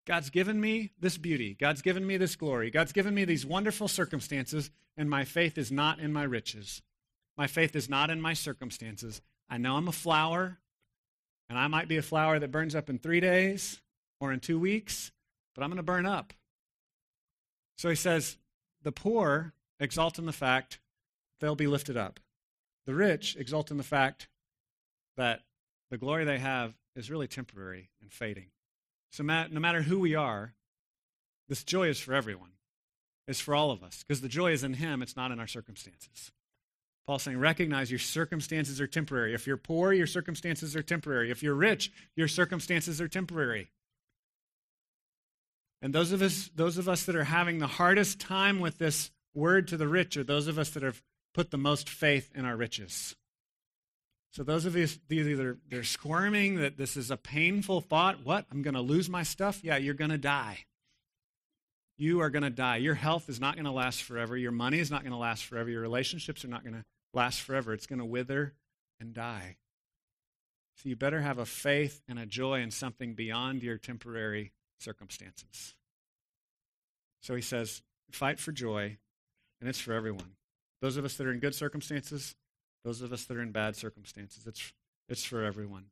God's 0.06 0.30
given 0.30 0.60
me 0.60 0.92
this 1.00 1.18
beauty. 1.18 1.56
God's 1.58 1.82
given 1.82 2.06
me 2.06 2.18
this 2.18 2.36
glory. 2.36 2.70
God's 2.70 2.92
given 2.92 3.14
me 3.14 3.26
these 3.26 3.46
wonderful 3.46 3.88
circumstances, 3.88 4.70
and 4.98 5.10
my 5.10 5.24
faith 5.24 5.58
is 5.58 5.72
not 5.72 6.00
in 6.00 6.12
my 6.12 6.24
riches. 6.24 6.82
My 7.38 7.48
faith 7.48 7.76
is 7.76 7.90
not 7.90 8.10
in 8.10 8.20
my 8.22 8.34
circumstances. 8.34 9.22
I 9.50 9.58
know 9.58 9.78
I'm 9.78 9.88
a 9.88 9.94
flower, 9.94 10.60
and 11.50 11.58
I 11.58 11.68
might 11.68 11.88
be 11.88 11.98
a 11.98 12.02
flower 12.02 12.38
that 12.38 12.52
burns 12.52 12.76
up 12.76 12.90
in 12.90 13.00
three 13.00 13.20
days 13.20 13.82
or 14.20 14.34
in 14.34 14.40
two 14.40 14.60
weeks, 14.60 15.12
but 15.56 15.64
I'm 15.64 15.70
going 15.70 15.78
to 15.78 15.84
burn 15.84 16.06
up. 16.06 16.34
So 17.78 17.90
he 17.90 17.96
says, 17.96 18.38
The 18.82 18.92
poor 18.92 19.54
exult 19.80 20.20
in 20.20 20.26
the 20.26 20.34
fact 20.34 20.80
they'll 21.40 21.56
be 21.56 21.68
lifted 21.68 21.98
up. 21.98 22.20
The 22.86 22.96
rich 22.96 23.36
exult 23.38 23.72
in 23.72 23.78
the 23.78 23.84
fact 23.84 24.28
that 25.16 25.42
the 25.90 25.98
glory 25.98 26.26
they 26.26 26.40
have 26.40 26.74
is 26.96 27.10
really 27.10 27.28
temporary 27.28 27.90
and 28.02 28.12
fading. 28.12 28.48
So, 29.14 29.22
no 29.22 29.60
matter 29.60 29.84
who 29.84 30.00
we 30.00 30.16
are, 30.16 30.56
this 31.48 31.64
joy 31.64 31.88
is 31.88 32.00
for 32.00 32.16
everyone. 32.16 32.50
It's 33.28 33.40
for 33.40 33.54
all 33.54 33.70
of 33.70 33.84
us 33.84 34.04
because 34.04 34.22
the 34.22 34.28
joy 34.28 34.54
is 34.54 34.64
in 34.64 34.74
Him, 34.74 35.04
it's 35.04 35.16
not 35.16 35.32
in 35.32 35.40
our 35.40 35.46
circumstances. 35.46 36.32
Paul's 37.06 37.22
saying, 37.22 37.38
recognize 37.38 37.92
your 37.92 38.00
circumstances 38.00 38.82
are 38.82 38.88
temporary. 38.88 39.36
If 39.36 39.46
you're 39.46 39.58
poor, 39.58 39.94
your 39.94 40.08
circumstances 40.08 40.76
are 40.76 40.82
temporary. 40.82 41.30
If 41.30 41.44
you're 41.44 41.54
rich, 41.54 41.92
your 42.16 42.28
circumstances 42.28 43.00
are 43.00 43.08
temporary. 43.08 43.70
And 45.82 45.94
those 45.94 46.12
of 46.12 46.24
us, 46.24 46.50
those 46.56 46.80
of 46.80 46.90
us 46.90 47.04
that 47.04 47.16
are 47.16 47.26
having 47.26 47.60
the 47.60 47.68
hardest 47.68 48.20
time 48.20 48.60
with 48.60 48.80
this 48.80 49.12
word 49.36 49.68
to 49.68 49.78
the 49.78 49.88
rich 49.88 50.18
are 50.18 50.24
those 50.24 50.48
of 50.48 50.58
us 50.58 50.72
that 50.72 50.82
have 50.82 51.04
put 51.36 51.52
the 51.52 51.58
most 51.58 51.88
faith 51.88 52.32
in 52.34 52.46
our 52.46 52.56
riches. 52.56 53.16
So 54.34 54.42
those 54.42 54.66
of 54.66 54.76
you 54.76 54.88
these 55.08 55.28
either 55.28 55.58
they're 55.70 55.84
squirming 55.84 56.56
that 56.56 56.76
this 56.76 56.98
is 56.98 57.12
a 57.12 57.18
painful 57.18 57.82
thought. 57.82 58.26
What? 58.26 58.48
I'm 58.52 58.64
going 58.64 58.74
to 58.74 58.82
lose 58.82 59.08
my 59.08 59.22
stuff? 59.22 59.64
Yeah, 59.64 59.78
you're 59.78 59.94
going 59.94 60.10
to 60.10 60.18
die. 60.18 60.66
You 62.00 62.20
are 62.22 62.32
going 62.32 62.44
to 62.44 62.50
die. 62.50 62.78
Your 62.78 62.96
health 62.96 63.30
is 63.30 63.40
not 63.40 63.54
going 63.54 63.66
to 63.66 63.72
last 63.72 64.02
forever. 64.02 64.36
Your 64.36 64.52
money 64.52 64.80
is 64.80 64.90
not 64.90 65.04
going 65.04 65.12
to 65.12 65.20
last 65.20 65.46
forever. 65.46 65.70
Your 65.70 65.82
relationships 65.82 66.44
are 66.44 66.48
not 66.48 66.64
going 66.64 66.74
to 66.74 66.84
last 67.14 67.42
forever. 67.42 67.74
It's 67.74 67.86
going 67.86 68.00
to 68.00 68.06
wither 68.06 68.56
and 69.00 69.14
die. 69.14 69.58
So 70.78 70.90
you 70.90 70.96
better 70.96 71.22
have 71.22 71.38
a 71.38 71.46
faith 71.46 72.02
and 72.08 72.18
a 72.18 72.26
joy 72.26 72.62
in 72.62 72.72
something 72.72 73.14
beyond 73.14 73.62
your 73.62 73.78
temporary 73.78 74.52
circumstances. 74.80 75.76
So 77.22 77.36
he 77.36 77.42
says, 77.44 77.84
fight 78.12 78.40
for 78.40 78.52
joy, 78.52 78.98
and 79.62 79.70
it's 79.70 79.80
for 79.80 79.94
everyone. 79.94 80.32
Those 80.82 80.98
of 80.98 81.06
us 81.06 81.16
that 81.18 81.28
are 81.28 81.32
in 81.32 81.40
good 81.40 81.54
circumstances, 81.54 82.36
those 82.84 83.02
of 83.02 83.14
us 83.14 83.26
that 83.26 83.38
are 83.38 83.42
in 83.42 83.52
bad 83.52 83.76
circumstances. 83.76 84.46
It's, 84.46 84.74
it's 85.10 85.24
for 85.24 85.44
everyone. 85.44 85.86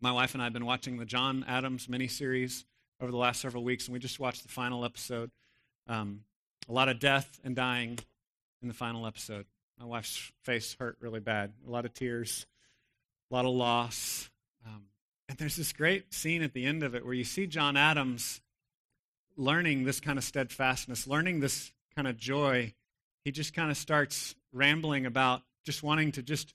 My 0.00 0.12
wife 0.12 0.34
and 0.34 0.42
I 0.42 0.44
have 0.46 0.52
been 0.52 0.66
watching 0.66 0.98
the 0.98 1.04
John 1.04 1.44
Adams 1.48 1.86
miniseries 1.86 2.64
over 3.00 3.10
the 3.10 3.16
last 3.16 3.40
several 3.40 3.64
weeks, 3.64 3.86
and 3.86 3.92
we 3.92 3.98
just 3.98 4.20
watched 4.20 4.42
the 4.42 4.48
final 4.48 4.84
episode. 4.84 5.30
Um, 5.86 6.20
a 6.68 6.72
lot 6.72 6.88
of 6.88 7.00
death 7.00 7.40
and 7.42 7.56
dying 7.56 7.98
in 8.62 8.68
the 8.68 8.74
final 8.74 9.06
episode. 9.06 9.46
My 9.78 9.86
wife's 9.86 10.32
face 10.42 10.76
hurt 10.78 10.96
really 11.00 11.20
bad. 11.20 11.52
A 11.66 11.70
lot 11.70 11.84
of 11.84 11.94
tears, 11.94 12.46
a 13.30 13.34
lot 13.34 13.44
of 13.44 13.52
loss. 13.52 14.30
Um, 14.66 14.84
and 15.28 15.38
there's 15.38 15.56
this 15.56 15.72
great 15.72 16.12
scene 16.12 16.42
at 16.42 16.52
the 16.52 16.64
end 16.64 16.82
of 16.82 16.94
it 16.94 17.04
where 17.04 17.14
you 17.14 17.24
see 17.24 17.46
John 17.46 17.76
Adams 17.76 18.40
learning 19.36 19.84
this 19.84 20.00
kind 20.00 20.18
of 20.18 20.24
steadfastness, 20.24 21.06
learning 21.06 21.40
this 21.40 21.72
kind 21.94 22.08
of 22.08 22.16
joy. 22.16 22.74
He 23.24 23.30
just 23.30 23.54
kind 23.54 23.70
of 23.70 23.76
starts 23.76 24.34
rambling 24.52 25.06
about 25.06 25.42
just 25.68 25.82
wanting 25.82 26.12
to 26.12 26.22
just 26.22 26.54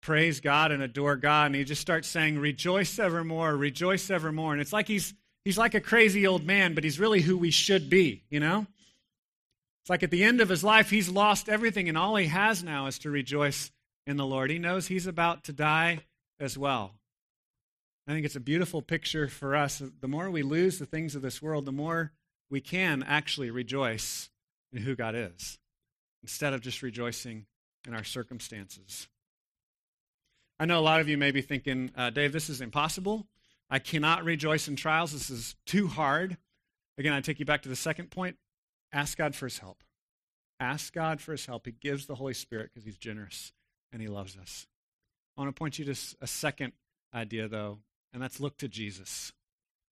praise 0.00 0.40
God 0.40 0.72
and 0.72 0.82
adore 0.82 1.16
God. 1.16 1.46
And 1.46 1.54
he 1.54 1.64
just 1.64 1.82
starts 1.82 2.08
saying, 2.08 2.38
Rejoice 2.38 2.98
evermore, 2.98 3.54
rejoice 3.54 4.08
evermore. 4.08 4.52
And 4.52 4.62
it's 4.62 4.72
like 4.72 4.88
he's 4.88 5.12
he's 5.44 5.58
like 5.58 5.74
a 5.74 5.80
crazy 5.80 6.26
old 6.26 6.46
man, 6.46 6.74
but 6.74 6.82
he's 6.82 6.98
really 6.98 7.20
who 7.20 7.36
we 7.36 7.50
should 7.50 7.90
be, 7.90 8.24
you 8.30 8.40
know? 8.40 8.66
It's 9.82 9.90
like 9.90 10.02
at 10.02 10.10
the 10.10 10.24
end 10.24 10.40
of 10.40 10.48
his 10.48 10.64
life, 10.64 10.88
he's 10.88 11.10
lost 11.10 11.50
everything, 11.50 11.90
and 11.90 11.98
all 11.98 12.16
he 12.16 12.28
has 12.28 12.64
now 12.64 12.86
is 12.86 12.98
to 13.00 13.10
rejoice 13.10 13.70
in 14.06 14.16
the 14.16 14.24
Lord. 14.24 14.50
He 14.50 14.58
knows 14.58 14.86
he's 14.86 15.06
about 15.06 15.44
to 15.44 15.52
die 15.52 16.00
as 16.40 16.56
well. 16.56 16.94
I 18.08 18.12
think 18.12 18.24
it's 18.24 18.36
a 18.36 18.40
beautiful 18.40 18.80
picture 18.80 19.28
for 19.28 19.54
us. 19.54 19.82
The 20.00 20.08
more 20.08 20.30
we 20.30 20.42
lose 20.42 20.78
the 20.78 20.86
things 20.86 21.14
of 21.14 21.20
this 21.20 21.42
world, 21.42 21.66
the 21.66 21.72
more 21.72 22.12
we 22.48 22.62
can 22.62 23.02
actually 23.02 23.50
rejoice 23.50 24.30
in 24.72 24.82
who 24.82 24.96
God 24.96 25.14
is 25.14 25.58
instead 26.22 26.54
of 26.54 26.62
just 26.62 26.82
rejoicing 26.82 27.44
in 27.86 27.94
our 27.94 28.04
circumstances. 28.04 29.08
I 30.58 30.64
know 30.64 30.78
a 30.78 30.80
lot 30.80 31.00
of 31.00 31.08
you 31.08 31.18
may 31.18 31.30
be 31.30 31.42
thinking, 31.42 31.90
uh, 31.96 32.10
Dave, 32.10 32.32
this 32.32 32.48
is 32.48 32.60
impossible. 32.60 33.26
I 33.68 33.78
cannot 33.78 34.24
rejoice 34.24 34.68
in 34.68 34.76
trials. 34.76 35.12
This 35.12 35.28
is 35.28 35.54
too 35.66 35.86
hard. 35.86 36.36
Again, 36.98 37.12
I 37.12 37.20
take 37.20 37.38
you 37.38 37.44
back 37.44 37.62
to 37.62 37.68
the 37.68 37.76
second 37.76 38.10
point. 38.10 38.36
Ask 38.92 39.18
God 39.18 39.34
for 39.34 39.46
his 39.46 39.58
help. 39.58 39.82
Ask 40.58 40.94
God 40.94 41.20
for 41.20 41.32
his 41.32 41.44
help. 41.44 41.66
He 41.66 41.72
gives 41.72 42.06
the 42.06 42.14
Holy 42.14 42.32
Spirit 42.32 42.70
because 42.72 42.86
he's 42.86 42.96
generous 42.96 43.52
and 43.92 44.00
he 44.00 44.08
loves 44.08 44.36
us. 44.36 44.66
I 45.36 45.42
want 45.42 45.54
to 45.54 45.58
point 45.58 45.78
you 45.78 45.84
to 45.84 45.96
a 46.22 46.26
second 46.26 46.72
idea, 47.14 47.48
though, 47.48 47.78
and 48.14 48.22
that's 48.22 48.40
look 48.40 48.56
to 48.58 48.68
Jesus. 48.68 49.32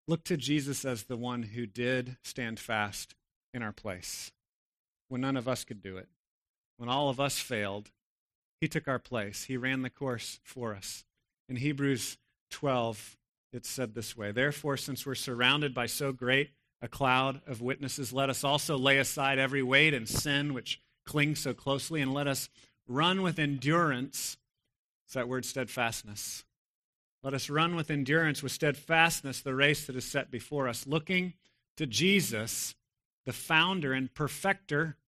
Look 0.09 0.25
to 0.25 0.39
Jesus 0.39 0.85
as 0.85 1.05
the 1.05 1.17
one 1.17 1.43
who 1.43 1.67
did 1.67 2.17
stand 2.23 2.59
fast 2.59 3.15
in 3.53 3.63
our 3.63 3.73
place 3.73 4.33
when 5.09 5.21
none 5.21 5.37
of 5.37 5.47
us 5.49 5.65
could 5.65 5.83
do 5.83 5.99
it 5.99 6.09
when 6.77 6.89
all 6.89 7.09
of 7.09 7.21
us 7.21 7.39
failed, 7.39 7.91
he 8.61 8.69
took 8.69 8.89
our 8.89 8.99
place. 8.99 9.45
He 9.45 9.57
ran 9.57 9.83
the 9.83 9.91
course 9.91 10.41
for 10.43 10.75
us. 10.75 11.05
In 11.49 11.57
Hebrews 11.57 12.17
12, 12.51 13.17
it's 13.53 13.69
said 13.69 13.95
this 13.95 14.17
way 14.17 14.33
Therefore, 14.33 14.77
since 14.77 15.07
we're 15.07 15.15
surrounded 15.15 15.75
by 15.75 15.87
so 15.87 16.13
great 16.13 16.51
a 16.85 16.89
cloud 16.89 17.41
of 17.47 17.63
witnesses. 17.63 18.13
Let 18.13 18.29
us 18.29 18.45
also 18.45 18.77
lay 18.77 18.99
aside 18.99 19.39
every 19.39 19.63
weight 19.63 19.95
and 19.95 20.07
sin 20.07 20.53
which 20.53 20.83
clings 21.07 21.41
so 21.41 21.55
closely, 21.55 22.03
and 22.03 22.13
let 22.13 22.29
us 22.29 22.51
run 22.87 23.23
with 23.23 23.39
endurance. 23.39 24.37
It's 25.07 25.15
that 25.15 25.27
word 25.27 25.47
steadfastness. 25.47 26.45
Let 27.23 27.33
us 27.33 27.49
run 27.49 27.75
with 27.75 27.91
endurance, 27.91 28.43
with 28.43 28.53
steadfastness, 28.53 29.41
the 29.41 29.55
race 29.55 29.87
that 29.87 29.97
is 29.97 30.05
set 30.05 30.31
before 30.31 30.69
us, 30.69 30.87
looking 30.87 31.33
to 31.79 31.87
Jesus, 31.87 32.75
the 33.25 33.33
founder 33.33 33.95
and 33.95 34.13
perfecter. 34.13 34.99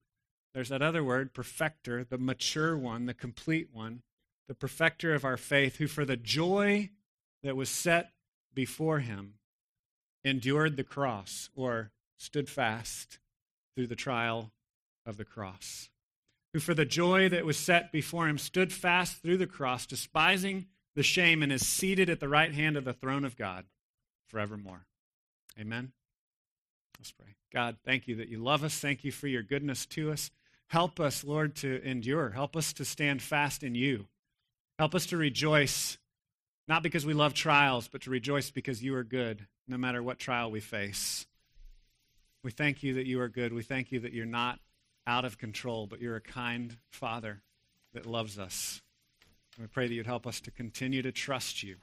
There's 0.56 0.70
that 0.70 0.80
other 0.80 1.04
word, 1.04 1.34
perfecter, 1.34 2.02
the 2.02 2.16
mature 2.16 2.78
one, 2.78 3.04
the 3.04 3.12
complete 3.12 3.68
one, 3.74 4.00
the 4.48 4.54
perfecter 4.54 5.12
of 5.12 5.22
our 5.22 5.36
faith, 5.36 5.76
who 5.76 5.86
for 5.86 6.06
the 6.06 6.16
joy 6.16 6.88
that 7.42 7.56
was 7.56 7.68
set 7.68 8.12
before 8.54 9.00
him 9.00 9.34
endured 10.24 10.78
the 10.78 10.82
cross 10.82 11.50
or 11.54 11.90
stood 12.16 12.48
fast 12.48 13.18
through 13.74 13.88
the 13.88 13.94
trial 13.94 14.50
of 15.04 15.18
the 15.18 15.26
cross. 15.26 15.90
Who 16.54 16.58
for 16.58 16.72
the 16.72 16.86
joy 16.86 17.28
that 17.28 17.44
was 17.44 17.58
set 17.58 17.92
before 17.92 18.26
him 18.26 18.38
stood 18.38 18.72
fast 18.72 19.20
through 19.20 19.36
the 19.36 19.46
cross, 19.46 19.84
despising 19.84 20.68
the 20.94 21.02
shame 21.02 21.42
and 21.42 21.52
is 21.52 21.66
seated 21.66 22.08
at 22.08 22.18
the 22.18 22.30
right 22.30 22.54
hand 22.54 22.78
of 22.78 22.86
the 22.86 22.94
throne 22.94 23.26
of 23.26 23.36
God 23.36 23.66
forevermore. 24.26 24.86
Amen. 25.60 25.92
Let's 26.98 27.12
pray. 27.12 27.34
God, 27.52 27.76
thank 27.84 28.08
you 28.08 28.16
that 28.16 28.30
you 28.30 28.38
love 28.38 28.64
us. 28.64 28.78
Thank 28.78 29.04
you 29.04 29.12
for 29.12 29.26
your 29.26 29.42
goodness 29.42 29.84
to 29.84 30.10
us. 30.10 30.30
Help 30.68 30.98
us, 30.98 31.24
Lord, 31.24 31.54
to 31.56 31.82
endure. 31.82 32.30
Help 32.30 32.56
us 32.56 32.72
to 32.74 32.84
stand 32.84 33.22
fast 33.22 33.62
in 33.62 33.74
you. 33.74 34.06
Help 34.78 34.94
us 34.94 35.06
to 35.06 35.16
rejoice, 35.16 35.96
not 36.68 36.82
because 36.82 37.06
we 37.06 37.14
love 37.14 37.34
trials, 37.34 37.88
but 37.88 38.02
to 38.02 38.10
rejoice 38.10 38.50
because 38.50 38.82
you 38.82 38.94
are 38.94 39.04
good, 39.04 39.46
no 39.68 39.78
matter 39.78 40.02
what 40.02 40.18
trial 40.18 40.50
we 40.50 40.60
face. 40.60 41.26
We 42.42 42.50
thank 42.50 42.82
you 42.82 42.94
that 42.94 43.06
you 43.06 43.20
are 43.20 43.28
good. 43.28 43.52
We 43.52 43.62
thank 43.62 43.90
you 43.90 44.00
that 44.00 44.12
you're 44.12 44.26
not 44.26 44.60
out 45.06 45.24
of 45.24 45.38
control, 45.38 45.86
but 45.86 46.00
you're 46.00 46.16
a 46.16 46.20
kind 46.20 46.76
Father 46.90 47.42
that 47.94 48.06
loves 48.06 48.38
us. 48.38 48.82
We 49.58 49.66
pray 49.66 49.88
that 49.88 49.94
you'd 49.94 50.06
help 50.06 50.26
us 50.26 50.40
to 50.42 50.50
continue 50.50 51.02
to 51.02 51.12
trust 51.12 51.62
you. 51.62 51.76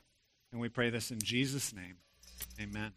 And 0.51 0.61
we 0.61 0.69
pray 0.69 0.89
this 0.89 1.09
in 1.09 1.19
Jesus' 1.19 1.73
name. 1.73 1.97
Amen. 2.61 2.93